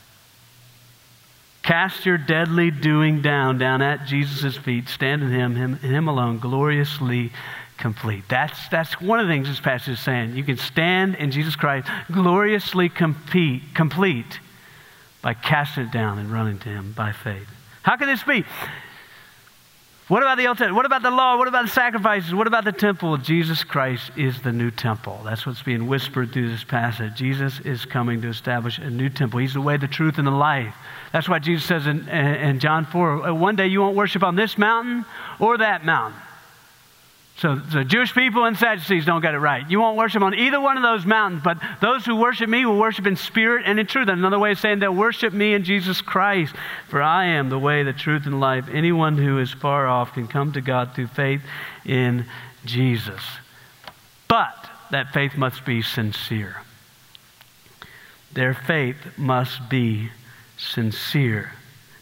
Cast 1.64 2.06
your 2.06 2.18
deadly 2.18 2.72
doing 2.72 3.22
down, 3.22 3.58
down 3.58 3.82
at 3.82 4.06
Jesus' 4.06 4.58
feet. 4.58 4.90
Stand 4.90 5.24
in 5.24 5.32
him, 5.32 5.56
him, 5.56 5.78
him 5.78 6.08
alone, 6.10 6.40
gloriously 6.40 7.32
complete. 7.78 8.26
That's, 8.28 8.68
that's 8.68 9.00
one 9.00 9.20
of 9.20 9.28
the 9.28 9.34
things 9.34 9.48
this 9.48 9.62
passage 9.62 9.94
is 9.94 10.00
saying. 10.00 10.36
You 10.36 10.44
can 10.44 10.58
stand 10.58 11.16
in 11.16 11.32
Jesus 11.32 11.56
Christ, 11.56 11.88
gloriously 12.12 12.90
compete, 12.90 13.62
complete, 13.74 14.40
by 15.22 15.34
casting 15.34 15.86
it 15.86 15.92
down 15.92 16.20
and 16.20 16.32
running 16.32 16.60
to 16.60 16.70
him 16.70 16.92
by 16.92 17.14
faith. 17.14 17.48
How 17.82 17.96
can 17.96 18.08
this 18.08 18.24
be? 18.24 18.44
What 20.14 20.22
about 20.22 20.38
the 20.38 20.46
Old 20.46 20.60
Testament? 20.60 20.76
What 20.76 20.86
about 20.86 21.02
the 21.02 21.10
law? 21.10 21.38
What 21.38 21.48
about 21.48 21.66
the 21.66 21.72
sacrifices? 21.72 22.36
What 22.36 22.46
about 22.46 22.66
the 22.66 22.72
temple? 22.72 23.18
Jesus 23.18 23.64
Christ 23.64 24.12
is 24.16 24.40
the 24.44 24.52
new 24.52 24.70
temple. 24.70 25.20
That's 25.26 25.44
what's 25.44 25.64
being 25.64 25.88
whispered 25.88 26.32
through 26.32 26.52
this 26.52 26.64
passage. 26.64 27.16
Jesus 27.16 27.60
is 27.62 27.84
coming 27.86 28.22
to 28.22 28.28
establish 28.28 28.78
a 28.78 28.92
new 28.92 29.10
temple. 29.10 29.40
He's 29.40 29.56
the 29.56 29.62
way, 29.62 29.78
the 29.78 29.88
truth, 29.88 30.20
and 30.20 30.28
the 30.28 30.32
life. 30.32 30.76
That's 31.14 31.28
why 31.28 31.40
Jesus 31.40 31.66
says 31.66 31.88
in, 31.88 32.08
in 32.10 32.60
John 32.60 32.86
4 32.86 33.30
uh, 33.30 33.34
one 33.34 33.56
day 33.56 33.66
you 33.66 33.82
won't 33.82 33.96
worship 33.96 34.22
on 34.22 34.36
this 34.36 34.56
mountain 34.56 35.04
or 35.40 35.58
that 35.58 35.84
mountain. 35.84 36.22
So 37.38 37.56
the 37.56 37.84
Jewish 37.84 38.14
people 38.14 38.46
and 38.46 38.56
Sadducees 38.56 39.06
don't 39.06 39.22
get 39.22 39.34
it 39.34 39.40
right. 39.40 39.70
You 39.70 39.80
won't 39.80 39.98
worship 39.98 40.22
on 40.22 40.36
either 40.36 40.62
one 40.62 40.78
of 40.78 40.84
those 40.84 41.06
mountains, 41.06 41.42
but 41.44 41.58
those 41.82 42.06
who 42.06 42.16
worship 42.16 42.48
me 42.48 42.66
will 42.66 42.78
worship 42.78 43.08
in 43.08 43.16
spirit 43.16 43.64
and 43.66 43.80
in 43.80 43.88
truth. 43.88 44.08
Another 44.08 44.38
way 44.38 44.52
of 44.52 44.60
saying 44.60 44.80
they'll 44.80 44.94
worship 44.94 45.34
me 45.34 45.54
in 45.54 45.64
Jesus 45.64 46.00
Christ. 46.00 46.54
For 46.90 47.02
I 47.02 47.26
am 47.26 47.50
the 47.50 47.58
way, 47.58 47.84
the 47.84 47.92
truth, 47.92 48.28
and 48.28 48.40
life. 48.40 48.66
Anyone 48.72 49.18
who 49.18 49.40
is 49.40 49.52
far 49.52 49.88
off 49.88 50.14
can 50.14 50.28
come 50.28 50.54
to 50.54 50.62
God 50.62 50.94
through 50.94 51.08
faith 51.08 51.42
in 51.86 52.26
Jesus. 52.66 53.22
But 54.28 54.70
that 54.92 55.12
faith 55.12 55.36
must 55.36 55.66
be 55.66 55.82
sincere. 55.82 56.58
Their 58.32 58.54
faith 58.54 59.18
must 59.18 59.70
be 59.70 60.10
sincere. 60.58 61.54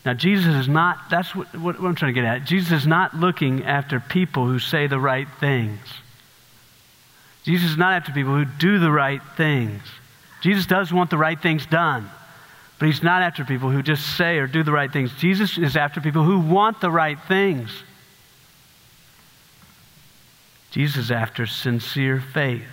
Now, 0.05 0.13
Jesus 0.13 0.55
is 0.55 0.67
not, 0.67 0.97
that's 1.09 1.35
what, 1.35 1.55
what, 1.55 1.79
I'm 1.79 1.95
trying 1.95 2.13
to 2.13 2.19
get 2.19 2.25
at. 2.25 2.45
Jesus 2.45 2.71
is 2.71 2.87
not 2.87 3.15
looking 3.15 3.63
after 3.63 3.99
people 3.99 4.47
who 4.47 4.57
say 4.57 4.87
the 4.87 4.99
right 4.99 5.27
things. 5.39 5.79
Jesus 7.43 7.71
is 7.71 7.77
not 7.77 7.93
after 7.93 8.11
people 8.11 8.35
who 8.35 8.45
do 8.45 8.79
the 8.79 8.91
right 8.91 9.21
things. 9.37 9.81
Jesus 10.41 10.65
does 10.65 10.91
want 10.91 11.11
the 11.11 11.17
right 11.17 11.39
things 11.39 11.67
done, 11.67 12.09
but 12.79 12.87
he's 12.87 13.03
not 13.03 13.21
after 13.21 13.45
people 13.45 13.69
who 13.69 13.83
just 13.83 14.17
say 14.17 14.37
or 14.37 14.47
do 14.47 14.63
the 14.63 14.71
right 14.71 14.91
things. 14.91 15.13
Jesus 15.13 15.57
is 15.57 15.75
after 15.75 16.01
people 16.01 16.23
who 16.23 16.39
want 16.39 16.81
the 16.81 16.89
right 16.89 17.19
things. 17.27 17.69
Jesus 20.71 20.97
is 20.97 21.11
after 21.11 21.45
sincere 21.45 22.19
faith. 22.19 22.63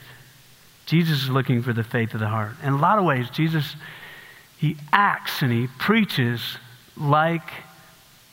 Jesus 0.87 1.25
is 1.25 1.29
looking 1.29 1.63
for 1.63 1.75
the 1.75 1.85
faith 1.85 2.15
of 2.15 2.21
the 2.21 2.29
heart. 2.29 2.53
In 2.63 2.73
a 2.73 2.79
lot 2.79 2.99
of 2.99 3.05
ways, 3.05 3.29
Jesus, 3.29 3.77
he 4.57 4.79
acts 4.93 5.43
and 5.43 5.53
he 5.53 5.67
preaches 5.79 6.57
like 6.99 7.51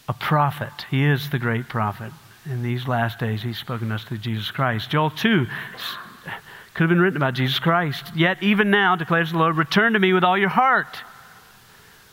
a 0.07 0.13
prophet. 0.13 0.85
He 0.89 1.03
is 1.03 1.29
the 1.29 1.39
great 1.39 1.67
prophet. 1.67 2.11
In 2.45 2.61
these 2.61 2.87
last 2.87 3.19
days, 3.19 3.41
he's 3.41 3.57
spoken 3.57 3.89
to 3.89 3.95
us 3.95 4.03
through 4.03 4.19
Jesus 4.19 4.51
Christ. 4.51 4.89
Joel 4.89 5.09
2 5.09 5.47
could 6.73 6.83
have 6.83 6.89
been 6.89 7.01
written 7.01 7.17
about 7.17 7.33
Jesus 7.33 7.57
Christ. 7.57 8.05
Yet, 8.15 8.43
even 8.43 8.69
now, 8.69 8.95
declares 8.95 9.31
the 9.31 9.37
Lord, 9.37 9.55
return 9.55 9.93
to 9.93 9.99
me 9.99 10.13
with 10.13 10.23
all 10.23 10.37
your 10.37 10.49
heart, 10.49 11.01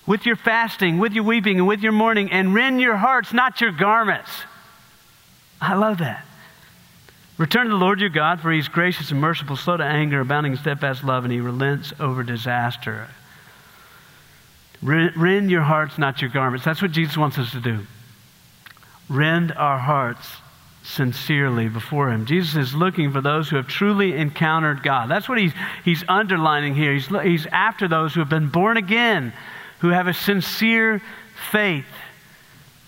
with 0.07 0.25
your 0.25 0.37
fasting, 0.37 0.99
with 0.99 1.13
your 1.13 1.25
weeping, 1.25 1.59
and 1.59 1.67
with 1.67 1.81
your 1.81 1.93
mourning, 1.93 2.31
and 2.31 2.55
rend 2.55 2.81
your 2.81 2.97
hearts, 2.97 3.33
not 3.33 3.61
your 3.61 3.73
garments. 3.73 4.31
I 5.61 5.75
love 5.75 5.99
that. 5.99 6.25
Return 7.39 7.67
to 7.67 7.71
the 7.71 7.77
Lord 7.77 8.01
your 8.01 8.11
God, 8.11 8.41
for 8.41 8.53
he's 8.53 8.69
gracious 8.69 9.11
and 9.11 9.21
merciful, 9.21 9.57
slow 9.57 9.77
to 9.77 9.85
anger, 9.85 10.21
abounding 10.21 10.53
in 10.53 10.59
steadfast 10.59 11.03
love, 11.03 11.25
and 11.25 11.33
he 11.33 11.41
relents 11.41 11.93
over 11.99 12.23
disaster. 12.23 13.09
Rend 14.83 15.51
your 15.51 15.63
hearts, 15.63 15.97
not 15.97 16.21
your 16.21 16.31
garments. 16.31 16.65
That's 16.65 16.83
what 16.83 16.91
Jesus 16.91 17.17
wants 17.17 17.39
us 17.39 17.53
to 17.53 17.61
do. 17.61 17.81
Rend 19.09 19.53
our 19.53 19.79
hearts 19.79 20.29
sincerely 20.83 21.69
before 21.69 22.11
Him. 22.11 22.27
Jesus 22.27 22.57
is 22.57 22.75
looking 22.75 23.13
for 23.13 23.21
those 23.21 23.49
who 23.49 23.57
have 23.57 23.69
truly 23.69 24.17
encountered 24.17 24.83
God. 24.83 25.09
That's 25.09 25.29
what 25.29 25.39
He's, 25.39 25.53
he's 25.85 26.05
underlining 26.09 26.75
here. 26.75 26.93
He's, 26.93 27.07
he's 27.07 27.47
after 27.47 27.87
those 27.87 28.15
who 28.15 28.21
have 28.21 28.29
been 28.29 28.49
born 28.49 28.77
again, 28.77 29.33
who 29.79 29.89
have 29.91 30.09
a 30.09 30.15
sincere 30.15 31.01
faith. 31.51 31.87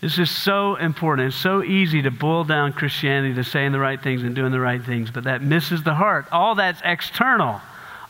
This 0.00 0.18
is 0.18 0.30
so 0.30 0.74
important. 0.76 1.28
It's 1.28 1.36
so 1.36 1.62
easy 1.62 2.02
to 2.02 2.10
boil 2.10 2.44
down 2.44 2.72
Christianity 2.72 3.34
to 3.34 3.44
saying 3.44 3.72
the 3.72 3.78
right 3.78 4.02
things 4.02 4.22
and 4.22 4.34
doing 4.34 4.52
the 4.52 4.60
right 4.60 4.82
things, 4.82 5.10
but 5.10 5.24
that 5.24 5.42
misses 5.42 5.82
the 5.82 5.94
heart. 5.94 6.26
All 6.30 6.56
that's 6.56 6.82
external, 6.84 7.60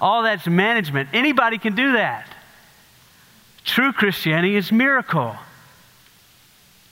all 0.01 0.23
that's 0.23 0.47
management. 0.47 1.11
Anybody 1.13 1.59
can 1.59 1.75
do 1.75 1.93
that. 1.93 2.34
True 3.65 3.93
Christianity 3.93 4.57
is 4.57 4.71
miracle. 4.71 5.37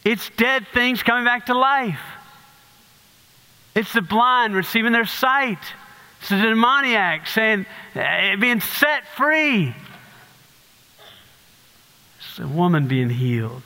It's 0.04 0.30
dead 0.30 0.66
things 0.72 1.02
coming 1.02 1.24
back 1.24 1.46
to 1.46 1.54
life. 1.54 2.00
It's 3.74 3.92
the 3.92 4.02
blind 4.02 4.54
receiving 4.54 4.92
their 4.92 5.06
sight. 5.06 5.58
It's 6.20 6.28
the 6.28 6.36
demoniac 6.36 7.26
saying, 7.26 7.66
eh, 7.94 8.36
being 8.36 8.60
set 8.60 9.06
free. 9.16 9.74
It's 12.18 12.36
the 12.36 12.48
woman 12.48 12.86
being 12.86 13.10
healed. 13.10 13.62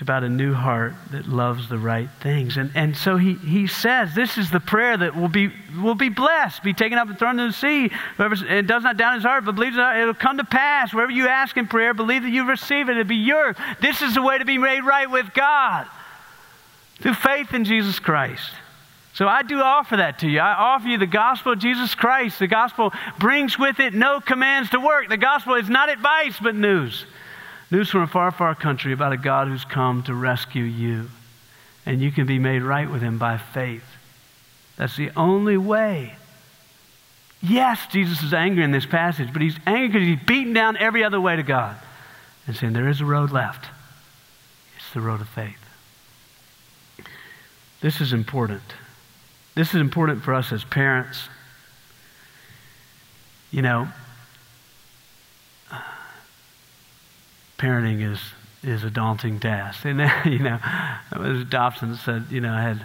It's 0.00 0.02
about 0.02 0.24
a 0.24 0.30
new 0.30 0.54
heart 0.54 0.94
that 1.10 1.28
loves 1.28 1.68
the 1.68 1.76
right 1.76 2.08
things. 2.22 2.56
And, 2.56 2.70
and 2.74 2.96
so 2.96 3.18
he, 3.18 3.34
he 3.34 3.66
says, 3.66 4.14
this 4.14 4.38
is 4.38 4.50
the 4.50 4.58
prayer 4.58 4.96
that 4.96 5.14
will 5.14 5.28
be, 5.28 5.52
will 5.78 5.94
be 5.94 6.08
blessed, 6.08 6.62
be 6.62 6.72
taken 6.72 6.96
up 6.96 7.08
and 7.08 7.18
thrown 7.18 7.38
into 7.38 7.48
the 7.48 7.52
sea. 7.52 7.94
Whoever 8.16 8.34
it 8.48 8.66
does 8.66 8.82
not 8.82 8.96
down 8.96 9.16
his 9.16 9.24
heart, 9.24 9.44
but 9.44 9.56
believes 9.56 9.76
it, 9.76 9.96
it'll 9.98 10.14
come 10.14 10.38
to 10.38 10.44
pass. 10.44 10.94
Wherever 10.94 11.12
you 11.12 11.28
ask 11.28 11.54
in 11.58 11.66
prayer, 11.66 11.92
believe 11.92 12.22
that 12.22 12.30
you 12.30 12.48
receive 12.48 12.88
it. 12.88 12.92
It'll 12.92 13.04
be 13.04 13.16
yours. 13.16 13.56
This 13.82 14.00
is 14.00 14.14
the 14.14 14.22
way 14.22 14.38
to 14.38 14.46
be 14.46 14.56
made 14.56 14.80
right 14.80 15.10
with 15.10 15.34
God 15.34 15.86
through 17.00 17.12
faith 17.12 17.52
in 17.52 17.66
Jesus 17.66 17.98
Christ. 17.98 18.52
So 19.12 19.28
I 19.28 19.42
do 19.42 19.60
offer 19.60 19.98
that 19.98 20.20
to 20.20 20.28
you. 20.28 20.38
I 20.38 20.54
offer 20.54 20.88
you 20.88 20.96
the 20.96 21.06
gospel 21.06 21.52
of 21.52 21.58
Jesus 21.58 21.94
Christ. 21.94 22.38
The 22.38 22.46
gospel 22.46 22.90
brings 23.18 23.58
with 23.58 23.78
it 23.80 23.92
no 23.92 24.22
commands 24.22 24.70
to 24.70 24.80
work. 24.80 25.10
The 25.10 25.18
gospel 25.18 25.56
is 25.56 25.68
not 25.68 25.90
advice, 25.90 26.38
but 26.40 26.54
news. 26.54 27.04
News 27.70 27.90
from 27.90 28.02
a 28.02 28.06
far, 28.06 28.30
far 28.30 28.54
country 28.54 28.92
about 28.92 29.12
a 29.12 29.16
God 29.16 29.48
who's 29.48 29.64
come 29.64 30.02
to 30.04 30.14
rescue 30.14 30.64
you. 30.64 31.08
And 31.86 32.00
you 32.00 32.10
can 32.10 32.26
be 32.26 32.38
made 32.38 32.62
right 32.62 32.90
with 32.90 33.00
him 33.00 33.18
by 33.18 33.38
faith. 33.38 33.84
That's 34.76 34.96
the 34.96 35.10
only 35.16 35.56
way. 35.56 36.14
Yes, 37.42 37.86
Jesus 37.90 38.22
is 38.22 38.34
angry 38.34 38.64
in 38.64 38.70
this 38.70 38.86
passage, 38.86 39.32
but 39.32 39.40
he's 39.40 39.56
angry 39.66 39.88
because 39.88 40.06
he's 40.06 40.26
beaten 40.26 40.52
down 40.52 40.76
every 40.76 41.02
other 41.04 41.20
way 41.20 41.36
to 41.36 41.42
God 41.42 41.76
and 42.46 42.54
saying 42.54 42.72
there 42.72 42.88
is 42.88 43.00
a 43.00 43.06
road 43.06 43.30
left. 43.30 43.66
It's 44.76 44.92
the 44.92 45.00
road 45.00 45.20
of 45.20 45.28
faith. 45.28 45.56
This 47.80 48.00
is 48.00 48.12
important. 48.12 48.62
This 49.54 49.70
is 49.70 49.80
important 49.80 50.22
for 50.22 50.34
us 50.34 50.52
as 50.52 50.64
parents. 50.64 51.28
You 53.50 53.62
know, 53.62 53.88
parenting 57.60 58.10
is 58.10 58.18
is 58.62 58.84
a 58.84 58.90
daunting 58.90 59.38
task. 59.38 59.84
And 59.84 60.00
you 60.24 60.38
know, 60.40 60.58
was 61.16 61.44
Dobson 61.44 61.96
said, 61.96 62.26
you 62.30 62.40
know, 62.40 62.52
I 62.52 62.62
had 62.62 62.82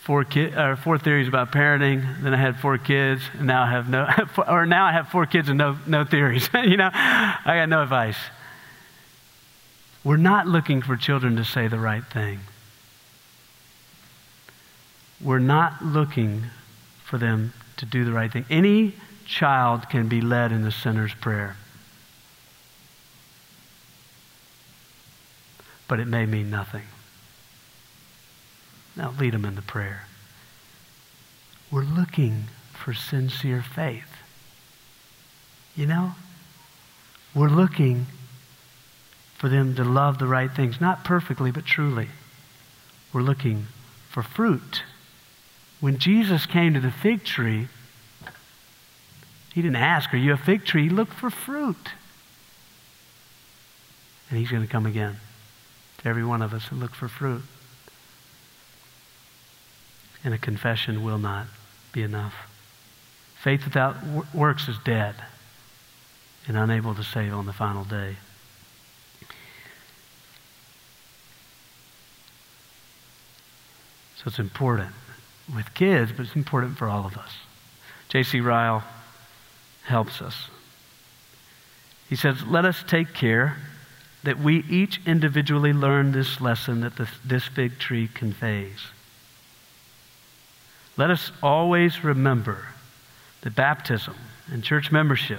four 0.00 0.24
kid 0.24 0.54
or 0.56 0.76
four 0.76 0.98
theories 0.98 1.28
about 1.28 1.52
parenting. 1.52 2.22
Then 2.22 2.34
I 2.34 2.36
had 2.36 2.58
four 2.58 2.78
kids, 2.78 3.22
and 3.38 3.46
now 3.46 3.62
I 3.62 3.70
have 3.70 3.88
no, 3.88 4.08
or 4.48 4.66
now 4.66 4.84
I 4.84 4.92
have 4.92 5.08
four 5.08 5.26
kids 5.26 5.48
and 5.48 5.58
no 5.58 5.78
no 5.86 6.04
theories. 6.04 6.48
you 6.54 6.76
know, 6.76 6.90
I 6.92 7.42
got 7.60 7.68
no 7.68 7.82
advice. 7.82 8.18
We're 10.04 10.16
not 10.16 10.46
looking 10.46 10.82
for 10.82 10.96
children 10.96 11.36
to 11.36 11.44
say 11.44 11.66
the 11.66 11.80
right 11.80 12.04
thing. 12.04 12.40
We're 15.20 15.40
not 15.40 15.84
looking 15.84 16.44
for 17.04 17.18
them 17.18 17.52
to 17.78 17.86
do 17.86 18.04
the 18.04 18.12
right 18.12 18.32
thing. 18.32 18.44
Any 18.48 18.94
child 19.24 19.88
can 19.88 20.06
be 20.06 20.20
led 20.20 20.52
in 20.52 20.62
the 20.62 20.70
sinner's 20.70 21.14
prayer. 21.14 21.56
But 25.88 26.00
it 26.00 26.06
may 26.06 26.26
mean 26.26 26.50
nothing. 26.50 26.84
Now 28.96 29.12
lead 29.18 29.34
them 29.34 29.44
in 29.44 29.54
the 29.54 29.62
prayer. 29.62 30.06
We're 31.70 31.84
looking 31.84 32.44
for 32.72 32.94
sincere 32.94 33.62
faith. 33.62 34.16
You 35.74 35.86
know? 35.86 36.12
We're 37.34 37.48
looking 37.48 38.06
for 39.36 39.48
them 39.48 39.74
to 39.74 39.84
love 39.84 40.18
the 40.18 40.26
right 40.26 40.50
things, 40.50 40.80
not 40.80 41.04
perfectly, 41.04 41.50
but 41.50 41.66
truly. 41.66 42.08
We're 43.12 43.22
looking 43.22 43.66
for 44.08 44.22
fruit. 44.22 44.82
When 45.80 45.98
Jesus 45.98 46.46
came 46.46 46.72
to 46.72 46.80
the 46.80 46.90
fig 46.90 47.24
tree, 47.24 47.68
he 49.52 49.60
didn't 49.62 49.76
ask, 49.76 50.12
Are 50.14 50.18
you 50.18 50.32
a 50.32 50.38
fig 50.38 50.64
tree? 50.64 50.84
He 50.84 50.88
looked 50.88 51.12
for 51.12 51.28
fruit. 51.28 51.90
And 54.30 54.38
he's 54.38 54.50
going 54.50 54.62
to 54.62 54.68
come 54.68 54.86
again 54.86 55.18
every 56.06 56.24
one 56.24 56.40
of 56.40 56.54
us 56.54 56.70
and 56.70 56.80
look 56.80 56.94
for 56.94 57.08
fruit. 57.08 57.42
And 60.24 60.32
a 60.32 60.38
confession 60.38 61.04
will 61.04 61.18
not 61.18 61.46
be 61.92 62.02
enough. 62.02 62.34
Faith 63.42 63.64
without 63.64 63.96
works 64.34 64.68
is 64.68 64.78
dead. 64.84 65.14
and 66.48 66.56
unable 66.56 66.94
to 66.94 67.02
save 67.02 67.34
on 67.34 67.44
the 67.44 67.52
final 67.52 67.82
day. 67.82 68.14
So 74.16 74.26
it's 74.26 74.38
important 74.38 74.92
with 75.52 75.74
kids, 75.74 76.12
but 76.12 76.26
it's 76.26 76.36
important 76.36 76.78
for 76.78 76.88
all 76.88 77.04
of 77.04 77.16
us. 77.16 77.30
J.C. 78.08 78.40
Ryle 78.40 78.84
helps 79.84 80.22
us. 80.22 80.48
He 82.08 82.14
says, 82.14 82.44
Let 82.44 82.64
us 82.64 82.84
take 82.86 83.12
care 83.12 83.56
that 84.26 84.40
we 84.40 84.64
each 84.68 85.00
individually 85.06 85.72
learn 85.72 86.10
this 86.10 86.40
lesson 86.40 86.80
that 86.80 86.96
this, 86.96 87.08
this 87.24 87.44
fig 87.44 87.78
tree 87.78 88.08
conveys. 88.12 88.88
Let 90.96 91.10
us 91.10 91.30
always 91.44 92.02
remember 92.02 92.66
that 93.42 93.54
baptism 93.54 94.16
and 94.50 94.64
church 94.64 94.90
membership 94.90 95.38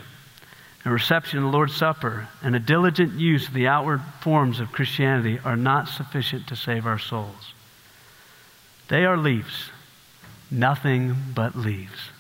and 0.85 0.93
reception 0.93 1.39
of 1.39 1.43
the 1.43 1.49
Lord's 1.49 1.75
Supper 1.75 2.29
and 2.41 2.55
a 2.55 2.59
diligent 2.59 3.19
use 3.19 3.49
of 3.49 3.53
the 3.53 3.67
outward 3.67 3.99
forms 4.21 4.61
of 4.61 4.71
Christianity 4.71 5.38
are 5.43 5.57
not 5.57 5.89
sufficient 5.89 6.47
to 6.47 6.55
save 6.55 6.85
our 6.85 6.99
souls. 6.99 7.51
They 8.88 9.03
are 9.03 9.17
leaves, 9.17 9.69
nothing 10.49 11.13
but 11.35 11.57
leaves. 11.57 12.11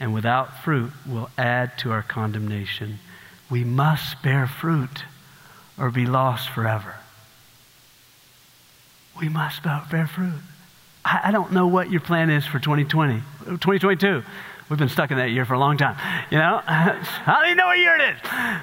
And 0.00 0.12
without 0.12 0.64
fruit 0.64 0.90
will 1.06 1.30
add 1.38 1.78
to 1.78 1.92
our 1.92 2.02
condemnation. 2.02 2.98
We 3.48 3.62
must 3.62 4.20
bear 4.24 4.48
fruit 4.48 5.04
or 5.78 5.90
be 5.90 6.06
lost 6.06 6.48
forever. 6.50 6.96
We 9.20 9.28
must 9.28 9.62
bear 9.62 10.06
fruit. 10.06 10.40
I, 11.04 11.20
I 11.24 11.30
don't 11.30 11.52
know 11.52 11.66
what 11.66 11.90
your 11.90 12.00
plan 12.00 12.30
is 12.30 12.46
for 12.46 12.58
2020, 12.58 13.20
2022. 13.44 14.22
We've 14.68 14.78
been 14.78 14.88
stuck 14.88 15.10
in 15.10 15.18
that 15.18 15.30
year 15.30 15.44
for 15.44 15.54
a 15.54 15.58
long 15.58 15.76
time. 15.76 15.96
You 16.30 16.38
know, 16.38 16.62
I 16.66 17.04
don't 17.26 17.44
even 17.46 17.56
know 17.58 17.66
what 17.66 17.78
year 17.78 17.96
it 17.96 18.14
is. 18.14 18.20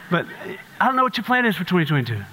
But 0.09 0.25
I 0.81 0.87
don't 0.87 0.95
know 0.95 1.03
what 1.03 1.17
your 1.17 1.23
plan 1.23 1.45
is 1.45 1.55
for 1.55 1.63
2022. 1.63 2.23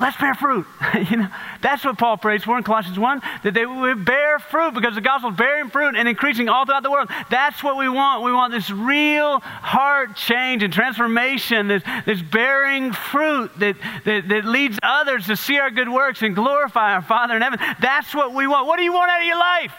Let's 0.00 0.16
bear 0.16 0.32
fruit. 0.34 0.66
you 1.10 1.18
know, 1.18 1.28
that's 1.60 1.84
what 1.84 1.98
Paul 1.98 2.16
prays 2.16 2.42
for 2.42 2.56
in 2.56 2.64
Colossians 2.64 2.98
1, 2.98 3.20
that 3.44 3.52
they 3.52 3.66
would 3.66 4.06
bear 4.06 4.38
fruit 4.38 4.72
because 4.72 4.94
the 4.94 5.02
gospel 5.02 5.30
is 5.30 5.36
bearing 5.36 5.68
fruit 5.68 5.94
and 5.94 6.08
increasing 6.08 6.48
all 6.48 6.64
throughout 6.64 6.82
the 6.82 6.90
world. 6.90 7.10
That's 7.28 7.62
what 7.62 7.76
we 7.76 7.86
want. 7.86 8.24
We 8.24 8.32
want 8.32 8.50
this 8.50 8.70
real 8.70 9.40
heart 9.40 10.16
change 10.16 10.62
and 10.62 10.72
transformation, 10.72 11.68
this, 11.68 11.82
this 12.06 12.22
bearing 12.22 12.92
fruit 12.92 13.50
that, 13.58 13.76
that, 14.06 14.26
that 14.26 14.46
leads 14.46 14.78
others 14.82 15.26
to 15.26 15.36
see 15.36 15.58
our 15.58 15.70
good 15.70 15.88
works 15.88 16.22
and 16.22 16.34
glorify 16.34 16.94
our 16.94 17.02
Father 17.02 17.36
in 17.36 17.42
heaven. 17.42 17.60
That's 17.80 18.14
what 18.14 18.32
we 18.32 18.46
want. 18.46 18.66
What 18.66 18.78
do 18.78 18.84
you 18.84 18.94
want 18.94 19.10
out 19.10 19.20
of 19.20 19.26
your 19.26 19.38
life? 19.38 19.74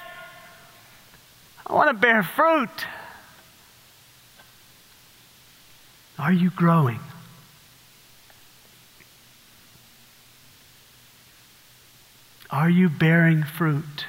I 1.66 1.74
want 1.74 1.90
to 1.90 1.94
bear 1.96 2.22
fruit. 2.22 2.70
Are 6.20 6.32
you 6.32 6.52
growing? 6.52 7.00
Are 12.52 12.70
you 12.70 12.90
bearing 12.90 13.44
fruit? 13.44 14.06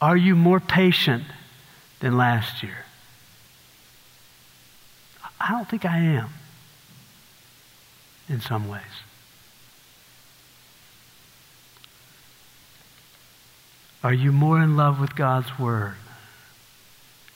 Are 0.00 0.16
you 0.16 0.36
more 0.36 0.60
patient 0.60 1.24
than 2.00 2.16
last 2.16 2.62
year? 2.62 2.84
I 5.40 5.52
don't 5.52 5.68
think 5.68 5.86
I 5.86 5.98
am 5.98 6.28
in 8.28 8.40
some 8.40 8.68
ways. 8.68 8.82
Are 14.02 14.12
you 14.12 14.32
more 14.32 14.60
in 14.60 14.76
love 14.76 15.00
with 15.00 15.14
God's 15.14 15.58
Word? 15.58 15.96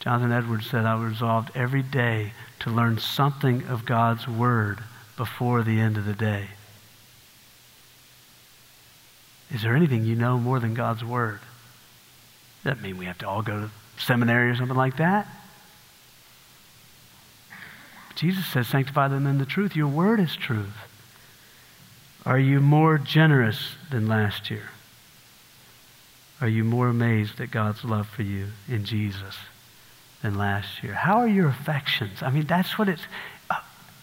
Jonathan 0.01 0.33
Edwards 0.33 0.67
said, 0.67 0.85
I 0.85 1.03
resolved 1.03 1.51
every 1.55 1.83
day 1.83 2.33
to 2.61 2.71
learn 2.71 2.99
something 2.99 3.67
of 3.69 3.87
God's 3.87 4.29
Word 4.29 4.81
before 5.17 5.63
the 5.63 5.81
end 5.81 5.97
of 5.97 6.05
the 6.05 6.15
day. 6.15 6.49
Is 9.55 9.63
there 9.63 9.77
anything 9.77 10.05
you 10.05 10.17
know 10.17 10.39
more 10.39 10.61
than 10.61 10.75
God's 10.75 11.05
Word? 11.05 11.41
Doesn't 12.65 12.83
mean 12.83 12.99
we 12.99 13.07
have 13.07 13.19
to 13.19 13.29
all 13.29 13.43
go 13.43 13.61
to 13.61 13.71
seminary 13.99 14.51
or 14.51 14.57
something 14.57 14.77
like 14.77 14.97
that. 14.97 15.29
Jesus 18.15 18.47
says, 18.47 18.69
sanctify 18.69 19.09
them 19.09 19.27
in 19.27 19.39
the 19.39 19.47
truth. 19.47 19.75
Your 19.75 19.89
word 19.89 20.21
is 20.21 20.37
truth. 20.37 20.77
Are 22.25 22.39
you 22.39 22.61
more 22.61 22.97
generous 22.97 23.73
than 23.91 24.07
last 24.07 24.51
year? 24.51 24.71
Are 26.41 26.49
you 26.49 26.65
more 26.65 26.89
amazed 26.89 27.41
at 27.41 27.51
God's 27.51 27.85
love 27.85 28.09
for 28.09 28.23
you 28.23 28.49
in 28.69 28.85
Jesus 28.85 29.37
than 30.23 30.37
last 30.37 30.83
year? 30.83 30.95
How 30.95 31.19
are 31.19 31.29
your 31.29 31.49
affections? 31.49 32.23
I 32.23 32.31
mean, 32.31 32.47
that's 32.47 32.79
what 32.79 32.89
it's, 32.89 33.03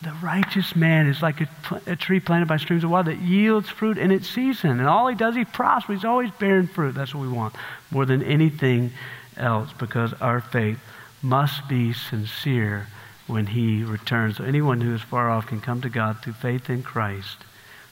the 0.02 0.14
righteous 0.24 0.76
man 0.76 1.08
is 1.08 1.22
like 1.22 1.42
a, 1.42 1.50
a, 1.86 1.96
tree 1.96 2.20
planted 2.20 2.48
by 2.48 2.58
streams 2.58 2.84
of 2.84 2.90
water 2.90 3.12
that 3.12 3.22
yields 3.22 3.70
fruit 3.70 3.98
in 3.98 4.12
its 4.12 4.28
season. 4.28 4.72
And 4.72 4.88
all 4.88 5.08
he 5.08 5.16
does, 5.16 5.36
he 5.36 5.46
prospers. 5.46 5.98
He's 5.98 6.06
always 6.06 6.32
bearing 6.32 6.68
fruit. 6.68 6.96
That's 6.96 7.14
what 7.14 7.22
we 7.22 7.28
want 7.28 7.56
more 7.92 8.06
than 8.06 8.24
anything 8.24 8.92
else 9.38 9.72
because 9.78 10.14
our 10.14 10.42
faith 10.42 10.80
must 11.22 11.68
be 11.68 11.94
sincere 11.94 12.88
when 13.28 13.46
he 13.48 13.84
returns. 13.84 14.38
So 14.38 14.44
anyone 14.44 14.82
who 14.82 14.96
is 14.96 15.02
far 15.02 15.30
off 15.30 15.48
can 15.48 15.62
come 15.62 15.82
to 15.82 15.90
God 15.90 16.22
through 16.22 16.34
faith 16.34 16.70
in 16.70 16.82
Christ, 16.82 17.38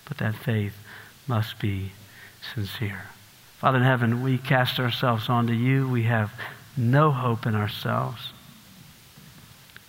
but 0.05 0.17
that 0.17 0.33
faith 0.33 0.75
must 1.27 1.59
be 1.59 1.91
sincere. 2.55 3.03
Father 3.59 3.77
in 3.77 3.83
heaven, 3.83 4.23
we 4.23 4.39
cast 4.39 4.79
ourselves 4.79 5.29
onto 5.29 5.53
you. 5.53 5.87
We 5.87 6.03
have 6.03 6.31
no 6.75 7.11
hope 7.11 7.45
in 7.45 7.53
ourselves. 7.53 8.33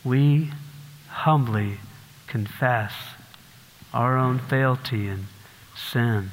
We 0.05 0.51
humbly 1.09 1.79
confess 2.31 2.93
our 3.93 4.17
own 4.17 4.39
frailty 4.39 5.09
and 5.09 5.27
sin, 5.77 6.31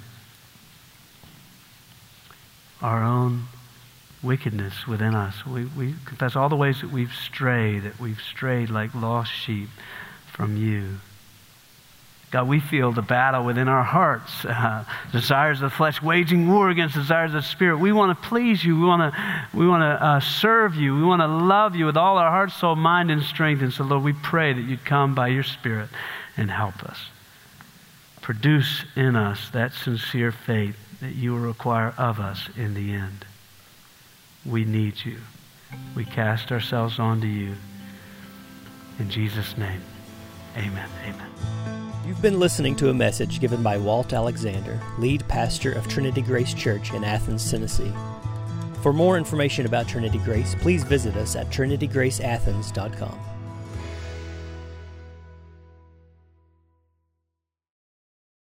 our 2.82 3.04
own 3.04 3.46
wickedness 4.22 4.86
within 4.88 5.16
us. 5.16 5.46
We, 5.46 5.66
we 5.66 5.96
confess 6.06 6.36
all 6.36 6.50
the 6.50 6.56
ways 6.56 6.82
that 6.82 6.92
we've 6.92 7.14
strayed, 7.14 7.84
that 7.84 8.00
we've 8.00 8.22
strayed 8.22 8.70
like 8.70 8.94
lost 8.94 9.32
sheep 9.32 9.70
from 10.32 10.56
you. 10.56 10.98
God, 12.30 12.50
we 12.50 12.60
feel 12.60 12.92
the 12.92 13.02
battle 13.02 13.46
within 13.46 13.70
our 13.70 13.84
hearts, 13.84 14.44
uh, 14.44 14.84
desires 15.14 15.62
of 15.62 15.72
the 15.72 15.76
flesh 15.76 16.02
waging 16.02 16.50
war 16.50 16.70
against 16.70 16.96
desires 16.96 17.30
of 17.34 17.42
the 17.42 17.48
spirit. 17.48 17.78
We 17.78 17.94
want 17.94 18.22
to 18.22 18.28
please 18.28 18.64
you. 18.66 18.78
We 18.78 18.86
want 18.86 19.14
to, 19.14 19.48
we 19.54 19.66
want 19.66 19.82
to 19.82 20.06
uh, 20.06 20.20
serve 20.20 20.76
you. 20.76 20.94
We 20.94 21.04
want 21.04 21.22
to 21.22 21.28
love 21.28 21.78
you 21.78 21.86
with 21.86 21.96
all 21.96 22.18
our 22.18 22.30
heart, 22.30 22.52
soul, 22.52 22.76
mind, 22.76 23.12
and 23.12 23.24
strength. 23.24 23.62
And 23.62 23.72
so, 23.72 23.86
Lord, 23.86 24.04
we 24.04 24.12
pray 24.12 24.52
that 24.52 24.62
you'd 24.62 24.84
come 24.84 25.16
by 25.16 25.30
your 25.30 25.44
spirit 25.44 25.88
and 26.36 26.52
help 26.52 26.84
us. 26.84 27.00
Produce 28.22 28.84
in 28.98 29.16
us 29.16 29.50
that 29.52 29.72
sincere 29.72 30.34
faith 30.34 30.76
that 31.00 31.16
you 31.16 31.32
will 31.32 31.40
require 31.40 31.94
of 31.98 32.20
us 32.20 32.50
in 32.58 32.74
the 32.74 32.92
end. 32.92 33.26
We 34.46 34.66
need 34.66 35.06
you. 35.06 35.18
We 35.96 36.04
cast 36.04 36.52
ourselves 36.52 37.00
onto 37.00 37.28
you. 37.28 37.56
In 39.00 39.10
Jesus' 39.10 39.58
name, 39.58 39.82
amen. 40.58 40.90
Amen. 41.06 41.77
You've 42.08 42.22
been 42.22 42.40
listening 42.40 42.78
to 42.78 42.90
a 42.90 42.94
message 42.94 43.42
given 43.42 43.62
by 43.62 43.78
Walt 43.78 44.14
Alexander, 44.14 44.80
lead 44.98 45.28
pastor 45.28 45.74
of 45.74 45.90
Trinity 45.90 46.22
Grace 46.22 46.54
Church 46.54 46.94
in 46.94 47.04
Athens, 47.04 47.52
Tennessee. 47.52 47.92
For 48.82 48.94
more 48.94 49.18
information 49.18 49.66
about 49.66 49.90
Trinity 49.90 50.20
Grace, 50.20 50.56
please 50.56 50.86
visit 50.86 51.18
us 51.18 51.36
at 51.36 51.50
trinitygraceathens.com. 51.50 53.37